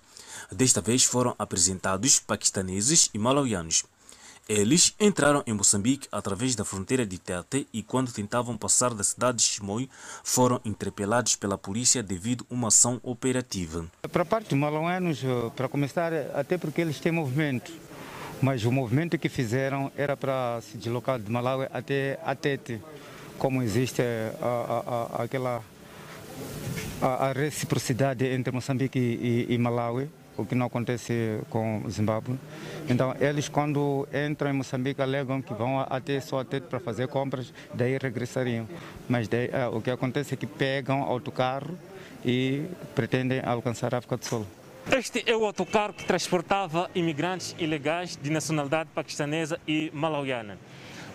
Desta 0.52 0.80
vez 0.80 1.04
foram 1.04 1.36
apresentados 1.38 2.20
paquistaneses 2.20 3.10
e 3.14 3.18
malauianos. 3.18 3.84
Eles 4.48 4.96
entraram 4.98 5.44
em 5.46 5.52
Moçambique 5.52 6.08
através 6.10 6.56
da 6.56 6.64
fronteira 6.64 7.06
de 7.06 7.18
Tete 7.18 7.68
e, 7.74 7.84
quando 7.84 8.14
tentavam 8.14 8.56
passar 8.56 8.94
da 8.94 9.04
cidade 9.04 9.40
de 9.40 9.44
Chimoio, 9.44 9.90
foram 10.24 10.62
interpelados 10.64 11.36
pela 11.36 11.58
polícia 11.58 12.02
devido 12.02 12.46
a 12.50 12.54
uma 12.54 12.70
ação 12.70 12.98
operativa. 13.04 13.86
Para 14.10 14.22
a 14.22 14.26
parte 14.26 14.48
dos 14.48 14.58
malauanos, 14.58 15.20
para 15.54 15.68
começar, 15.68 16.14
até 16.34 16.58
porque 16.58 16.80
eles 16.80 16.98
têm 16.98 17.12
movimento, 17.12 17.74
mas 18.42 18.66
o 18.66 18.72
movimento 18.72 19.18
que 19.18 19.30
fizeram 19.30 19.92
era 19.98 20.16
para 20.16 20.60
se 20.62 20.78
deslocar 20.78 21.20
de 21.20 21.32
Malawi 21.32 21.68
até 21.72 22.20
a 22.24 22.36
Tete, 22.36 22.82
como 23.38 23.62
existe 23.62 24.02
a, 24.02 24.46
a, 24.46 25.22
a, 25.22 25.24
aquela 25.24 25.62
a, 27.02 27.32
reciprocidade 27.32 28.26
entre 28.26 28.52
Moçambique 28.52 29.00
e, 29.00 29.48
e 29.50 29.58
Malawi 29.58 30.10
o 30.38 30.46
que 30.46 30.56
não 30.56 30.68
acontece 30.68 31.40
com 31.50 31.84
Zimbábue. 31.90 32.38
Então, 32.88 33.16
eles 33.20 33.50
quando 33.50 34.08
entram 34.14 34.52
em 34.52 34.54
Moçambique 34.54 35.02
alegam 35.02 35.42
que 35.42 35.54
vão 35.54 35.80
até 35.90 36.20
só 36.22 36.40
até 36.40 36.60
para 36.60 36.80
fazer 36.80 37.08
compras, 37.08 37.52
daí 37.74 37.98
regressariam. 37.98 38.68
Mas 39.10 39.28
daí, 39.28 39.50
é, 39.52 39.68
o 39.68 39.82
que 39.82 39.90
acontece 39.90 40.36
é 40.36 40.38
que 40.38 40.46
pegam 40.46 41.02
autocarro 41.02 41.78
e 42.24 42.66
pretendem 42.94 43.42
alcançar 43.44 43.96
a 43.96 43.98
África 43.98 44.18
do 44.18 44.26
Sul. 44.26 44.46
Este 44.96 45.22
é 45.28 45.36
o 45.36 45.46
autocarro 45.46 45.94
que 45.94 46.06
transportava 46.06 46.90
imigrantes 46.96 47.54
ilegais 47.60 48.16
de 48.16 48.30
nacionalidade 48.30 48.90
paquistanesa 48.96 49.60
e 49.68 49.92
malauiana. 49.94 50.58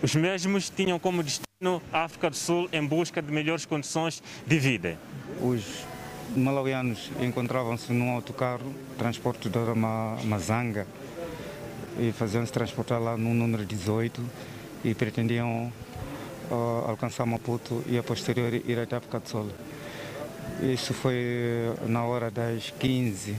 Os 0.02 0.14
mesmos 0.14 0.68
tinham 0.68 0.98
como 0.98 1.22
destino 1.22 1.46
No 1.60 1.82
África 1.90 2.28
do 2.28 2.36
Sul 2.36 2.68
em 2.72 2.84
busca 2.86 3.22
de 3.22 3.32
melhores 3.32 3.64
condições 3.64 4.22
de 4.46 4.58
vida. 4.58 4.98
Os 5.40 5.84
malauianos 6.36 7.10
encontravam-se 7.20 7.92
num 7.92 8.10
autocarro, 8.10 8.74
transporte 8.98 9.48
de 9.48 9.58
Mazanga, 10.24 10.86
e 11.98 12.12
faziam-se 12.12 12.52
transportar 12.52 13.00
lá 13.00 13.16
no 13.16 13.32
número 13.32 13.64
18 13.64 14.22
e 14.84 14.94
pretendiam 14.94 15.72
uh, 16.50 16.54
alcançar 16.88 17.24
Maputo 17.26 17.82
e 17.86 17.96
a 17.96 18.02
posteriori 18.02 18.62
ir 18.66 18.78
até 18.78 18.96
África 18.96 19.18
do 19.18 19.28
Sul. 19.28 19.50
Isso 20.60 20.92
foi 20.94 21.74
na 21.86 22.04
hora 22.04 22.30
das 22.30 22.70
15. 22.78 23.36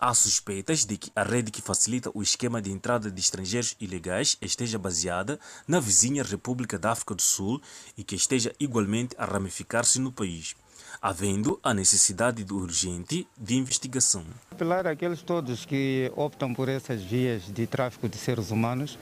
Há 0.00 0.14
suspeitas 0.14 0.84
de 0.84 0.96
que 0.96 1.10
a 1.14 1.22
rede 1.22 1.50
que 1.50 1.62
facilita 1.62 2.10
o 2.14 2.22
esquema 2.22 2.60
de 2.60 2.70
entrada 2.70 3.10
de 3.10 3.20
estrangeiros 3.20 3.74
ilegais 3.80 4.36
esteja 4.40 4.78
baseada 4.78 5.38
na 5.66 5.80
vizinha 5.80 6.22
República 6.22 6.78
da 6.78 6.92
África 6.92 7.14
do 7.14 7.22
Sul 7.22 7.60
e 7.96 8.04
que 8.04 8.14
esteja 8.14 8.52
igualmente 8.60 9.14
a 9.18 9.24
ramificar-se 9.24 9.98
no 9.98 10.12
país, 10.12 10.54
havendo 11.00 11.58
a 11.62 11.72
necessidade 11.72 12.44
de 12.44 12.52
urgente 12.52 13.26
de 13.36 13.56
investigação. 13.56 14.24
Apelar 14.50 14.86
àqueles 14.86 15.22
todos 15.22 15.64
que 15.64 16.12
optam 16.16 16.52
por 16.54 16.68
essas 16.68 17.02
vias 17.02 17.42
de 17.42 17.66
tráfico 17.66 18.08
de 18.08 18.16
seres 18.16 18.50
humanos, 18.50 18.98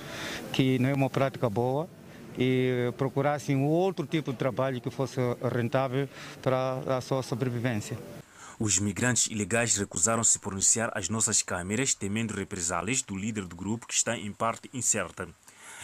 que 0.52 0.78
não 0.78 0.88
é 0.88 0.94
uma 0.94 1.10
prática 1.10 1.50
boa, 1.50 1.88
e 2.38 2.92
procurassem 2.96 3.56
outro 3.64 4.06
tipo 4.06 4.32
de 4.32 4.38
trabalho 4.38 4.80
que 4.80 4.90
fosse 4.90 5.20
rentável 5.54 6.08
para 6.42 6.96
a 6.96 7.00
sua 7.00 7.22
sobrevivência. 7.22 7.98
Os 8.58 8.78
migrantes 8.78 9.26
ilegais 9.26 9.76
recusaram-se 9.76 10.38
pronunciar 10.38 10.90
às 10.94 11.10
nossas 11.10 11.42
câmeras, 11.42 11.94
temendo 11.94 12.32
represálias 12.32 13.02
do 13.02 13.14
líder 13.14 13.44
do 13.44 13.54
grupo 13.54 13.86
que 13.86 13.92
está 13.92 14.16
em 14.16 14.32
parte 14.32 14.70
incerta. 14.72 15.28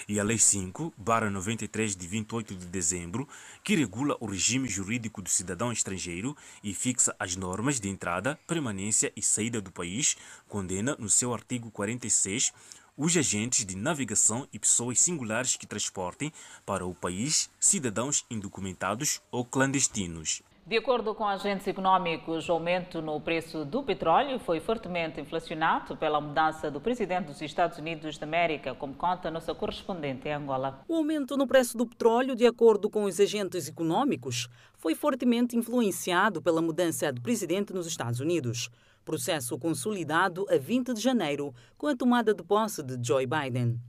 E 0.08 0.18
a 0.18 0.24
Lei 0.24 0.38
5, 0.38 0.92
barra 0.96 1.30
93 1.30 1.94
de 1.94 2.06
28 2.06 2.56
de 2.56 2.66
dezembro, 2.66 3.28
que 3.62 3.76
regula 3.76 4.16
o 4.20 4.26
regime 4.26 4.68
jurídico 4.68 5.22
do 5.22 5.28
cidadão 5.28 5.70
estrangeiro 5.70 6.36
e 6.64 6.74
fixa 6.74 7.14
as 7.18 7.36
normas 7.36 7.78
de 7.78 7.88
entrada, 7.88 8.38
permanência 8.46 9.12
e 9.14 9.22
saída 9.22 9.60
do 9.60 9.70
país, 9.70 10.16
condena 10.48 10.96
no 10.98 11.08
seu 11.08 11.32
artigo 11.32 11.70
46 11.70 12.52
os 12.96 13.16
agentes 13.16 13.64
de 13.64 13.76
navegação 13.76 14.46
e 14.52 14.58
pessoas 14.58 15.00
singulares 15.00 15.56
que 15.56 15.66
transportem 15.66 16.32
para 16.66 16.86
o 16.86 16.94
país 16.94 17.50
cidadãos 17.58 18.24
indocumentados 18.30 19.22
ou 19.30 19.44
clandestinos. 19.44 20.42
De 20.64 20.76
acordo 20.76 21.12
com 21.12 21.26
agentes 21.26 21.66
econômicos, 21.66 22.48
o 22.48 22.52
aumento 22.52 23.02
no 23.02 23.20
preço 23.20 23.64
do 23.64 23.82
petróleo 23.82 24.38
foi 24.38 24.60
fortemente 24.60 25.20
inflacionado 25.20 25.96
pela 25.96 26.20
mudança 26.20 26.70
do 26.70 26.80
presidente 26.80 27.26
dos 27.26 27.42
Estados 27.42 27.78
Unidos 27.78 28.16
da 28.16 28.26
América, 28.26 28.72
como 28.72 28.94
conta 28.94 29.26
a 29.26 29.30
nossa 29.30 29.52
correspondente 29.56 30.28
em 30.28 30.32
Angola. 30.32 30.84
O 30.86 30.94
aumento 30.94 31.36
no 31.36 31.48
preço 31.48 31.76
do 31.76 31.84
petróleo, 31.84 32.36
de 32.36 32.46
acordo 32.46 32.88
com 32.88 33.02
os 33.02 33.18
agentes 33.18 33.66
econômicos, 33.66 34.48
foi 34.76 34.94
fortemente 34.94 35.56
influenciado 35.56 36.40
pela 36.40 36.62
mudança 36.62 37.12
de 37.12 37.20
presidente 37.20 37.72
nos 37.72 37.88
Estados 37.88 38.20
Unidos 38.20 38.70
processo 39.04 39.58
consolidado 39.58 40.46
a 40.48 40.56
20 40.56 40.94
de 40.94 41.00
janeiro 41.00 41.54
com 41.76 41.86
a 41.86 41.96
tomada 41.96 42.32
de 42.34 42.42
posse 42.42 42.82
de 42.82 42.96
Joe 43.06 43.26
Biden. 43.26 43.80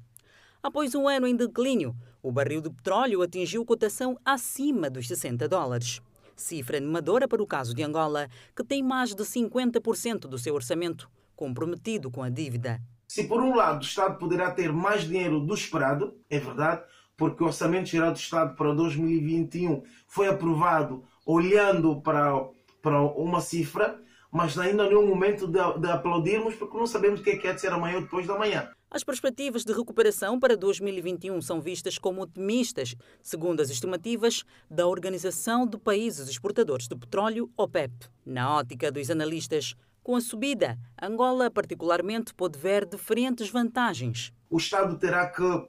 Após 0.61 0.95
um 0.95 1.07
ano 1.07 1.28
em 1.28 1.36
declínio, 1.36 1.95
o 2.22 2.32
barril 2.32 2.61
de 2.61 2.70
petróleo 2.70 3.22
atingiu 3.22 3.66
cotação 3.66 4.18
acima 4.24 4.89
dos 4.89 5.07
60 5.07 5.47
dólares. 5.47 6.01
Cifra 6.36 6.78
animadora 6.78 7.28
para 7.28 7.43
o 7.43 7.47
caso 7.47 7.74
de 7.74 7.84
Angola, 7.84 8.30
que 8.55 8.64
tem 8.64 8.82
mais 8.82 9.14
de 9.14 9.24
50% 9.24 10.20
do 10.22 10.38
seu 10.38 10.55
orçamento 10.55 11.09
comprometido 11.36 12.09
com 12.09 12.24
a 12.24 12.30
dívida. 12.30 12.82
Se 13.07 13.26
por 13.26 13.41
um 13.41 13.55
lado 13.55 13.82
o 13.82 13.86
Estado 13.86 14.18
poderá 14.18 14.51
ter 14.51 14.72
mais 14.72 15.03
dinheiro 15.03 15.39
do 15.39 15.53
esperado, 15.53 16.18
é 16.30 16.39
verdade, 16.39 16.84
porque 17.16 17.43
o 17.43 17.47
Orçamento 17.47 17.89
Geral 17.89 18.11
do 18.11 18.18
Estado 18.18 18.55
para 18.55 18.74
2021 18.74 19.84
foi 20.07 20.28
aprovado 20.28 21.03
olhando 21.26 22.01
para, 22.01 22.34
para 22.82 23.01
uma 23.01 23.39
cifra, 23.39 24.01
mas 24.34 24.58
ainda 24.58 24.90
não 24.90 24.92
é 24.92 24.98
o 24.98 25.08
momento 25.08 25.46
de, 25.46 25.60
de 25.80 25.88
aplaudirmos 25.92 26.56
porque 26.56 26.76
não 26.76 26.88
sabemos 26.88 27.20
o 27.20 27.24
que 27.24 27.30
é 27.30 27.38
que 27.38 27.48
é 27.48 27.54
de 27.54 27.62
ser 27.62 27.72
amanhã 27.72 27.98
ou 27.98 28.02
depois 28.02 28.26
da 28.26 28.36
manhã. 28.36 28.68
As 28.90 29.04
perspectivas 29.04 29.64
de 29.64 29.72
recuperação 29.72 30.40
para 30.40 30.58
2021 30.58 31.40
são 31.40 31.62
vistas 31.62 32.00
como 32.00 32.22
otimistas, 32.22 32.96
segundo 33.22 33.62
as 33.62 33.70
estimativas 33.70 34.44
da 34.70 34.88
Organização 34.88 35.68
de 35.68 35.78
Países 35.78 36.28
Exportadores 36.28 36.88
de 36.88 36.96
Petróleo, 36.96 37.50
OPEP. 37.56 37.94
Na 38.26 38.58
ótica 38.58 38.92
dos 38.92 39.12
analistas, 39.12 39.76
com 40.02 40.16
a 40.16 40.22
subida, 40.22 40.80
Angola 41.00 41.52
particularmente 41.52 42.34
pode 42.34 42.58
ver 42.58 42.86
diferentes 42.88 43.50
vantagens. 43.50 44.34
O 44.50 44.58
Estado 44.58 44.98
terá 44.98 45.28
que 45.28 45.68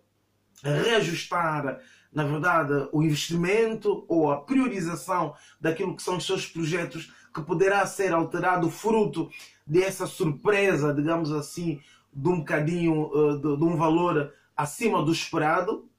reajustar 0.63 1.81
na 2.15 2.23
verdade, 2.23 2.89
o 2.93 3.03
investimento 3.03 4.05
ou 4.07 4.31
a 4.31 4.41
priorização 4.41 5.35
daquilo 5.61 5.97
que 5.97 6.03
são 6.03 6.17
os 6.17 6.25
seus 6.25 6.47
projetos 6.47 7.13
que 7.35 7.43
poderá 7.43 7.85
ser 7.85 8.13
alterado 8.13 8.71
fruto 8.71 9.29
dessa 9.67 10.07
surpresa, 10.07 10.95
digamos 10.95 11.33
assim, 11.33 11.81
de 12.13 12.29
um 12.29 12.39
bocadinho, 12.39 13.09
uh, 13.09 13.37
de, 13.37 13.57
de 13.57 13.65
um 13.65 13.77
valor 13.77 14.33
acima 14.57 15.03
do 15.03 15.11
esperado, 15.11 15.91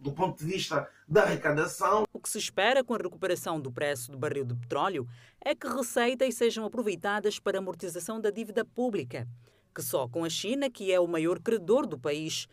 do 0.00 0.12
ponto 0.12 0.38
de 0.38 0.44
vista 0.44 0.88
da 1.06 1.24
arrecadação. 1.24 2.04
O 2.12 2.20
que 2.20 2.30
se 2.30 2.38
espera 2.38 2.84
com 2.84 2.94
a 2.94 2.98
recuperação 2.98 3.60
do 3.60 3.72
preço 3.72 4.12
do 4.12 4.18
barril 4.18 4.44
de 4.44 4.54
petróleo 4.54 5.06
é 5.44 5.54
que 5.54 5.66
receitas 5.66 6.34
sejam 6.36 6.64
aproveitadas 6.64 7.38
para 7.38 7.58
a 7.58 7.60
amortização 7.60 8.20
da 8.20 8.30
dívida 8.30 8.64
pública, 8.64 9.26
que 9.74 9.82
só 9.82 10.08
com 10.08 10.24
a 10.24 10.30
China, 10.30 10.70
que 10.70 10.92
é 10.92 11.00
o 11.00 11.08
maior 11.08 11.40
credor 11.40 11.86
do 11.86 11.98
país, 11.98 12.46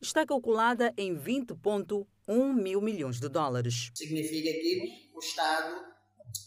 está 0.00 0.26
calculada 0.26 0.92
em 0.96 1.14
20,1 1.16 2.54
mil 2.54 2.80
milhões 2.80 3.20
de 3.20 3.28
dólares. 3.28 3.90
Significa 3.94 4.50
que 4.50 5.10
o 5.14 5.20
Estado 5.20 5.90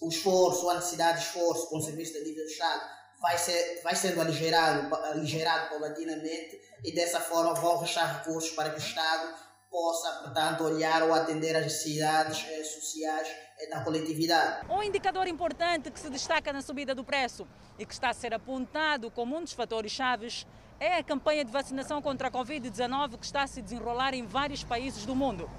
o 0.01 0.09
esforço, 0.09 0.69
a 0.69 0.75
necessidade 0.75 1.19
de 1.19 1.25
esforço 1.25 1.67
com 1.67 1.77
o 1.77 1.81
serviço 1.81 2.13
da 2.13 2.19
dívida 2.19 2.43
do 2.43 2.49
Estado 2.49 2.81
vai, 3.21 3.38
ser, 3.38 3.81
vai 3.84 3.95
sendo 3.95 4.19
aligerado, 4.19 4.93
aligerado 4.95 5.69
paulatinamente 5.69 6.59
e 6.84 6.93
dessa 6.93 7.19
forma 7.19 7.53
vão 7.53 7.77
restar 7.77 8.19
recursos 8.19 8.51
para 8.51 8.69
que 8.69 8.75
o 8.75 8.79
Estado 8.79 9.34
possa, 9.71 10.11
portanto, 10.23 10.65
olhar 10.65 11.01
ou 11.03 11.13
atender 11.13 11.55
às 11.55 11.63
necessidades 11.63 12.45
eh, 12.47 12.63
sociais 12.63 13.27
eh, 13.59 13.69
da 13.69 13.81
coletividade. 13.81 14.67
Um 14.69 14.84
indicador 14.84 15.25
importante 15.27 15.89
que 15.89 15.99
se 15.99 16.11
destaca 16.11 16.53
na 16.53 16.61
subida 16.61 16.93
do 16.93 17.03
preço 17.03 17.47
e 17.79 17.86
que 17.86 17.93
está 17.93 18.09
a 18.09 18.13
ser 18.13 18.36
apontado 18.36 19.09
como 19.09 19.36
um 19.36 19.41
dos 19.41 19.53
fatores 19.53 19.91
chaves 19.91 20.45
é 20.79 20.97
a 20.97 21.03
campanha 21.03 21.43
de 21.43 21.51
vacinação 21.51 22.01
contra 22.01 22.27
a 22.27 22.31
Covid-19 22.31 23.17
que 23.17 23.25
está 23.25 23.43
a 23.43 23.47
se 23.47 23.61
desenrolar 23.61 24.13
em 24.13 24.27
vários 24.27 24.63
países 24.63 25.05
do 25.05 25.15
mundo. 25.15 25.49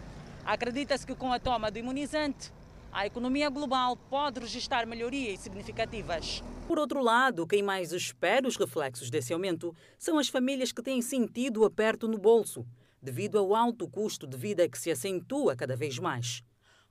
Acredita-se 0.45 1.07
que 1.07 1.15
com 1.15 1.33
a 1.33 1.41
toma 1.41 1.71
do 1.71 1.79
imunizante, 1.79 2.53
a 2.95 3.07
economia 3.07 3.51
global 3.51 3.97
pode 3.97 4.39
registrar 4.39 4.87
melhorias 4.87 5.41
significativas. 5.41 6.45
Por 6.69 6.79
outro 6.79 7.03
lado, 7.03 7.45
quem 7.45 7.61
mais 7.61 7.91
espera 7.91 8.47
os 8.47 8.57
reflexos 8.57 9.11
desse 9.11 9.33
aumento 9.33 9.75
são 9.99 10.17
as 10.17 10.29
famílias 10.29 10.71
que 10.71 10.81
têm 10.81 11.03
sentido 11.03 11.63
o 11.63 11.65
aperto 11.65 12.07
no 12.07 12.17
bolso, 12.17 12.65
devido 13.03 13.37
ao 13.37 13.53
alto 13.53 13.89
custo 13.89 14.29
de 14.29 14.37
vida 14.37 14.69
que 14.69 14.79
se 14.79 14.93
acentua 14.93 15.57
cada 15.57 15.75
vez 15.75 15.99
mais. 15.99 16.41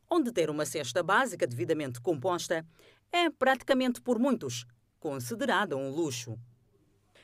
Onde 0.10 0.34
ter 0.34 0.49
uma 0.49 0.66
cesta 0.66 1.01
básica 1.01 1.47
devidamente 1.47 2.01
composta 2.01 2.66
é 3.10 3.30
praticamente 3.30 4.01
por 4.01 4.20
muitos 4.20 4.66
considerada 4.99 5.78
um 5.78 5.89
luxo. 5.89 6.38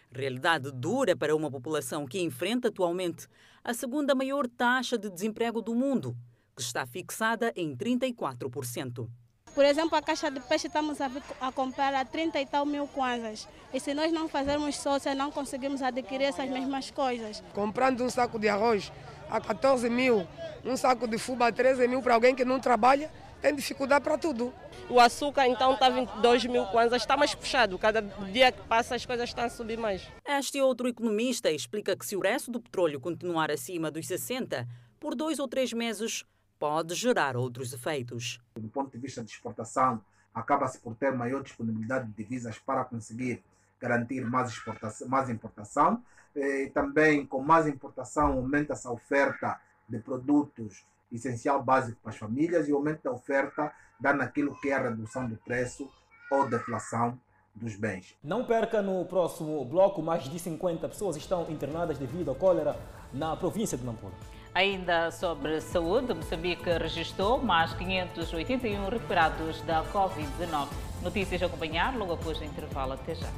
Realidade 0.09 0.71
dura 0.71 1.17
para 1.17 1.35
uma 1.35 1.51
população 1.51 2.05
que 2.05 2.21
enfrenta 2.21 2.69
atualmente 2.69 3.27
a 3.61 3.73
segunda 3.73 4.15
maior 4.15 4.47
taxa 4.47 4.97
de 4.97 5.09
desemprego 5.09 5.61
do 5.61 5.75
mundo 5.75 6.15
está 6.61 6.85
fixada 6.85 7.51
em 7.55 7.75
34%. 7.75 9.07
Por 9.53 9.65
exemplo, 9.65 9.97
a 9.97 10.01
caixa 10.01 10.29
de 10.29 10.39
peixe 10.39 10.67
estamos 10.67 11.01
a, 11.01 11.09
a, 11.41 11.51
comprar 11.51 11.93
a 11.93 12.05
30 12.05 12.39
e 12.39 12.45
tal 12.45 12.65
mil 12.65 12.87
kwanzas. 12.87 13.47
E 13.73 13.79
se 13.79 13.93
nós 13.93 14.11
não 14.11 14.29
fazermos 14.29 14.77
sócia, 14.77 15.15
não 15.15 15.31
conseguimos 15.31 15.81
adquirir 15.81 16.25
essas 16.25 16.49
mesmas 16.49 16.91
coisas. 16.91 17.43
Comprando 17.53 18.03
um 18.03 18.09
saco 18.09 18.39
de 18.39 18.47
arroz 18.47 18.91
a 19.29 19.41
14 19.41 19.89
mil, 19.89 20.25
um 20.63 20.77
saco 20.77 21.07
de 21.07 21.17
fuba 21.17 21.47
a 21.47 21.51
13 21.51 21.87
mil 21.87 22.01
para 22.01 22.13
alguém 22.13 22.35
que 22.35 22.45
não 22.45 22.59
trabalha, 22.59 23.11
tem 23.41 23.55
dificuldade 23.55 24.03
para 24.03 24.17
tudo. 24.17 24.53
O 24.89 24.99
açúcar 24.99 25.47
então 25.47 25.73
está 25.73 25.89
22 25.89 26.45
mil 26.45 26.65
kwanzas, 26.67 27.01
está 27.01 27.15
mais 27.15 27.33
puxado. 27.35 27.77
Cada 27.77 28.01
dia 28.01 28.51
que 28.51 28.61
passa 28.63 28.95
as 28.95 29.05
coisas 29.05 29.29
estão 29.29 29.45
a 29.45 29.49
subir 29.49 29.77
mais. 29.77 30.07
Este 30.27 30.61
outro 30.61 30.87
economista 30.87 31.51
explica 31.51 31.95
que 31.95 32.05
se 32.05 32.15
o 32.15 32.19
preço 32.19 32.51
do 32.51 32.59
petróleo 32.59 32.99
continuar 32.99 33.51
acima 33.51 33.91
dos 33.91 34.07
60, 34.07 34.67
por 34.99 35.15
dois 35.15 35.39
ou 35.39 35.47
três 35.47 35.71
meses 35.73 36.25
pode 36.59 36.93
gerar 36.93 37.37
outros 37.37 37.73
efeitos. 37.73 38.39
Do 38.55 38.67
ponto 38.67 38.91
de 38.91 38.97
vista 38.97 39.23
de 39.23 39.31
exportação, 39.31 40.01
acaba-se 40.33 40.77
por 40.79 40.93
ter 40.95 41.11
maior 41.13 41.41
disponibilidade 41.41 42.07
de 42.07 42.13
divisas 42.13 42.59
para 42.59 42.83
conseguir 42.83 43.41
garantir 43.79 44.21
mais, 44.25 44.49
exportação, 44.49 45.07
mais 45.07 45.29
importação. 45.29 46.03
E 46.35 46.69
também, 46.73 47.25
com 47.25 47.41
mais 47.41 47.65
importação, 47.65 48.33
aumenta-se 48.33 48.85
a 48.85 48.91
oferta 48.91 49.59
de 49.87 49.97
produtos 49.99 50.85
essencial 51.11 51.63
básico 51.63 51.99
para 52.01 52.11
as 52.11 52.17
famílias 52.17 52.67
e 52.67 52.71
aumenta 52.71 53.09
a 53.09 53.11
oferta, 53.11 53.73
dá 53.99 54.13
naquilo 54.13 54.55
que 54.59 54.69
é 54.69 54.73
a 54.73 54.89
redução 54.89 55.27
do 55.27 55.35
preço 55.37 55.89
ou 56.29 56.47
deflação 56.47 57.19
dos 57.55 57.75
bens. 57.75 58.15
Não 58.23 58.45
perca 58.45 58.81
no 58.81 59.03
próximo 59.05 59.65
bloco, 59.65 60.01
mais 60.01 60.23
de 60.25 60.37
50 60.37 60.87
pessoas 60.87 61.15
estão 61.15 61.49
internadas 61.49 61.97
devido 61.97 62.31
à 62.31 62.35
cólera 62.35 62.79
na 63.11 63.35
província 63.35 63.77
de 63.77 63.83
Nampula. 63.83 64.13
Ainda 64.59 65.09
sobre 65.09 65.61
saúde, 65.61 66.13
Moçambique 66.13 66.69
registrou 66.69 67.41
mais 67.41 67.71
581 67.75 68.89
recuperados 68.89 69.61
da 69.61 69.85
Covid-19. 69.85 70.67
Notícias 71.01 71.41
a 71.41 71.45
acompanhar 71.45 71.95
logo 71.97 72.11
após 72.11 72.41
o 72.41 72.43
intervalo. 72.43 72.91
Até 72.91 73.15
já. 73.15 73.29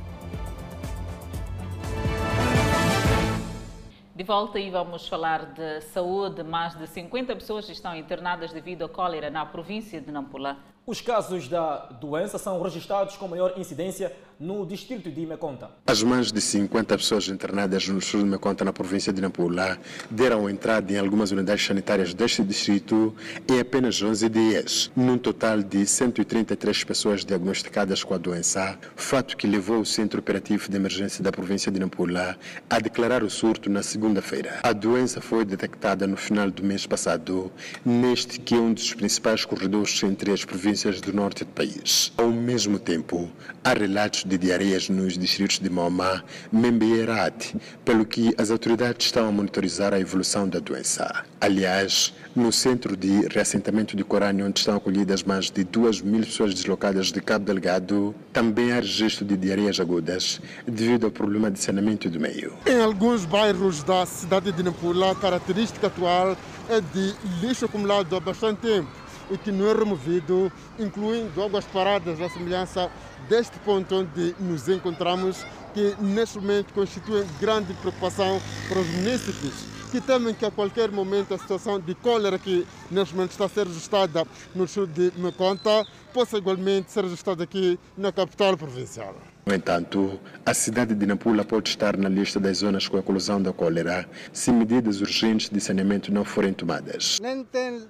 De 4.16 4.24
volta 4.24 4.60
e 4.60 4.72
vamos 4.72 5.08
falar 5.08 5.46
de 5.54 5.82
saúde. 5.82 6.42
Mais 6.42 6.74
de 6.74 6.88
50 6.88 7.36
pessoas 7.36 7.70
estão 7.70 7.96
internadas 7.96 8.52
devido 8.52 8.86
a 8.86 8.90
cólera 8.90 9.30
na 9.30 9.46
província 9.46 10.02
de 10.02 10.12
Nampula. 10.12 10.58
Os 10.86 11.00
casos 11.00 11.48
da 11.48 11.78
doença 12.02 12.40
são 12.40 12.60
registrados 12.60 13.16
com 13.16 13.28
maior 13.28 13.54
incidência 13.56 14.12
no 14.40 14.66
distrito 14.66 15.12
de 15.12 15.24
Meconta. 15.28 15.70
As 15.86 16.02
mais 16.02 16.32
de 16.32 16.42
50 16.42 16.98
pessoas 16.98 17.28
internadas 17.28 17.88
no 17.88 18.02
sul 18.02 18.24
de 18.24 18.26
Meconta, 18.26 18.66
na 18.66 18.74
província 18.74 19.14
de 19.14 19.22
Nampula, 19.22 19.78
deram 20.10 20.50
entrada 20.50 20.92
em 20.92 20.98
algumas 20.98 21.30
unidades 21.30 21.64
sanitárias 21.64 22.16
deste 22.16 22.44
distrito 22.44 23.16
em 23.48 23.60
apenas 23.60 24.02
11 24.02 24.28
dias, 24.28 24.92
num 24.96 25.20
total 25.20 25.62
de 25.62 25.86
133 25.86 26.84
pessoas 26.84 27.24
diagnosticadas 27.24 28.04
com 28.04 28.16
a 28.16 28.18
doença, 28.18 28.80
fato 28.96 29.38
que 29.38 29.46
levou 29.46 29.82
o 29.82 29.86
Centro 29.86 30.20
Operativo 30.20 30.68
de 30.68 30.76
Emergência 30.76 31.24
da 31.24 31.32
província 31.32 31.72
de 31.72 31.80
Nampula 31.80 32.36
a 32.68 32.80
declarar 32.80 33.24
o 33.24 33.30
surto 33.30 33.70
na 33.70 33.84
segunda-feira. 33.84 34.62
A 34.64 34.74
doença 34.74 35.22
foi 35.22 35.46
detectada 35.46 36.08
no 36.08 36.18
final 36.18 36.50
do 36.50 36.64
mês 36.64 36.88
passado, 36.88 37.52
neste 37.86 38.40
que 38.40 38.56
é 38.56 38.60
um 38.60 38.74
dos 38.74 38.96
principais 38.96 39.46
corredores 39.46 40.02
entre 40.02 40.32
as 40.32 40.44
províncias 40.44 40.71
do 40.72 41.12
norte 41.12 41.44
do 41.44 41.52
país. 41.52 42.14
Ao 42.18 42.30
mesmo 42.30 42.80
tempo, 42.80 43.30
há 43.62 43.74
relatos 43.74 44.24
de 44.24 44.38
diarreias 44.38 44.88
nos 44.88 45.18
distritos 45.18 45.60
de 45.60 45.70
Moma, 45.70 46.24
Membe 46.50 46.86
e 46.86 47.00
Herat, 47.00 47.58
pelo 47.84 48.06
que 48.06 48.34
as 48.38 48.50
autoridades 48.50 49.08
estão 49.08 49.28
a 49.28 49.32
monitorizar 49.34 49.94
a 49.94 50.00
evolução 50.00 50.48
da 50.48 50.60
doença. 50.60 51.26
Aliás, 51.42 52.14
no 52.34 52.54
centro 52.54 52.96
de 52.96 53.28
reassentamento 53.28 53.98
de 53.98 54.04
Corânio, 54.06 54.46
onde 54.46 54.60
estão 54.60 54.78
acolhidas 54.78 55.24
mais 55.24 55.52
de 55.52 55.66
2 55.66 56.02
mil 56.02 56.22
pessoas 56.22 56.54
deslocadas 56.54 57.12
de 57.12 57.20
Cabo 57.20 57.44
Delgado, 57.44 58.16
também 58.32 58.72
há 58.72 58.76
registro 58.76 59.26
de 59.26 59.36
diarreias 59.36 59.78
agudas 59.78 60.40
devido 60.66 61.06
ao 61.06 61.12
problema 61.12 61.52
de 61.52 61.60
saneamento 61.60 62.10
do 62.10 62.18
meio. 62.18 62.54
Em 62.66 62.82
alguns 62.82 63.26
bairros 63.26 63.84
da 63.84 64.06
cidade 64.06 64.54
de 64.54 64.64
Nampula, 64.64 65.12
a 65.12 65.16
característica 65.16 65.88
atual 65.88 66.38
é 66.70 66.80
de 66.80 67.14
lixo 67.42 67.66
acumulado 67.66 68.16
há 68.16 68.22
bastante 68.22 68.62
tempo 68.62 69.01
e 69.32 69.38
que 69.38 69.52
não 69.52 69.70
é 69.70 69.74
removido, 69.74 70.52
incluindo 70.78 71.42
águas 71.42 71.66
paradas, 71.66 72.20
à 72.22 72.30
semelhança 72.30 72.92
deste 73.30 73.58
ponto 73.60 73.96
onde 73.96 74.36
nos 74.40 74.68
encontramos, 74.68 75.46
que 75.74 75.96
neste 76.00 76.38
momento 76.38 76.74
constitui 76.74 77.26
grande 77.40 77.74
preocupação 77.76 78.42
para 78.68 78.80
os 78.80 78.88
municípios 78.88 79.72
que 79.92 80.00
temem 80.00 80.34
que 80.34 80.46
a 80.46 80.52
qualquer 80.52 80.90
momento 80.90 81.34
a 81.34 81.38
situação 81.38 81.78
de 81.78 81.94
cólera 81.94 82.40
que 82.40 82.66
neste 82.90 83.14
momento 83.14 83.32
está 83.32 83.44
a 83.46 83.50
ser 83.50 83.68
registrada 83.68 84.26
no 84.56 84.66
sul 84.66 84.88
de 84.88 85.12
Meconta 85.18 85.86
possa 86.14 86.38
igualmente 86.38 86.90
ser 86.90 87.04
registrada 87.04 87.44
aqui 87.44 87.78
na 87.98 88.10
capital 88.10 88.56
provincial. 88.56 89.14
No 89.46 89.54
entanto, 89.54 90.18
a 90.46 90.54
cidade 90.54 90.96
de 90.96 91.06
Nampula 91.06 91.44
pode 91.44 91.70
estar 91.70 91.98
na 91.98 92.08
lista 92.08 92.40
das 92.40 92.60
zonas 92.60 92.88
com 92.88 92.96
a 92.96 93.00
eclosão 93.02 93.42
da 93.42 93.52
cólera 93.52 94.08
se 94.32 94.50
medidas 94.52 95.02
urgentes 95.02 95.50
de 95.50 95.60
saneamento 95.60 96.10
não 96.12 96.24
forem 96.24 96.54
tomadas. 96.54 97.20
Nem 97.22 97.44
tem, 97.44 97.84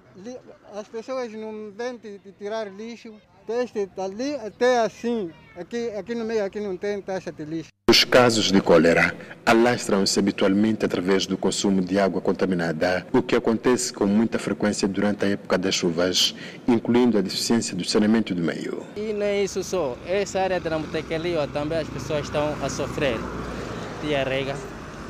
as 0.74 0.88
pessoas 0.88 1.32
não 1.34 1.72
vêm 1.76 1.98
de 1.98 2.32
tirar 2.32 2.72
lixo 2.72 3.14
desde 3.48 3.86
dali 3.88 4.36
até 4.36 4.80
assim. 4.80 5.32
Aqui, 5.58 5.90
aqui 5.90 6.16
no 6.16 6.24
meio 6.24 6.46
aqui 6.46 6.60
não 6.62 6.78
tem 6.78 7.02
taxa 7.02 7.32
de 7.32 7.44
lixo. 7.44 7.70
Os 7.90 8.06
casos 8.06 8.54
de 8.54 8.62
cólera 8.62 9.14
alastram-se 9.46 10.18
habitualmente 10.18 10.86
através 10.86 11.26
do 11.26 11.38
consumo 11.38 11.82
de 11.82 12.00
água 12.00 12.22
contaminada, 12.22 13.06
o 13.12 13.22
que 13.22 13.36
acontece 13.36 13.92
com 13.92 14.06
muita 14.06 14.40
frequência 14.40 14.88
durante 14.88 15.26
a 15.26 15.30
época 15.30 15.58
das 15.58 15.76
chuvas, 15.76 16.34
incluindo 16.66 17.18
a 17.18 17.22
deficiência 17.22 17.76
do 17.76 17.84
saneamento 17.84 18.34
do 18.34 18.42
meio. 18.42 18.86
E 18.96 19.12
não 19.12 19.26
é 19.26 19.44
isso 19.44 19.62
só. 19.62 19.98
Essa 20.08 20.40
área 20.40 20.60
de 20.60 20.70
Namutekelio 20.70 21.46
também 21.48 21.80
as 21.80 21.90
pessoas 21.90 22.24
estão 22.24 22.56
a 22.64 22.70
sofrer 22.70 23.18
diarreia, 24.02 24.56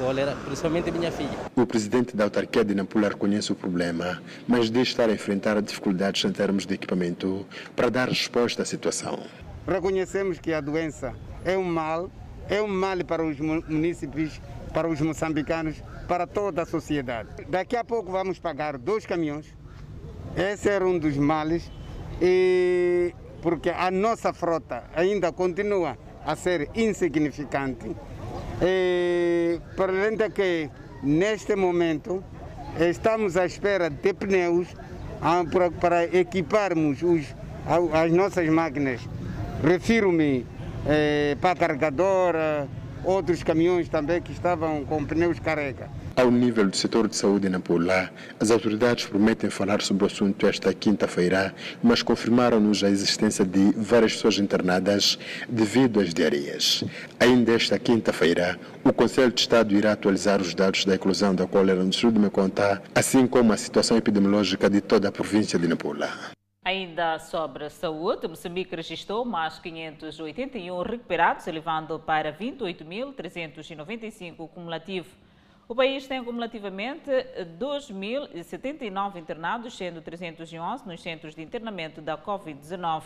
cólera, 0.01 0.35
principalmente 0.43 0.91
minha 0.91 1.11
filha. 1.11 1.29
O 1.55 1.65
presidente 1.65 2.17
da 2.17 2.23
autarquia 2.23 2.65
de 2.65 2.73
Nampula 2.73 3.09
reconhece 3.09 3.51
o 3.51 3.55
problema, 3.55 4.21
mas 4.47 4.71
diz 4.71 4.87
estar 4.87 5.09
a 5.09 5.13
enfrentar 5.13 5.61
dificuldades 5.61 6.25
em 6.25 6.31
termos 6.31 6.65
de 6.65 6.73
equipamento 6.73 7.45
para 7.75 7.89
dar 7.89 8.09
resposta 8.09 8.63
à 8.63 8.65
situação. 8.65 9.19
Reconhecemos 9.67 10.39
que 10.39 10.53
a 10.53 10.59
doença 10.59 11.13
é 11.45 11.55
um 11.55 11.63
mal, 11.63 12.09
é 12.49 12.59
um 12.59 12.67
mal 12.67 12.97
para 13.05 13.23
os 13.23 13.39
municípios, 13.39 14.41
para 14.73 14.87
os 14.87 14.99
moçambicanos, 14.99 15.83
para 16.07 16.25
toda 16.25 16.63
a 16.63 16.65
sociedade. 16.65 17.29
Daqui 17.47 17.75
a 17.75 17.83
pouco 17.83 18.11
vamos 18.11 18.39
pagar 18.39 18.79
dois 18.79 19.05
caminhões. 19.05 19.55
Esse 20.35 20.67
era 20.67 20.85
um 20.85 20.97
dos 20.97 21.15
males, 21.15 21.71
e 22.19 23.13
porque 23.41 23.69
a 23.69 23.91
nossa 23.91 24.33
frota 24.33 24.83
ainda 24.95 25.31
continua 25.31 25.95
a 26.25 26.35
ser 26.35 26.69
insignificante. 26.73 27.95
E, 28.61 29.59
para 29.75 29.91
além 29.91 30.15
de 30.15 30.29
que, 30.29 30.69
neste 31.01 31.55
momento, 31.55 32.23
estamos 32.79 33.35
à 33.35 33.45
espera 33.45 33.89
de 33.89 34.13
pneus 34.13 34.67
ah, 35.21 35.43
para, 35.51 35.71
para 35.71 36.03
equiparmos 36.05 37.01
os, 37.01 37.35
as 37.93 38.11
nossas 38.11 38.47
máquinas. 38.49 39.01
Refiro-me 39.63 40.45
eh, 40.85 41.35
para 41.41 41.51
a 41.51 41.55
carregadora, 41.55 42.67
outros 43.03 43.43
caminhões 43.43 43.89
também 43.89 44.21
que 44.21 44.31
estavam 44.31 44.85
com 44.85 45.05
pneus 45.05 45.39
carrega. 45.39 45.89
Ao 46.13 46.29
nível 46.29 46.67
do 46.67 46.75
setor 46.75 47.07
de 47.07 47.15
saúde 47.15 47.47
em 47.47 47.49
Nampula, 47.49 48.11
as 48.37 48.51
autoridades 48.51 49.05
prometem 49.05 49.49
falar 49.49 49.81
sobre 49.81 50.03
o 50.03 50.07
assunto 50.07 50.45
esta 50.45 50.73
quinta-feira, 50.73 51.55
mas 51.81 52.03
confirmaram-nos 52.03 52.83
a 52.83 52.89
existência 52.89 53.45
de 53.45 53.71
várias 53.77 54.11
pessoas 54.13 54.37
internadas 54.37 55.17
devido 55.47 56.01
às 56.01 56.13
diarreias. 56.13 56.83
Ainda 57.17 57.53
esta 57.53 57.79
quinta-feira, 57.79 58.59
o 58.83 58.91
Conselho 58.91 59.31
de 59.31 59.39
Estado 59.39 59.73
irá 59.73 59.93
atualizar 59.93 60.41
os 60.41 60.53
dados 60.53 60.83
da 60.83 60.95
eclosão 60.95 61.33
da 61.33 61.47
cólera 61.47 61.81
no 61.81 61.93
sul 61.93 62.11
de 62.11 62.19
Meconta, 62.19 62.83
assim 62.93 63.25
como 63.25 63.53
a 63.53 63.57
situação 63.57 63.95
epidemiológica 63.95 64.69
de 64.69 64.81
toda 64.81 65.07
a 65.07 65.13
província 65.13 65.57
de 65.57 65.65
Nampula. 65.65 66.09
Ainda 66.63 67.17
sobre 67.19 67.69
saúde, 67.69 68.27
Moçambique 68.27 68.75
registrou 68.75 69.23
mais 69.23 69.59
581 69.59 70.81
recuperados, 70.83 71.47
elevando 71.47 71.97
para 71.99 72.37
28.395 72.37 74.49
cumulativo. 74.49 75.07
O 75.71 75.73
país 75.73 76.05
tem 76.05 76.21
cumulativamente 76.21 77.09
2.079 77.57 79.15
internados, 79.15 79.77
sendo 79.77 80.01
311 80.01 80.85
nos 80.85 81.01
centros 81.01 81.33
de 81.33 81.41
internamento 81.41 82.01
da 82.01 82.17
Covid-19. 82.17 83.03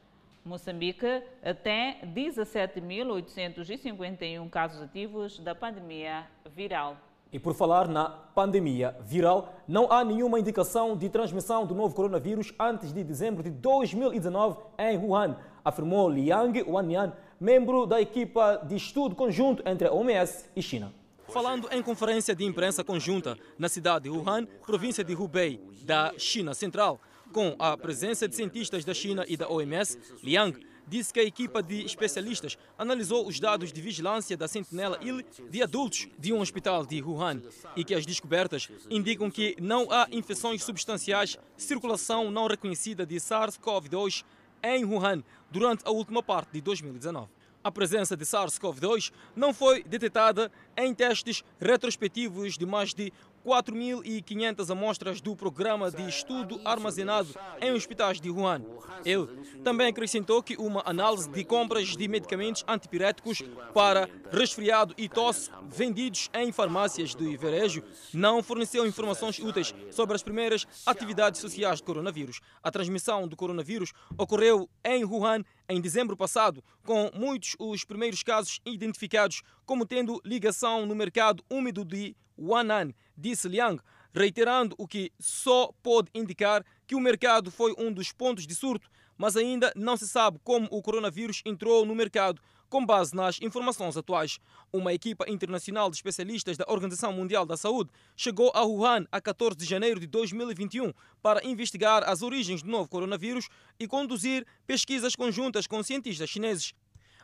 Moçambique 0.45 1.23
tem 1.63 1.97
17.851 2.13 4.49
casos 4.49 4.81
ativos 4.81 5.39
da 5.39 5.55
pandemia 5.55 6.27
viral. 6.53 6.97
E 7.31 7.39
por 7.39 7.55
falar 7.55 7.87
na 7.87 8.09
pandemia 8.09 8.93
viral, 9.01 9.53
não 9.67 9.91
há 9.91 10.03
nenhuma 10.03 10.39
indicação 10.39 10.95
de 10.95 11.09
transmissão 11.09 11.65
do 11.65 11.73
novo 11.73 11.95
coronavírus 11.95 12.53
antes 12.59 12.93
de 12.93 13.03
dezembro 13.03 13.41
de 13.41 13.49
2019 13.49 14.59
em 14.77 14.95
Wuhan, 14.97 15.35
afirmou 15.65 16.07
Liang 16.09 16.61
Wanyan, 16.61 17.13
membro 17.39 17.87
da 17.87 18.01
equipa 18.01 18.57
de 18.67 18.75
estudo 18.75 19.15
conjunto 19.15 19.67
entre 19.67 19.87
a 19.87 19.93
OMS 19.93 20.51
e 20.55 20.61
China. 20.61 20.93
Falando 21.29 21.67
em 21.71 21.81
conferência 21.81 22.35
de 22.35 22.43
imprensa 22.43 22.83
conjunta 22.83 23.35
na 23.57 23.67
cidade 23.67 24.03
de 24.03 24.11
Wuhan, 24.11 24.45
província 24.65 25.03
de 25.03 25.15
Hubei, 25.15 25.59
da 25.83 26.13
China 26.17 26.53
Central, 26.53 26.99
com 27.33 27.55
a 27.57 27.75
presença 27.75 28.27
de 28.27 28.35
cientistas 28.35 28.85
da 28.85 28.93
China 28.93 29.25
e 29.27 29.35
da 29.35 29.49
OMS, 29.49 29.97
Liang 30.21 30.55
disse 30.87 31.11
que 31.11 31.19
a 31.19 31.23
equipa 31.23 31.63
de 31.63 31.83
especialistas 31.83 32.57
analisou 32.77 33.27
os 33.27 33.39
dados 33.39 33.73
de 33.73 33.81
vigilância 33.81 34.37
da 34.37 34.47
Sentinela 34.47 34.99
Il 35.01 35.25
de 35.49 35.63
adultos 35.63 36.07
de 36.19 36.31
um 36.31 36.39
hospital 36.39 36.85
de 36.85 37.01
Wuhan 37.01 37.41
e 37.75 37.83
que 37.83 37.95
as 37.95 38.05
descobertas 38.05 38.69
indicam 38.89 39.31
que 39.31 39.55
não 39.59 39.91
há 39.91 40.07
infecções 40.11 40.63
substanciais, 40.63 41.39
circulação 41.57 42.29
não 42.29 42.47
reconhecida 42.47 43.05
de 43.05 43.15
SARS-CoV-2 43.15 44.23
em 44.61 44.85
Wuhan 44.85 45.23
durante 45.49 45.81
a 45.85 45.89
última 45.89 46.21
parte 46.21 46.51
de 46.51 46.61
2019. 46.61 47.29
A 47.63 47.71
presença 47.71 48.17
de 48.17 48.25
SARS-CoV-2 48.25 49.11
não 49.35 49.53
foi 49.53 49.83
detectada 49.83 50.51
em 50.77 50.93
testes 50.93 51.43
retrospectivos 51.59 52.57
de 52.57 52.65
mais 52.65 52.93
de 52.93 53.11
4.500 53.45 54.69
amostras 54.69 55.21
do 55.21 55.35
programa 55.35 55.91
de 55.91 56.07
estudo 56.07 56.59
armazenado 56.63 57.29
em 57.61 57.71
hospitais 57.71 58.19
de 58.19 58.29
Wuhan. 58.29 58.61
Ele 59.05 59.27
também 59.63 59.87
acrescentou 59.87 60.41
que 60.41 60.55
uma 60.55 60.81
análise 60.85 61.29
de 61.29 61.43
compras 61.43 61.89
de 61.89 62.07
medicamentos 62.07 62.63
antipiréticos 62.67 63.41
para 63.73 64.09
resfriado 64.31 64.93
e 64.97 65.09
tosse 65.09 65.49
vendidos 65.67 66.29
em 66.33 66.51
farmácias 66.51 67.13
de 67.13 67.35
Verejo 67.37 67.83
não 68.13 68.41
forneceu 68.41 68.85
informações 68.85 69.39
úteis 69.39 69.73
sobre 69.91 70.15
as 70.15 70.23
primeiras 70.23 70.65
atividades 70.85 71.41
sociais 71.41 71.77
de 71.77 71.83
coronavírus. 71.83 72.39
A 72.61 72.71
transmissão 72.71 73.27
do 73.27 73.35
coronavírus 73.35 73.91
ocorreu 74.17 74.69
em 74.83 75.03
Wuhan 75.03 75.43
em 75.69 75.81
dezembro 75.81 76.15
passado, 76.17 76.63
com 76.85 77.09
muitos 77.13 77.55
os 77.59 77.83
primeiros 77.83 78.23
casos 78.23 78.59
identificados 78.65 79.41
como 79.65 79.85
tendo 79.85 80.21
ligação 80.25 80.85
no 80.85 80.95
mercado 80.95 81.43
úmido 81.49 81.85
de 81.85 82.15
Wanan, 82.37 82.91
disse 83.17 83.47
Liang, 83.47 83.81
reiterando 84.13 84.75
o 84.77 84.87
que 84.87 85.11
só 85.19 85.71
pode 85.81 86.09
indicar 86.13 86.63
que 86.85 86.95
o 86.95 86.99
mercado 86.99 87.49
foi 87.49 87.73
um 87.77 87.91
dos 87.91 88.11
pontos 88.11 88.45
de 88.45 88.53
surto, 88.53 88.89
mas 89.17 89.35
ainda 89.35 89.71
não 89.75 89.97
se 89.97 90.07
sabe 90.07 90.39
como 90.43 90.67
o 90.71 90.81
coronavírus 90.81 91.41
entrou 91.45 91.85
no 91.85 91.95
mercado. 91.95 92.41
Com 92.73 92.83
base 92.83 93.15
nas 93.15 93.39
informações 93.39 93.95
atuais, 93.95 94.39
uma 94.73 94.91
equipa 94.91 95.29
internacional 95.29 95.91
de 95.91 95.95
especialistas 95.95 96.57
da 96.57 96.65
Organização 96.67 97.13
Mundial 97.13 97.45
da 97.45 97.55
Saúde 97.55 97.91
chegou 98.17 98.51
a 98.55 98.63
Wuhan 98.63 99.05
a 99.11 99.21
14 99.21 99.55
de 99.55 99.63
janeiro 99.63 99.99
de 99.99 100.07
2021 100.07 100.91
para 101.21 101.45
investigar 101.45 102.03
as 102.03 102.23
origens 102.23 102.63
do 102.63 102.71
novo 102.71 102.89
coronavírus 102.89 103.47
e 103.79 103.87
conduzir 103.87 104.43
pesquisas 104.65 105.15
conjuntas 105.15 105.67
com 105.67 105.83
cientistas 105.83 106.27
chineses. 106.27 106.73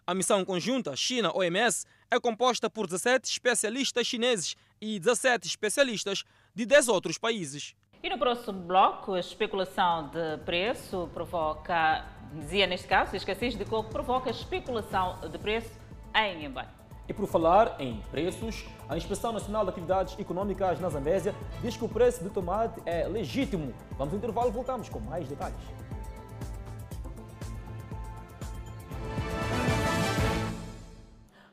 A 0.05 0.13
missão 0.13 0.45
conjunta 0.45 0.95
China-OMS 0.95 1.83
é 2.11 2.19
composta 2.19 2.69
por 2.69 2.85
17 2.85 3.27
especialistas 3.27 4.05
chineses 4.05 4.55
e 4.79 4.99
17 4.99 5.47
especialistas 5.47 6.25
de 6.53 6.63
10 6.63 6.89
outros 6.89 7.17
países. 7.17 7.73
E 8.03 8.09
no 8.09 8.19
próximo 8.19 8.61
bloco, 8.61 9.13
a 9.13 9.19
especulação 9.19 10.09
de 10.09 10.37
preço 10.45 11.09
provoca, 11.11 12.05
dizia 12.33 12.67
neste 12.67 12.87
caso, 12.87 13.13
a 13.13 13.17
escassez 13.17 13.55
de 13.55 13.65
coco 13.65 13.89
provoca 13.89 14.29
especulação 14.29 15.17
de 15.29 15.37
preço 15.37 15.71
em 16.15 16.39
Inhambane. 16.39 16.69
E 17.07 17.13
por 17.13 17.27
falar 17.27 17.75
em 17.79 18.01
preços, 18.11 18.65
a 18.87 18.95
Inspeção 18.95 19.31
Nacional 19.31 19.63
de 19.63 19.71
Atividades 19.71 20.17
Econômicas 20.19 20.79
na 20.79 20.89
Zambésia 20.89 21.33
diz 21.61 21.75
que 21.75 21.83
o 21.83 21.89
preço 21.89 22.23
do 22.23 22.29
tomate 22.29 22.79
é 22.85 23.07
legítimo. 23.07 23.73
Vamos 23.97 24.13
ao 24.13 24.17
intervalo 24.17 24.49
e 24.49 24.51
voltamos 24.51 24.89
com 24.89 24.99
mais 24.99 25.27
detalhes. 25.27 25.57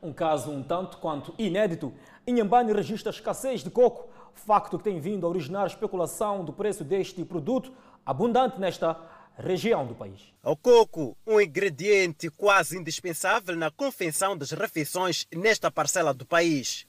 Um 0.01 0.13
caso 0.13 0.51
um 0.51 0.61
tanto 0.61 0.99
quanto 0.99 1.33
inédito. 1.39 1.91
Inhambane 2.25 2.71
registra 2.71 3.09
escassez 3.09 3.63
de 3.63 3.71
coco, 3.71 4.07
facto 4.37 4.77
que 4.77 4.83
tem 4.83 4.99
vindo 4.99 5.25
a 5.25 5.29
originar 5.29 5.65
especulação 5.65 6.45
do 6.45 6.53
preço 6.53 6.83
deste 6.83 7.25
produto, 7.25 7.73
abundante 8.05 8.59
nesta 8.59 8.95
região 9.37 9.85
do 9.85 9.95
país. 9.95 10.19
O 10.43 10.55
coco, 10.55 11.17
um 11.25 11.39
ingrediente 11.39 12.29
quase 12.29 12.77
indispensável 12.77 13.55
na 13.55 13.69
confecção 13.69 14.37
das 14.37 14.51
refeições 14.51 15.27
nesta 15.33 15.71
parcela 15.71 16.13
do 16.13 16.25
país. 16.25 16.85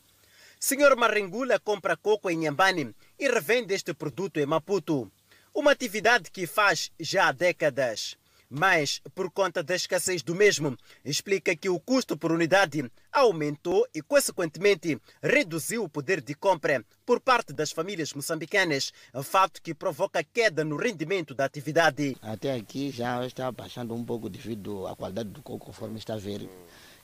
Senhor 0.59 0.97
Marringula 0.97 1.59
compra 1.61 1.97
coco 1.97 2.31
em 2.31 2.35
Inhambane 2.39 2.95
e 3.19 3.29
revende 3.29 3.75
este 3.75 3.95
produto 3.95 4.39
em 4.39 4.47
Maputo. 4.47 5.11
Uma 5.55 5.73
atividade 5.73 6.31
que 6.31 6.47
faz 6.47 6.91
já 6.99 7.29
há 7.29 7.33
décadas 7.33 8.17
mas 8.51 9.01
por 9.15 9.31
conta 9.31 9.63
da 9.63 9.75
escassez 9.75 10.23
do 10.23 10.35
mesmo, 10.35 10.77
explica 11.05 11.55
que 11.55 11.69
o 11.69 11.79
custo 11.79 12.17
por 12.17 12.33
unidade 12.33 12.91
aumentou 13.13 13.87
e, 13.95 14.01
consequentemente, 14.01 15.01
reduziu 15.23 15.85
o 15.85 15.89
poder 15.89 16.21
de 16.21 16.35
compra 16.35 16.85
por 17.05 17.21
parte 17.21 17.53
das 17.53 17.71
famílias 17.71 18.13
moçambicanas, 18.13 18.93
fato 19.23 19.61
que 19.61 19.75
provoca 19.75 20.23
queda 20.23 20.65
no 20.65 20.77
rendimento 20.77 21.35
da 21.35 21.45
atividade. 21.45 22.17
Até 22.23 22.55
aqui 22.55 22.91
já 22.91 23.25
está 23.27 23.51
baixando 23.53 23.95
um 23.95 24.05
pouco 24.05 24.29
devido 24.29 24.87
à 24.87 24.97
qualidade 24.97 25.29
do 25.31 25.43
coco, 25.43 25.67
conforme 25.67 25.99
está 25.99 26.15
a 26.15 26.19
ver. 26.19 26.49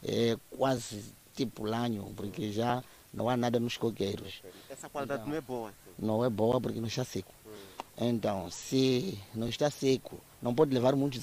É 0.03 0.37
quase 0.51 1.03
tipo 1.35 1.65
lanho, 1.65 2.13
porque 2.15 2.53
já 2.53 2.83
não 3.13 3.29
há 3.29 3.37
nada 3.37 3.59
nos 3.59 3.77
coqueiros. 3.77 4.43
Essa 4.69 4.89
qualidade 4.89 5.23
então, 5.23 5.31
não 5.31 5.39
é 5.39 5.41
boa? 5.41 5.75
Não 5.99 6.25
é 6.25 6.31
boa 6.31 6.61
porque 6.61 6.81
não 6.81 6.89
está 6.89 7.05
seco. 7.05 7.33
Então, 8.01 8.51
se 8.51 9.19
não 9.35 9.49
está 9.49 9.71
seco, 9.71 10.19
não 10.43 10.55
pode 10.55 10.75
levar 10.75 10.97
muitos, 10.97 11.23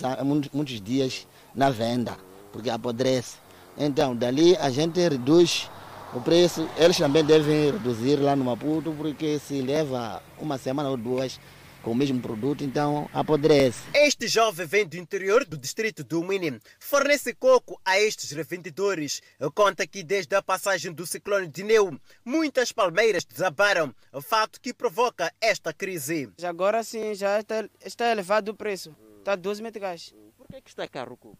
muitos 0.54 0.82
dias 0.82 1.28
na 1.54 1.70
venda, 1.70 2.18
porque 2.52 2.70
apodrece. 2.70 3.38
Então, 3.78 4.16
dali 4.16 4.56
a 4.58 4.70
gente 4.70 5.00
reduz 5.00 5.70
o 6.14 6.22
preço. 6.22 6.68
Eles 6.78 6.98
também 6.98 7.24
devem 7.24 7.72
reduzir 7.72 8.16
lá 8.18 8.36
no 8.36 8.46
Maputo, 8.46 8.94
porque 8.98 9.40
se 9.40 9.62
leva 9.62 10.22
uma 10.40 10.58
semana 10.58 10.90
ou 10.90 10.98
duas, 10.98 11.40
com 11.82 11.92
o 11.92 11.96
mesmo 11.96 12.22
produto, 12.22 12.64
então 12.64 13.10
apodrece. 13.14 13.82
Este 13.94 14.28
jovem 14.28 14.66
vem 14.66 14.88
do 14.88 14.98
interior 14.98 15.46
do 15.46 15.58
distrito 15.58 16.04
do 16.04 16.24
Mini, 16.24 16.60
fornece 16.80 17.34
coco 17.34 17.80
a 17.84 18.00
estes 18.00 18.32
revendedores. 18.32 19.22
Conta 19.54 19.86
que 19.88 20.04
desde 20.04 20.36
a 20.36 20.42
passagem 20.42 20.94
do 20.94 21.06
ciclone 21.06 21.48
de 21.48 21.64
Neu, 21.64 22.00
muitas 22.24 22.72
palmeiras 22.72 23.26
desabaram, 23.26 23.94
fato 24.22 24.62
que 24.62 24.74
provoca 24.74 25.34
esta 25.42 25.74
crise. 25.74 26.32
Agora 26.44 26.84
sim, 26.84 27.14
já 27.14 27.40
está, 27.40 27.68
está 27.84 28.12
elevado 28.12 28.52
o 28.52 28.56
preço, 28.56 28.96
está 29.20 29.36
12 29.36 29.62
meticais. 29.62 30.14
Por 30.38 30.48
que, 30.48 30.56
é 30.56 30.62
que 30.62 30.70
está 30.70 30.88
caro 30.88 31.14
o 31.14 31.18
coco? 31.18 31.38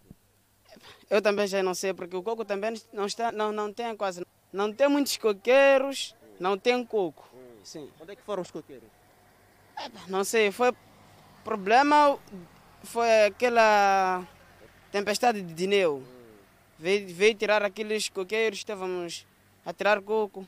Eu 1.10 1.22
também 1.22 1.48
já 1.48 1.62
não 1.62 1.74
sei, 1.74 1.94
porque 1.94 2.16
o 2.16 2.24
coco 2.24 2.46
também 2.46 2.74
não, 2.94 3.06
está, 3.06 3.32
não, 3.32 3.52
não 3.52 3.72
tem 3.72 3.96
quase, 3.96 4.26
não 4.52 4.74
tem 4.74 4.88
muitos 4.88 5.18
coqueiros, 5.18 6.16
não 6.40 6.58
tem 6.58 6.84
coco. 6.86 7.30
Sim. 7.64 7.90
Onde 8.00 8.14
é 8.14 8.16
que 8.16 8.24
foram 8.24 8.42
os 8.42 8.50
coqueiros? 8.50 9.01
Não 10.08 10.24
sei, 10.24 10.52
foi 10.52 10.74
problema 11.44 12.18
foi 12.84 13.26
aquela 13.26 14.28
tempestade 14.92 15.42
de 15.42 15.54
Dineu. 15.54 16.04
Veio, 16.78 17.14
veio 17.14 17.36
tirar 17.36 17.64
aqueles 17.64 18.10
coqueiros, 18.10 18.60
estávamos 18.60 19.26
a 19.66 19.72
tirar 19.72 20.02
coco. 20.02 20.48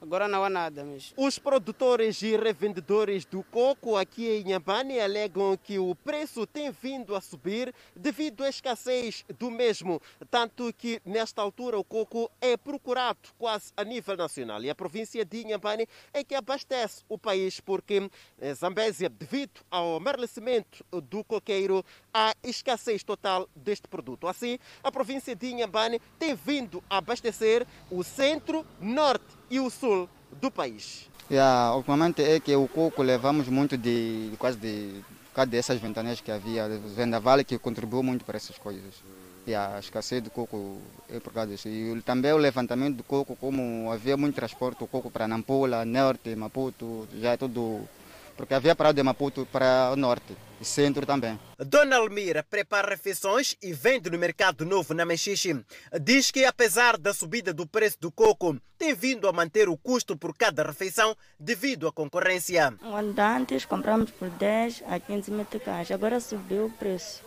Agora 0.00 0.28
não 0.28 0.44
há 0.44 0.48
nada 0.48 0.84
mesmo. 0.84 1.12
Os 1.16 1.40
produtores 1.40 2.22
e 2.22 2.36
revendedores 2.36 3.24
do 3.24 3.42
coco 3.42 3.96
aqui 3.96 4.28
em 4.28 4.42
Inhambane 4.42 5.00
alegam 5.00 5.56
que 5.56 5.76
o 5.78 5.92
preço 5.92 6.46
tem 6.46 6.70
vindo 6.70 7.16
a 7.16 7.20
subir 7.20 7.74
devido 7.96 8.44
à 8.44 8.48
escassez 8.48 9.24
do 9.38 9.50
mesmo, 9.50 10.00
tanto 10.30 10.72
que 10.72 11.02
nesta 11.04 11.42
altura 11.42 11.78
o 11.78 11.82
coco 11.82 12.30
é 12.40 12.56
procurado 12.56 13.18
quase 13.36 13.72
a 13.76 13.82
nível 13.82 14.16
nacional. 14.16 14.62
E 14.62 14.70
a 14.70 14.74
província 14.74 15.24
de 15.24 15.42
Inhambane 15.42 15.88
é 16.12 16.22
que 16.22 16.34
abastece 16.36 17.02
o 17.08 17.18
país 17.18 17.58
porque 17.58 18.08
Zambésia, 18.54 19.08
devido 19.08 19.60
ao 19.68 19.96
amarlecimento 19.96 20.84
do 20.92 21.24
coqueiro, 21.24 21.84
há 22.14 22.34
escassez 22.44 23.02
total 23.02 23.48
deste 23.54 23.88
produto. 23.88 24.28
Assim, 24.28 24.58
a 24.82 24.92
província 24.92 25.34
de 25.34 25.48
Inhambane 25.48 26.00
tem 26.20 26.36
vindo 26.36 26.82
a 26.88 26.98
abastecer 26.98 27.66
o 27.90 28.04
centro, 28.04 28.64
norte 28.80 29.37
e 29.50 29.60
o 29.60 29.70
sul 29.70 30.08
do 30.40 30.50
país. 30.50 31.08
Yeah, 31.30 31.74
ultimamente 31.74 32.22
é 32.22 32.40
que 32.40 32.54
o 32.56 32.66
coco 32.68 33.02
levamos 33.02 33.48
muito 33.48 33.76
de 33.76 34.32
quase 34.38 34.56
de 34.58 35.04
cada 35.34 35.50
dessas 35.50 35.78
ventanias 35.80 36.20
que 36.20 36.30
havia, 36.32 36.68
vendaval 36.96 37.44
que 37.44 37.58
contribuiu 37.58 38.02
muito 38.02 38.24
para 38.24 38.36
essas 38.36 38.56
coisas. 38.58 38.94
E 39.46 39.54
a 39.54 39.78
escassez 39.78 40.22
do 40.22 40.30
coco 40.30 40.78
é 41.08 41.20
por 41.20 41.32
causa 41.32 41.50
disso. 41.50 41.68
E 41.68 42.02
também 42.02 42.32
o 42.32 42.36
levantamento 42.36 42.96
do 42.96 43.04
coco, 43.04 43.36
como 43.36 43.90
havia 43.90 44.16
muito 44.16 44.34
transporte, 44.34 44.82
o 44.84 44.86
coco 44.86 45.10
para 45.10 45.28
Nampula, 45.28 45.84
Norte, 45.84 46.34
Maputo, 46.34 47.08
já 47.20 47.32
é 47.32 47.36
tudo 47.36 47.88
porque 48.38 48.54
havia 48.54 48.74
parado 48.76 48.94
de 48.94 49.02
Maputo 49.02 49.44
para 49.50 49.90
o 49.92 49.96
norte 49.96 50.36
e 50.60 50.64
centro 50.64 51.04
também. 51.04 51.38
Dona 51.58 51.96
Almira 51.96 52.44
prepara 52.48 52.90
refeições 52.90 53.56
e 53.60 53.72
vende 53.72 54.08
no 54.08 54.16
Mercado 54.16 54.64
Novo, 54.64 54.94
na 54.94 55.04
Mexixe. 55.04 55.60
Diz 56.00 56.30
que, 56.30 56.44
apesar 56.44 56.96
da 56.96 57.12
subida 57.12 57.52
do 57.52 57.66
preço 57.66 57.98
do 58.00 58.12
coco, 58.12 58.56
tem 58.78 58.94
vindo 58.94 59.28
a 59.28 59.32
manter 59.32 59.68
o 59.68 59.76
custo 59.76 60.16
por 60.16 60.36
cada 60.36 60.62
refeição 60.62 61.16
devido 61.38 61.88
à 61.88 61.92
concorrência. 61.92 62.72
Antes 63.36 63.64
compramos 63.64 64.12
por 64.12 64.30
10 64.30 64.84
a 64.86 65.00
15 65.00 65.32
meticais, 65.32 65.90
agora 65.90 66.20
subiu 66.20 66.66
o 66.66 66.70
preço. 66.70 67.22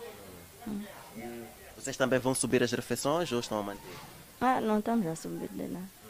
Vocês 1.76 1.96
também 1.96 2.18
vão 2.18 2.34
subir 2.34 2.62
as 2.62 2.72
refeições 2.72 3.30
ou 3.32 3.40
estão 3.40 3.58
a 3.58 3.62
manter? 3.62 3.82
Ah, 4.40 4.60
não 4.62 4.78
estamos 4.78 5.06
a 5.06 5.14
subir 5.14 5.48
de 5.50 5.64
nada. 5.64 6.01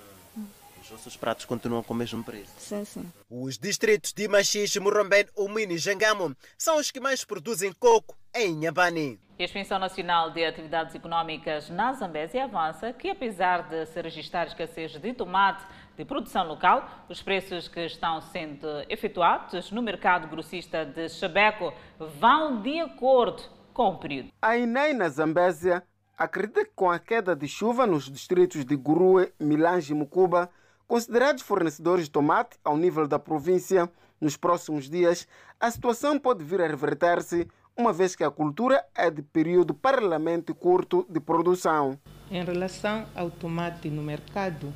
Os 0.92 0.98
nossos 0.98 1.16
pratos 1.16 1.46
continuam 1.46 1.82
com 1.82 1.94
o 1.94 1.96
mesmo 1.96 2.22
preço? 2.22 2.52
Sim, 2.58 2.84
sim. 2.84 3.10
Os 3.30 3.56
distritos 3.56 4.12
de 4.12 4.28
Machixe, 4.28 4.78
Morrombé, 4.78 5.24
Umini 5.34 5.76
e 5.76 5.78
Jangamo 5.78 6.36
são 6.58 6.76
os 6.76 6.90
que 6.90 7.00
mais 7.00 7.24
produzem 7.24 7.72
coco 7.72 8.14
em 8.34 8.50
Inhambane. 8.50 9.18
A 9.40 9.42
Exposição 9.42 9.78
Nacional 9.78 10.32
de 10.32 10.44
Atividades 10.44 10.94
Econômicas 10.94 11.70
na 11.70 11.94
Zambésia 11.94 12.44
avança 12.44 12.92
que, 12.92 13.08
apesar 13.08 13.70
de 13.70 13.86
se 13.86 14.02
registrar 14.02 14.46
escassez 14.46 14.92
de 14.92 15.14
tomate 15.14 15.64
de 15.96 16.04
produção 16.04 16.46
local, 16.46 16.86
os 17.08 17.22
preços 17.22 17.68
que 17.68 17.86
estão 17.86 18.20
sendo 18.20 18.68
efetuados 18.86 19.70
no 19.70 19.80
mercado 19.80 20.28
grossista 20.28 20.84
de 20.84 21.08
Chabeco 21.08 21.72
vão 21.98 22.60
de 22.60 22.80
acordo 22.80 23.42
com 23.72 23.88
o 23.88 23.98
período. 23.98 24.28
A 24.42 24.58
INEI 24.58 24.92
na 24.92 25.08
Zambésia 25.08 25.82
acredita 26.18 26.66
que 26.66 26.72
com 26.74 26.90
a 26.90 26.98
queda 26.98 27.34
de 27.34 27.48
chuva 27.48 27.86
nos 27.86 28.10
distritos 28.10 28.62
de 28.62 28.76
Gurue, 28.76 29.32
Milange 29.40 29.94
e 29.94 29.96
Mucuba, 29.96 30.50
considerados 30.86 31.42
fornecedores 31.42 32.06
de 32.06 32.10
tomate 32.10 32.56
ao 32.64 32.76
nível 32.76 33.06
da 33.06 33.18
província, 33.18 33.90
nos 34.20 34.36
próximos 34.36 34.88
dias, 34.88 35.26
a 35.58 35.70
situação 35.70 36.18
pode 36.18 36.44
vir 36.44 36.60
a 36.60 36.66
reverter-se 36.66 37.48
uma 37.76 37.92
vez 37.92 38.14
que 38.14 38.22
a 38.22 38.30
cultura 38.30 38.84
é 38.94 39.10
de 39.10 39.22
período 39.22 39.74
paralelamente 39.74 40.52
curto 40.52 41.06
de 41.08 41.18
produção. 41.18 41.98
Em 42.30 42.44
relação 42.44 43.06
ao 43.14 43.30
tomate 43.30 43.88
no 43.88 44.02
mercado, 44.02 44.72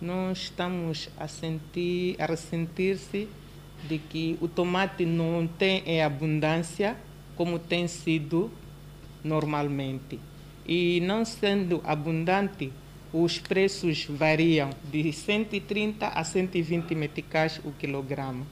nós 0.00 0.38
estamos 0.38 1.08
a 1.18 1.26
sentir, 1.26 2.16
a 2.20 2.26
ressentir-se 2.26 3.28
de 3.88 3.98
que 3.98 4.38
o 4.40 4.48
tomate 4.48 5.04
não 5.04 5.46
tem 5.46 5.82
em 5.86 6.02
abundância 6.02 6.96
como 7.34 7.58
tem 7.58 7.88
sido 7.88 8.50
normalmente. 9.22 10.18
E 10.66 11.00
não 11.00 11.24
sendo 11.24 11.80
abundante, 11.84 12.72
os 13.22 13.38
preços 13.38 14.04
variam 14.04 14.70
de 14.90 15.10
130 15.10 16.08
a 16.08 16.22
120 16.22 16.94
meticais 16.94 17.60
o 17.64 17.72
quilograma. 17.72 18.46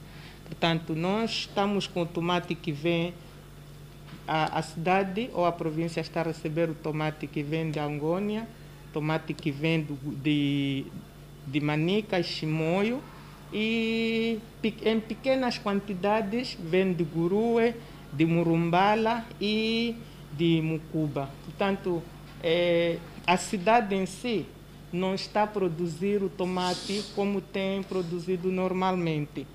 Portanto, 0.45 0.95
nós 0.95 1.31
estamos 1.31 1.85
com 1.85 2.01
o 2.01 2.05
tomate 2.05 2.55
que 2.55 2.71
vem 2.71 3.13
a, 4.27 4.57
a, 4.57 4.61
cidade 4.63 5.29
ou 5.33 5.45
a 5.45 5.51
província 5.51 6.01
está 6.01 6.21
a 6.21 6.23
receber 6.23 6.69
o 6.69 6.73
tomate 6.73 7.27
que 7.27 7.43
vem 7.43 7.69
de 7.69 7.79
Angônia, 7.79 8.47
tomate 8.91 9.33
que 9.33 9.51
vem 9.51 9.81
do, 9.81 9.95
de, 9.95 10.85
de 11.45 11.59
Manica, 11.59 12.21
Chimoio, 12.23 13.01
e 13.53 14.39
em 14.83 14.99
pequenas 14.99 15.59
quantidades 15.59 16.57
vem 16.59 16.91
de 16.91 17.03
Gurue, 17.03 17.75
de 18.11 18.25
Murumbala 18.25 19.25
e 19.39 19.95
de 20.35 20.59
Mucuba. 20.61 21.29
Portanto, 21.45 22.01
é, 22.41 22.97
a 23.27 23.37
cidade 23.37 23.93
em 23.93 24.05
si 24.05 24.45
não 24.95 25.13
está 25.13 25.43
a 25.43 25.47
produzir 25.47 26.23
o 26.23 26.29
tomate 26.29 27.03
como 27.13 27.41
tem 27.41 27.83
produzido 27.83 28.51
normalmente. 28.51 29.45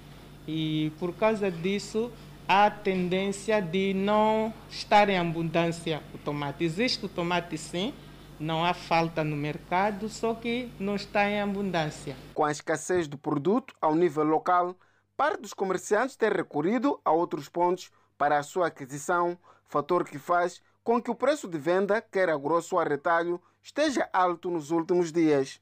E 0.47 0.93
por 0.99 1.12
causa 1.14 1.51
disso, 1.51 2.11
há 2.47 2.70
tendência 2.70 3.61
de 3.61 3.95
não 3.95 4.53
estar 4.68 5.09
em 5.09 5.18
abundância 5.18 6.03
o 6.14 6.18
tomate. 6.18 6.64
Existe 6.64 7.07
o 7.07 7.09
tomate 7.09 7.57
sim, 7.57 7.95
não 8.38 8.64
há 8.64 8.74
falta 8.74 9.22
no 9.22 9.36
mercado, 9.36 10.09
só 10.09 10.34
que 10.34 10.70
não 10.78 10.97
está 10.97 11.28
em 11.28 11.41
abundância. 11.41 12.16
Com 12.34 12.45
a 12.45 12.51
escassez 12.51 13.07
do 13.07 13.18
produto 13.18 13.74
ao 13.80 13.95
nível 13.95 14.24
local, 14.24 14.74
parte 15.16 15.43
dos 15.43 15.55
comerciantes 15.55 16.16
tem 16.16 16.30
recorrido 16.30 17.01
a 17.05 17.11
outros 17.11 17.49
pontos 17.49 17.91
para 18.16 18.38
a 18.38 18.43
sua 18.43 18.66
aquisição, 18.66 19.38
fator 19.64 20.05
que 20.05 20.18
faz 20.18 20.61
com 20.82 21.01
que 21.01 21.11
o 21.11 21.14
preço 21.14 21.47
de 21.47 21.59
venda, 21.59 22.01
quer 22.01 22.28
a 22.30 22.36
grosso 22.36 22.74
ou 22.74 22.80
a 22.80 22.84
retalho, 22.84 23.41
esteja 23.62 24.08
alto 24.12 24.50
nos 24.50 24.70
últimos 24.70 25.12
dias. 25.12 25.61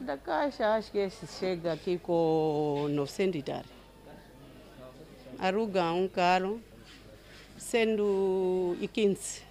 Da 0.00 0.18
caixa, 0.18 0.74
acho 0.74 0.90
que 0.90 0.98
esse 0.98 1.26
chega 1.26 1.72
aqui 1.72 1.98
com 1.98 2.88
900 2.90 3.42
dólares 3.42 3.84
aluga 5.38 5.92
um 5.92 6.08
carro, 6.08 6.60
sendo 7.58 8.76
e 8.80 8.88
15 8.88 9.42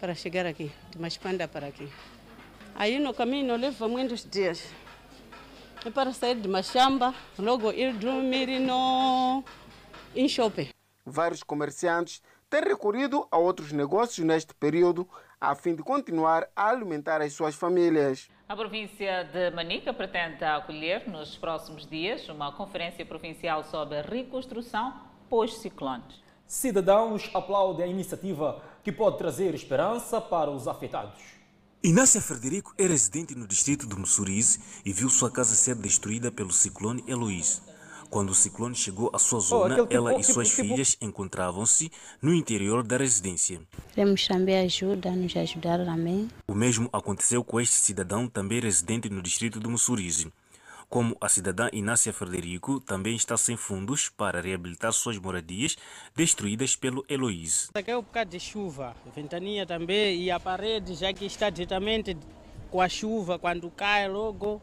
para 0.00 0.14
chegar 0.14 0.46
aqui, 0.46 0.72
de 0.90 0.98
Maspanda 0.98 1.46
para 1.46 1.66
aqui. 1.66 1.88
Aí 2.74 2.98
no 2.98 3.14
caminho 3.14 3.56
leva 3.56 3.86
muitos 3.86 4.24
dias. 4.28 4.64
É 5.84 5.90
para 5.90 6.12
sair 6.12 6.36
de 6.36 6.48
Machamba, 6.48 7.14
logo 7.38 7.70
ir 7.72 7.92
dormir 7.94 8.58
no 8.60 9.44
em 10.14 10.28
shopping. 10.28 10.68
Vários 11.04 11.42
comerciantes 11.42 12.22
têm 12.48 12.62
recorrido 12.62 13.26
a 13.30 13.36
outros 13.36 13.72
negócios 13.72 14.24
neste 14.24 14.54
período 14.54 15.08
a 15.42 15.56
fim 15.56 15.74
de 15.74 15.82
continuar 15.82 16.48
a 16.54 16.68
alimentar 16.68 17.20
as 17.20 17.32
suas 17.32 17.56
famílias. 17.56 18.30
A 18.48 18.54
província 18.54 19.24
de 19.24 19.50
Manica 19.50 19.92
pretende 19.92 20.44
acolher 20.44 21.08
nos 21.08 21.36
próximos 21.36 21.84
dias 21.84 22.28
uma 22.28 22.52
conferência 22.52 23.04
provincial 23.04 23.64
sobre 23.64 23.98
a 23.98 24.02
reconstrução 24.02 24.94
pós-ciclones. 25.28 26.22
Cidadãos 26.46 27.28
aplaudem 27.34 27.86
a 27.86 27.88
iniciativa 27.88 28.62
que 28.84 28.92
pode 28.92 29.18
trazer 29.18 29.52
esperança 29.52 30.20
para 30.20 30.48
os 30.48 30.68
afetados. 30.68 31.20
Inácia 31.82 32.20
Frederico 32.20 32.72
é 32.78 32.86
residente 32.86 33.34
no 33.34 33.48
distrito 33.48 33.88
de 33.88 33.96
Mussurize 33.96 34.60
e 34.84 34.92
viu 34.92 35.08
sua 35.08 35.28
casa 35.28 35.56
ser 35.56 35.74
destruída 35.74 36.30
pelo 36.30 36.52
ciclone 36.52 37.02
Eloís. 37.08 37.60
Quando 38.12 38.28
o 38.28 38.34
ciclone 38.34 38.74
chegou 38.74 39.10
à 39.10 39.18
sua 39.18 39.40
zona, 39.40 39.74
oh, 39.74 39.86
tipo, 39.86 39.94
ela 39.94 40.20
e 40.20 40.22
suas 40.22 40.50
tipo, 40.50 40.68
filhas 40.68 40.90
tipo... 40.90 41.06
encontravam-se 41.06 41.90
no 42.20 42.34
interior 42.34 42.82
da 42.82 42.98
residência. 42.98 43.62
Queremos 43.94 44.28
também 44.28 44.58
ajuda, 44.58 45.12
nos 45.12 45.34
ajudar 45.34 45.82
também. 45.82 46.28
O 46.46 46.54
mesmo 46.54 46.90
aconteceu 46.92 47.42
com 47.42 47.58
este 47.58 47.72
cidadão, 47.72 48.28
também 48.28 48.60
residente 48.60 49.08
no 49.08 49.22
distrito 49.22 49.58
de 49.58 49.66
Mussurize. 49.66 50.30
Como 50.90 51.16
a 51.22 51.26
cidadã 51.26 51.70
Inácia 51.72 52.12
Frederico 52.12 52.80
também 52.80 53.16
está 53.16 53.34
sem 53.38 53.56
fundos 53.56 54.10
para 54.10 54.42
reabilitar 54.42 54.92
suas 54.92 55.16
moradias 55.16 55.74
destruídas 56.14 56.76
pelo 56.76 57.06
Heloíse. 57.08 57.70
Aqui 57.72 57.92
é 57.92 57.96
um 57.96 58.02
bocado 58.02 58.30
de 58.30 58.38
chuva, 58.38 58.94
ventania 59.16 59.64
também 59.64 60.20
e 60.20 60.30
a 60.30 60.38
parede 60.38 60.96
já 60.96 61.14
que 61.14 61.24
está 61.24 61.48
diretamente 61.48 62.14
com 62.70 62.78
a 62.78 62.90
chuva, 62.90 63.38
quando 63.38 63.70
cai 63.70 64.06
logo 64.06 64.60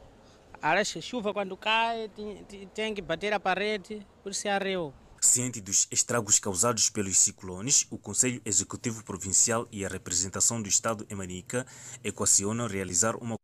a 0.61 0.83
chuva 0.83 1.33
quando 1.33 1.55
cai 1.55 2.09
tem, 2.09 2.67
tem 2.73 2.93
que 2.93 3.01
bater 3.01 3.33
a 3.33 3.39
parede, 3.39 4.05
por 4.21 4.31
isso 4.31 4.47
arreou. 4.47 4.93
Ciente 5.21 5.59
dos 5.59 5.87
estragos 5.91 6.39
causados 6.39 6.89
pelos 6.89 7.17
ciclones, 7.17 7.85
o 7.91 7.97
Conselho 7.97 8.41
Executivo 8.45 9.03
Provincial 9.03 9.67
e 9.71 9.85
a 9.85 9.89
representação 9.89 10.61
do 10.61 10.69
Estado 10.69 11.05
em 11.09 11.15
Manica 11.15 11.65
equacionam 12.03 12.67
realizar 12.67 13.17
uma 13.17 13.35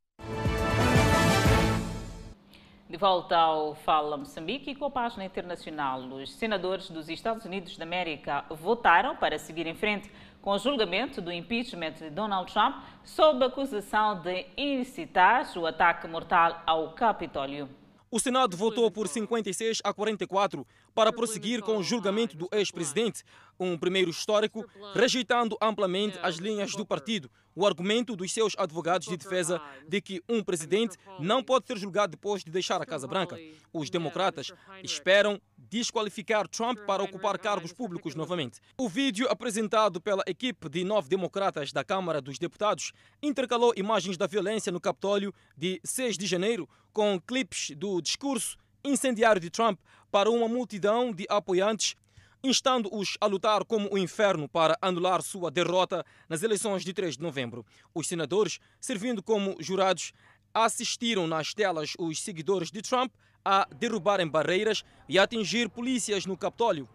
de 2.88 2.97
volta 2.97 3.36
ao 3.36 3.76
Fala 3.76 4.16
Moçambique 4.16 4.72
e 4.72 4.76
com 4.76 4.86
a 4.86 4.89
página 4.89 5.26
internacional, 5.26 6.01
os 6.01 6.34
senadores 6.34 6.89
dos 6.89 7.09
Estados 7.09 7.43
Unidos 7.43 7.76
da 7.76 7.84
América 7.84 8.45
votaram 8.51 9.18
para 9.18 9.38
seguir 9.38 9.68
em 9.68 9.76
frente 9.76 10.09
com 10.46 10.52
o 10.52 10.60
julgamento 10.60 11.22
do 11.22 11.32
impeachment 11.32 11.93
de 11.93 12.12
Donald 12.12 12.54
Trump 12.54 12.76
sob 13.04 13.43
acusação 13.43 14.22
de 14.22 14.46
incitar 14.56 15.52
o 15.58 15.66
ataque 15.66 16.08
mortal 16.08 16.62
ao 16.68 16.93
Capitólio. 16.93 17.68
O 18.12 18.20
Senado 18.20 18.56
votou 18.56 18.91
por 18.91 19.08
56 19.08 19.80
a 19.84 19.91
44 19.91 20.66
para 20.93 21.12
prosseguir 21.12 21.64
com 21.64 21.78
o 21.78 21.84
julgamento 21.84 22.38
do 22.38 22.48
ex-presidente, 22.52 23.24
um 23.60 23.76
primeiro 23.76 24.12
histórico, 24.12 24.64
rejeitando 24.93 25.58
amplamente 25.60 26.20
as 26.22 26.36
linhas 26.36 26.76
do 26.76 26.86
partido, 26.86 27.28
o 27.56 27.66
argumento 27.66 28.16
dos 28.16 28.32
seus 28.32 28.53
advogados 28.58 29.08
de 29.08 29.16
defesa 29.16 29.62
de 29.88 30.01
que 30.01 30.22
um 30.28 30.43
presidente 30.43 30.97
não 31.20 31.41
pode 31.41 31.66
ser 31.66 31.78
julgado 31.78 32.12
depois 32.12 32.43
de 32.43 32.51
deixar 32.51 32.82
a 32.82 32.86
Casa 32.86 33.08
Branca. 33.08 33.38
Os 33.72 33.89
democratas 33.89 34.51
esperam 34.84 35.41
desqualificar 35.58 36.47
Trump 36.47 36.80
para 36.86 37.03
ocupar 37.03 37.39
cargos 37.39 37.72
públicos 37.72 38.14
novamente. 38.14 38.60
O 38.78 38.89
vídeo 38.89 39.28
apresentado 39.30 40.01
pela 40.01 40.24
equipe 40.28 40.70
de 40.70 40.84
nove 40.84 41.08
democratas 41.08 41.72
da 41.72 41.84
Câmara 41.84 42.22
dos 42.22 42.38
Deputados 42.38 42.91
intercalou 43.24 43.74
imagens 43.76 44.18
da 44.18 44.28
violência 44.28 44.72
no 44.72 44.82
Capitólio 44.82 45.34
de 45.58 45.80
6 45.84 46.18
de 46.18 46.26
janeiro 46.26 46.68
com 46.91 47.20
clipes 47.20 47.72
do 47.76 48.01
discurso 48.01 48.58
incendiário 48.84 49.41
de 49.41 49.49
Trump 49.49 49.80
para 50.12 50.30
uma 50.30 50.47
multidão 50.47 51.12
de 51.12 51.26
apoiantes 51.28 51.95
instando-os 52.46 53.18
a 53.20 53.26
lutar 53.26 53.66
como 53.66 53.89
o 53.91 53.98
inferno 53.98 54.48
para 54.48 54.78
anular 54.82 55.22
sua 55.22 55.50
derrota 55.50 56.06
nas 56.30 56.43
eleições 56.43 56.84
de 56.84 56.93
3 56.93 57.18
de 57.18 57.24
novembro. 57.24 57.66
Os 57.93 58.08
senadores, 58.08 58.60
servindo 58.80 59.24
como 59.24 59.56
jurados, 59.60 60.14
assistiram 60.54 61.28
nas 61.28 61.54
telas 61.54 61.93
os 61.98 62.22
seguidores 62.22 62.72
de 62.72 62.82
Trump 62.82 63.12
a 63.43 63.68
derrubarem 63.76 64.28
barreiras 64.28 64.84
e 65.10 65.20
a 65.20 65.24
atingir 65.24 65.70
polícias 65.70 66.26
no 66.26 66.38
Capitólio. 66.38 66.88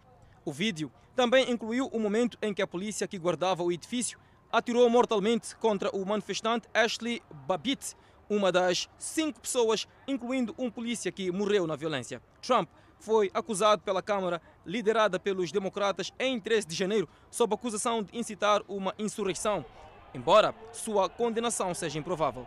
O 0.43 0.51
vídeo 0.51 0.91
também 1.15 1.51
incluiu 1.51 1.87
o 1.87 1.99
momento 1.99 2.37
em 2.41 2.53
que 2.53 2.61
a 2.61 2.67
polícia 2.67 3.07
que 3.07 3.19
guardava 3.19 3.61
o 3.61 3.71
edifício 3.71 4.17
atirou 4.51 4.89
mortalmente 4.89 5.55
contra 5.55 5.89
o 5.95 6.05
manifestante 6.05 6.67
Ashley 6.73 7.21
Babbitt, 7.45 7.95
uma 8.29 8.51
das 8.51 8.89
cinco 8.97 9.39
pessoas, 9.41 9.87
incluindo 10.07 10.55
um 10.57 10.71
polícia 10.71 11.11
que 11.11 11.31
morreu 11.31 11.67
na 11.67 11.75
violência. 11.75 12.21
Trump 12.41 12.69
foi 13.01 13.31
acusado 13.33 13.81
pela 13.81 14.01
Câmara, 14.01 14.41
liderada 14.65 15.19
pelos 15.19 15.51
democratas, 15.51 16.13
em 16.19 16.39
13 16.39 16.67
de 16.67 16.75
janeiro, 16.75 17.09
sob 17.29 17.53
acusação 17.53 18.03
de 18.03 18.17
incitar 18.17 18.61
uma 18.67 18.93
insurreição, 18.97 19.65
embora 20.13 20.53
sua 20.71 21.09
condenação 21.09 21.73
seja 21.73 21.99
improvável. 21.99 22.45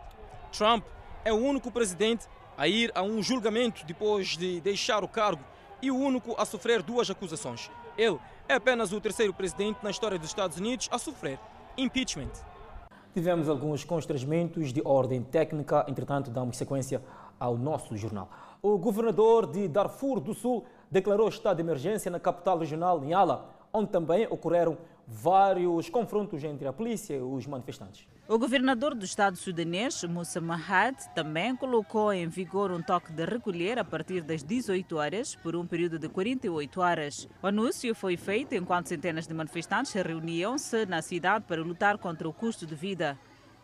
Trump 0.51 0.85
é 1.25 1.33
o 1.33 1.37
único 1.37 1.69
presidente 1.69 2.25
a 2.57 2.67
ir 2.67 2.91
a 2.95 3.03
um 3.03 3.21
julgamento 3.21 3.85
depois 3.85 4.37
de 4.37 4.61
deixar 4.61 5.03
o 5.03 5.07
cargo 5.07 5.43
e 5.81 5.91
o 5.91 5.97
único 5.97 6.33
a 6.39 6.45
sofrer 6.45 6.81
duas 6.81 7.09
acusações. 7.09 7.69
Ele 7.97 8.17
é 8.47 8.53
apenas 8.53 8.93
o 8.93 9.01
terceiro 9.01 9.33
presidente 9.33 9.79
na 9.83 9.89
história 9.91 10.17
dos 10.17 10.29
Estados 10.29 10.57
Unidos 10.57 10.87
a 10.91 10.97
sofrer 10.97 11.37
impeachment. 11.77 12.31
Tivemos 13.13 13.49
alguns 13.49 13.83
constrangimentos 13.83 14.71
de 14.71 14.81
ordem 14.83 15.21
técnica, 15.21 15.85
entretanto, 15.87 16.31
damos 16.31 16.57
sequência 16.57 17.01
ao 17.39 17.57
nosso 17.57 17.95
jornal. 17.97 18.29
O 18.67 18.79
governador 18.79 19.45
de 19.45 19.67
Darfur 19.67 20.19
do 20.19 20.33
Sul 20.33 20.65
declarou 20.89 21.27
estado 21.27 21.57
de 21.57 21.61
emergência 21.61 22.09
na 22.09 22.19
capital 22.19 22.57
regional, 22.57 22.99
Niala, 22.99 23.47
onde 23.71 23.91
também 23.91 24.25
ocorreram 24.25 24.75
vários 25.07 25.87
confrontos 25.87 26.43
entre 26.43 26.67
a 26.67 26.73
polícia 26.73 27.13
e 27.13 27.21
os 27.21 27.45
manifestantes. 27.45 28.07
O 28.27 28.39
governador 28.39 28.95
do 28.95 29.05
estado 29.05 29.37
sudanês, 29.37 30.03
Moussa 30.05 30.41
Mahad, 30.41 30.97
também 31.13 31.55
colocou 31.55 32.11
em 32.11 32.27
vigor 32.27 32.71
um 32.71 32.81
toque 32.81 33.13
de 33.13 33.23
recolher 33.23 33.77
a 33.77 33.83
partir 33.83 34.23
das 34.23 34.41
18 34.41 34.97
horas 34.97 35.35
por 35.35 35.55
um 35.55 35.67
período 35.67 35.99
de 35.99 36.09
48 36.09 36.81
horas. 36.81 37.29
O 37.43 37.45
anúncio 37.45 37.93
foi 37.93 38.17
feito 38.17 38.55
enquanto 38.55 38.87
centenas 38.87 39.27
de 39.27 39.33
manifestantes 39.35 39.93
reuniam-se 39.93 40.87
na 40.87 41.03
cidade 41.03 41.45
para 41.47 41.61
lutar 41.61 41.99
contra 41.99 42.27
o 42.27 42.33
custo 42.33 42.65
de 42.65 42.73
vida. 42.73 43.15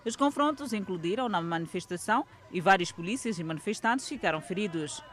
Os 0.03 0.15
confrontos 0.15 0.73
incluíram 0.73 1.29
na 1.29 1.39
manifestação 1.39 2.25
e 2.51 2.59
vários 2.59 2.91
polícias 2.91 3.37
e 3.37 3.43
manifestantes 3.43 4.07
ficaram 4.07 4.41
feridos. 4.41 5.03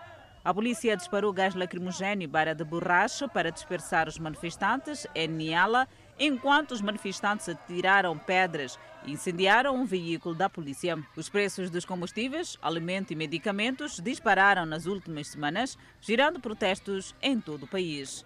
A 0.43 0.55
polícia 0.55 0.97
disparou 0.97 1.31
gás 1.31 1.55
lacrimogéneo 1.55 2.25
e 2.25 2.27
barra 2.27 2.55
de 2.55 2.65
borracha 2.65 3.29
para 3.29 3.53
dispersar 3.53 4.09
os 4.09 4.19
manifestantes 4.19 5.07
em 5.15 5.29
Niala, 5.29 5.87
enquanto 6.19 6.71
os 6.71 6.81
manifestantes 6.81 7.51
atiraram 7.51 8.17
pedras 8.17 8.79
e 9.05 9.13
incendiaram 9.13 9.75
um 9.75 9.85
veículo 9.85 10.35
da 10.35 10.49
polícia. 10.49 10.97
Os 11.15 11.29
preços 11.29 11.69
dos 11.69 11.85
combustíveis, 11.85 12.57
alimento 12.63 13.13
e 13.13 13.17
medicamentos 13.17 14.01
dispararam 14.03 14.65
nas 14.65 14.87
últimas 14.87 15.27
semanas, 15.27 15.77
gerando 16.01 16.41
protestos 16.41 17.15
em 17.21 17.39
todo 17.39 17.65
o 17.65 17.69
país. 17.69 18.25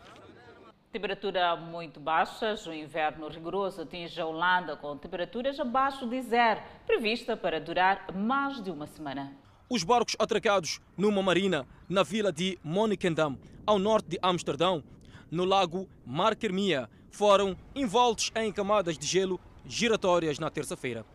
Temperatura 0.92 1.56
muito 1.56 1.98
baixas, 1.98 2.66
o 2.66 2.72
inverno 2.72 3.26
rigoroso 3.26 3.80
atinge 3.80 4.20
a 4.20 4.26
Holanda 4.26 4.76
com 4.76 4.94
temperaturas 4.94 5.58
abaixo 5.58 6.06
de 6.06 6.20
zero, 6.20 6.60
prevista 6.86 7.34
para 7.34 7.58
durar 7.58 8.12
mais 8.14 8.62
de 8.62 8.70
uma 8.70 8.86
semana. 8.86 9.32
Os 9.70 9.82
barcos 9.82 10.14
atracados 10.18 10.80
numa 10.94 11.22
marina 11.22 11.66
na 11.88 12.02
vila 12.02 12.30
de 12.30 12.58
Monnikendam, 12.62 13.38
ao 13.66 13.78
norte 13.78 14.10
de 14.10 14.18
Amsterdão, 14.20 14.84
no 15.30 15.46
lago 15.46 15.88
Markermia, 16.04 16.90
foram 17.10 17.56
envoltos 17.74 18.30
em 18.36 18.52
camadas 18.52 18.98
de 18.98 19.06
gelo 19.06 19.40
giratórias 19.64 20.38
na 20.38 20.50
terça-feira. 20.50 21.06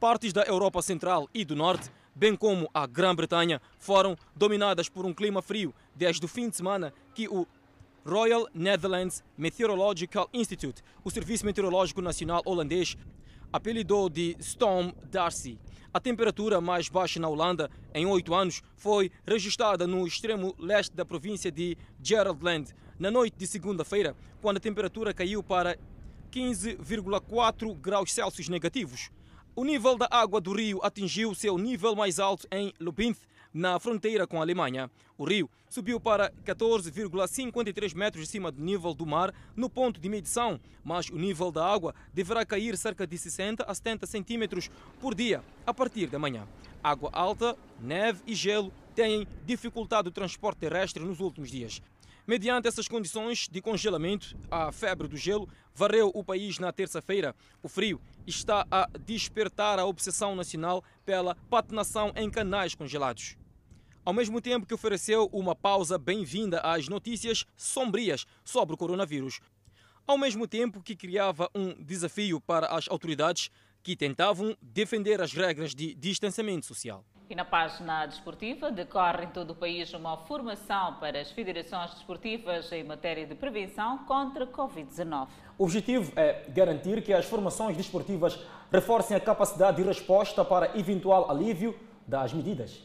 Partes 0.00 0.32
da 0.32 0.42
Europa 0.42 0.82
Central 0.82 1.28
e 1.32 1.44
do 1.44 1.54
Norte, 1.54 1.88
bem 2.16 2.34
como 2.34 2.68
a 2.74 2.84
Grã-Bretanha, 2.84 3.62
foram 3.78 4.16
dominadas 4.34 4.88
por 4.88 5.06
um 5.06 5.14
clima 5.14 5.40
frio 5.40 5.72
desde 5.94 6.24
o 6.24 6.28
fim 6.28 6.48
de 6.48 6.56
semana 6.56 6.92
que 7.14 7.28
o 7.28 7.46
Royal 8.08 8.48
Netherlands 8.54 9.22
Meteorological 9.36 10.30
Institute, 10.32 10.82
o 11.04 11.10
Serviço 11.10 11.44
Meteorológico 11.44 12.00
Nacional 12.00 12.40
holandês, 12.46 12.96
apelidou 13.52 14.08
de 14.08 14.34
Storm 14.40 14.94
Darcy. 15.10 15.58
A 15.92 16.00
temperatura 16.00 16.58
mais 16.58 16.88
baixa 16.88 17.20
na 17.20 17.28
Holanda 17.28 17.70
em 17.92 18.06
oito 18.06 18.34
anos 18.34 18.62
foi 18.78 19.12
registrada 19.26 19.86
no 19.86 20.06
extremo 20.06 20.54
leste 20.58 20.96
da 20.96 21.04
província 21.04 21.52
de 21.52 21.76
Geraldland, 22.02 22.74
na 22.98 23.10
noite 23.10 23.36
de 23.36 23.46
segunda-feira, 23.46 24.16
quando 24.40 24.56
a 24.56 24.60
temperatura 24.60 25.12
caiu 25.12 25.42
para 25.42 25.78
15,4 26.32 27.74
graus 27.74 28.10
Celsius 28.10 28.48
negativos. 28.48 29.10
O 29.58 29.64
nível 29.64 29.98
da 29.98 30.06
água 30.08 30.40
do 30.40 30.52
rio 30.52 30.78
atingiu 30.84 31.34
seu 31.34 31.58
nível 31.58 31.96
mais 31.96 32.20
alto 32.20 32.46
em 32.48 32.72
Lubinth, 32.78 33.18
na 33.52 33.76
fronteira 33.80 34.24
com 34.24 34.38
a 34.38 34.42
Alemanha. 34.42 34.88
O 35.18 35.24
rio 35.24 35.50
subiu 35.68 35.98
para 35.98 36.30
14,53 36.46 37.92
metros 37.92 38.28
acima 38.28 38.52
do 38.52 38.62
nível 38.62 38.94
do 38.94 39.04
mar 39.04 39.34
no 39.56 39.68
ponto 39.68 40.00
de 40.00 40.08
medição, 40.08 40.60
mas 40.84 41.08
o 41.08 41.16
nível 41.16 41.50
da 41.50 41.66
água 41.66 41.92
deverá 42.14 42.46
cair 42.46 42.76
cerca 42.76 43.04
de 43.04 43.18
60 43.18 43.64
a 43.64 43.74
70 43.74 44.06
centímetros 44.06 44.70
por 45.00 45.12
dia 45.12 45.42
a 45.66 45.74
partir 45.74 46.06
da 46.06 46.20
manhã. 46.20 46.46
Água 46.80 47.10
alta, 47.12 47.58
neve 47.80 48.20
e 48.28 48.36
gelo 48.36 48.72
têm 48.94 49.26
dificultado 49.44 50.08
o 50.08 50.12
transporte 50.12 50.58
terrestre 50.58 51.02
nos 51.02 51.18
últimos 51.18 51.50
dias. 51.50 51.82
Mediante 52.28 52.68
essas 52.68 52.86
condições 52.86 53.48
de 53.50 53.62
congelamento, 53.62 54.36
a 54.50 54.70
febre 54.70 55.08
do 55.08 55.16
gelo 55.16 55.48
varreu 55.74 56.12
o 56.14 56.22
país 56.22 56.58
na 56.58 56.70
terça-feira. 56.70 57.34
O 57.62 57.70
frio 57.70 57.98
está 58.26 58.66
a 58.70 58.86
despertar 58.98 59.78
a 59.78 59.86
obsessão 59.86 60.36
nacional 60.36 60.84
pela 61.06 61.34
patinação 61.48 62.12
em 62.14 62.28
canais 62.28 62.74
congelados. 62.74 63.38
Ao 64.04 64.12
mesmo 64.12 64.42
tempo 64.42 64.66
que 64.66 64.74
ofereceu 64.74 65.30
uma 65.32 65.56
pausa 65.56 65.96
bem-vinda 65.96 66.60
às 66.60 66.86
notícias 66.86 67.46
sombrias 67.56 68.26
sobre 68.44 68.74
o 68.74 68.78
coronavírus. 68.78 69.40
Ao 70.06 70.18
mesmo 70.18 70.46
tempo 70.46 70.82
que 70.82 70.94
criava 70.94 71.48
um 71.54 71.82
desafio 71.82 72.42
para 72.42 72.66
as 72.66 72.88
autoridades 72.90 73.50
que 73.82 73.96
tentavam 73.96 74.54
defender 74.60 75.22
as 75.22 75.32
regras 75.32 75.74
de 75.74 75.94
distanciamento 75.94 76.66
social. 76.66 77.06
E 77.30 77.34
na 77.34 77.44
página 77.44 78.06
desportiva, 78.06 78.70
decorre 78.70 79.24
em 79.26 79.28
todo 79.28 79.50
o 79.50 79.54
país 79.54 79.92
uma 79.92 80.16
formação 80.16 80.94
para 80.94 81.20
as 81.20 81.30
federações 81.30 81.92
desportivas 81.92 82.72
em 82.72 82.82
matéria 82.82 83.26
de 83.26 83.34
prevenção 83.34 83.98
contra 84.06 84.44
a 84.44 84.46
Covid-19. 84.46 85.28
O 85.58 85.64
objetivo 85.64 86.10
é 86.16 86.46
garantir 86.48 87.02
que 87.02 87.12
as 87.12 87.26
formações 87.26 87.76
desportivas 87.76 88.38
reforcem 88.72 89.14
a 89.14 89.20
capacidade 89.20 89.76
de 89.76 89.82
resposta 89.82 90.42
para 90.42 90.74
eventual 90.78 91.30
alívio 91.30 91.78
das 92.06 92.32
medidas. 92.32 92.80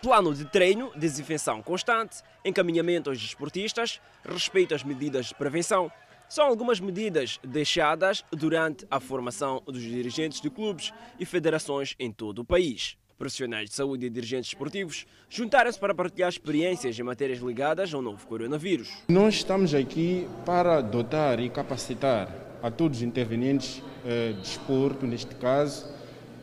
Plano 0.00 0.34
de 0.34 0.46
treino, 0.46 0.90
desinfecção 0.96 1.62
constante, 1.62 2.22
encaminhamento 2.42 3.10
aos 3.10 3.20
desportistas, 3.20 4.00
respeito 4.24 4.74
às 4.74 4.82
medidas 4.82 5.26
de 5.26 5.34
prevenção, 5.34 5.92
são 6.30 6.46
algumas 6.46 6.80
medidas 6.80 7.38
deixadas 7.44 8.24
durante 8.30 8.86
a 8.90 8.98
formação 8.98 9.62
dos 9.66 9.82
dirigentes 9.82 10.40
de 10.40 10.48
clubes 10.48 10.94
e 11.20 11.26
federações 11.26 11.94
em 11.98 12.10
todo 12.10 12.38
o 12.38 12.44
país. 12.44 12.96
Profissionais 13.22 13.68
de 13.68 13.76
saúde 13.76 14.06
e 14.06 14.10
dirigentes 14.10 14.48
esportivos 14.48 15.06
juntaram-se 15.30 15.78
para 15.78 15.94
partilhar 15.94 16.28
experiências 16.28 16.98
em 16.98 17.04
matérias 17.04 17.38
ligadas 17.38 17.94
ao 17.94 18.02
novo 18.02 18.26
coronavírus. 18.26 18.90
Nós 19.08 19.34
estamos 19.34 19.72
aqui 19.76 20.26
para 20.44 20.80
dotar 20.80 21.38
e 21.38 21.48
capacitar 21.48 22.28
a 22.60 22.68
todos 22.68 22.98
os 22.98 23.04
intervenientes 23.04 23.80
eh, 24.04 24.32
de 24.32 24.40
desporto, 24.40 25.06
neste 25.06 25.36
caso, 25.36 25.86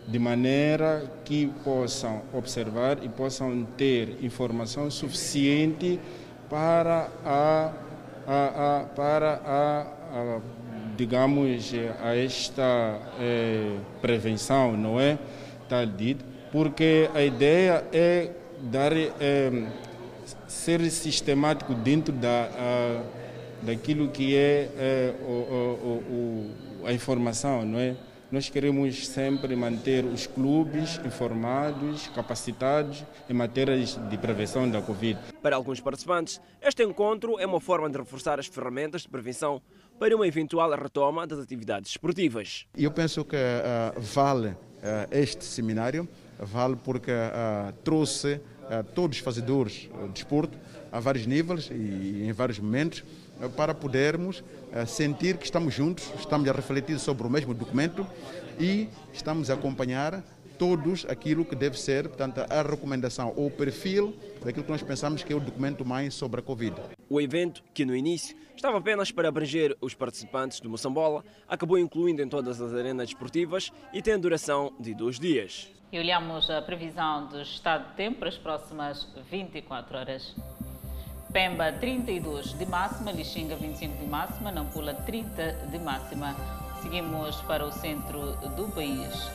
de 0.08 0.18
maneira 0.18 1.12
que 1.26 1.48
possam 1.66 2.22
observar 2.32 3.04
e 3.04 3.10
possam 3.10 3.66
ter 3.76 4.16
informação 4.24 4.90
suficiente 4.90 6.00
para 6.50 7.12
a, 7.26 7.74
a, 8.26 8.78
a 8.78 8.84
para 8.86 9.34
a, 9.44 9.82
a, 10.18 10.42
digamos 10.96 11.74
a 12.02 12.16
esta 12.16 13.02
eh, 13.20 13.78
prevenção, 14.02 14.78
não 14.78 14.98
é? 14.98 15.20
Tal 15.68 15.86
dito, 15.86 16.29
porque 16.52 17.10
a 17.14 17.22
ideia 17.22 17.86
é 17.92 18.32
dar 18.62 18.92
é, 18.94 19.68
ser 20.48 20.90
sistemático 20.90 21.74
dentro 21.74 22.14
da 22.14 22.50
daquilo 23.62 24.10
que 24.10 24.36
é, 24.36 24.70
é 24.78 25.16
o, 25.22 25.32
o, 25.32 26.84
o, 26.84 26.88
a 26.88 26.94
informação, 26.94 27.66
não 27.66 27.80
é? 27.80 27.96
Nós 28.32 28.48
queremos 28.48 29.08
sempre 29.08 29.56
manter 29.56 30.06
os 30.06 30.28
clubes 30.28 31.02
informados, 31.04 32.08
capacitados 32.10 33.04
em 33.28 33.34
matérias 33.34 33.96
de 34.08 34.18
prevenção 34.20 34.70
da 34.70 34.84
Covid. 34.84 35.20
Para 35.42 35.56
alguns 35.56 35.82
participantes, 35.82 36.40
este 36.62 36.84
encontro 36.84 37.40
é 37.40 37.48
uma 37.48 37.60
forma 37.60 37.90
de 37.90 37.98
reforçar 37.98 38.40
as 38.40 38.46
ferramentas 38.46 39.02
de 39.02 39.10
prevenção 39.10 39.60
para 39.98 40.16
uma 40.16 40.28
eventual 40.28 40.70
retoma 40.78 41.26
das 41.26 41.40
atividades 41.40 41.90
esportivas. 41.90 42.68
Eu 42.78 42.92
penso 42.92 43.26
que 43.26 43.36
uh, 43.36 44.00
vale 44.00 44.50
uh, 44.50 44.56
este 45.12 45.44
seminário 45.44 46.08
vale 46.40 46.76
porque 46.76 47.12
uh, 47.12 47.74
trouxe 47.84 48.36
uh, 48.36 48.84
todos 48.96 49.18
os 49.18 49.24
fazedores 49.24 49.90
de 50.08 50.10
desporto 50.14 50.58
a 50.92 51.00
vários 51.00 51.26
níveis 51.26 51.70
e 51.72 52.24
em 52.28 52.32
vários 52.32 52.60
momentos 52.60 53.04
para 53.56 53.74
podermos 53.74 54.44
sentir 54.86 55.38
que 55.38 55.46
estamos 55.46 55.74
juntos, 55.74 56.12
estamos 56.20 56.50
a 56.50 56.52
refletir 56.52 57.00
sobre 57.00 57.26
o 57.26 57.30
mesmo 57.30 57.54
documento 57.54 58.06
e 58.60 58.90
estamos 59.14 59.50
a 59.50 59.54
acompanhar 59.54 60.22
todos 60.60 61.06
aquilo 61.08 61.46
que 61.46 61.56
deve 61.56 61.80
ser, 61.80 62.10
portanto, 62.10 62.42
a 62.42 62.62
recomendação 62.62 63.34
ou 63.38 63.48
o 63.48 63.52
perfil 63.52 64.14
daquilo 64.44 64.66
que 64.66 64.72
nós 64.72 64.84
pensamos 64.84 65.24
que 65.24 65.32
é 65.32 65.36
o 65.36 65.40
documento 65.40 65.86
mais 65.86 66.14
sobre 66.14 66.42
a 66.42 66.44
Covid. 66.44 66.76
O 67.10 67.22
evento, 67.22 67.64
que 67.74 67.86
no 67.86 67.96
início 67.96 68.36
estava 68.54 68.78
apenas 68.78 69.10
para 69.10 69.30
abranger 69.30 69.76
os 69.80 69.94
participantes 69.94 70.60
do 70.60 70.70
Moçambola, 70.70 71.24
acabou 71.48 71.80
incluindo 71.80 72.22
em 72.22 72.28
todas 72.28 72.60
as 72.60 72.74
arenas 72.74 73.08
esportivas 73.08 73.72
e 73.94 74.02
tem 74.02 74.20
duração 74.20 74.74
de 74.78 74.94
dois 74.94 75.18
dias. 75.18 75.72
E 75.92 75.98
olhamos 75.98 76.52
a 76.52 76.62
previsão 76.62 77.26
do 77.26 77.42
estado 77.42 77.88
de 77.90 77.96
tempo 77.96 78.20
para 78.20 78.30
as 78.30 78.38
próximas 78.38 79.08
24 79.32 79.98
horas. 79.98 80.36
Pemba 81.34 81.72
32 81.72 82.54
de 82.54 82.66
máxima, 82.68 83.12
Lixinga 83.12 83.56
25 83.56 83.98
de 83.98 84.06
máxima, 84.06 84.52
Nampula 84.52 84.94
30 84.94 85.52
de 85.72 85.80
máxima. 85.80 86.36
Seguimos 86.84 87.42
para 87.42 87.66
o 87.66 87.72
centro 87.72 88.34
do 88.56 88.72
país. 88.72 89.32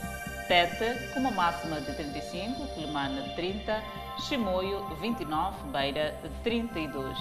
Tete 0.47 1.13
com 1.13 1.19
uma 1.19 1.31
máxima 1.31 1.81
de 1.81 1.93
35, 1.93 2.67
Quilimana 2.73 3.21
30, 3.35 3.83
Chimoio 4.19 4.79
29, 5.01 5.57
Beira 5.73 6.15
32. 6.41 7.17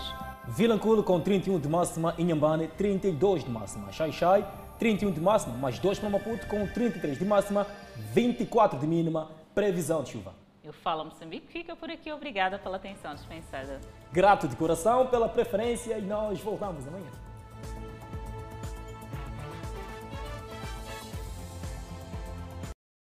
Vilanculo 0.46 1.02
com 1.02 1.20
31 1.20 1.58
de 1.58 1.68
máxima, 1.68 2.14
Inhambane 2.18 2.68
32 2.68 3.42
de 3.42 3.50
máxima, 3.50 3.90
Xai-Xai 3.90 4.46
31 4.78 5.12
de 5.12 5.20
máxima, 5.20 5.56
mais 5.56 5.78
2 5.78 5.98
para 5.98 6.10
Maputo 6.10 6.46
com 6.46 6.66
33 6.66 7.18
de 7.18 7.24
máxima, 7.24 7.66
24 7.96 8.78
de 8.78 8.86
mínima, 8.86 9.30
previsão 9.54 10.02
de 10.02 10.10
chuva. 10.10 10.34
Eu 10.62 10.72
falo 10.72 11.04
Moçambique, 11.04 11.46
fica 11.48 11.76
por 11.76 11.90
aqui. 11.90 12.10
Obrigada 12.10 12.58
pela 12.58 12.76
atenção 12.76 13.14
dispensada. 13.14 13.80
Grato 14.10 14.48
de 14.48 14.56
coração 14.56 15.06
pela 15.06 15.28
preferência 15.28 15.98
e 15.98 16.02
nós 16.02 16.40
voltamos 16.40 16.86
amanhã. 16.88 17.10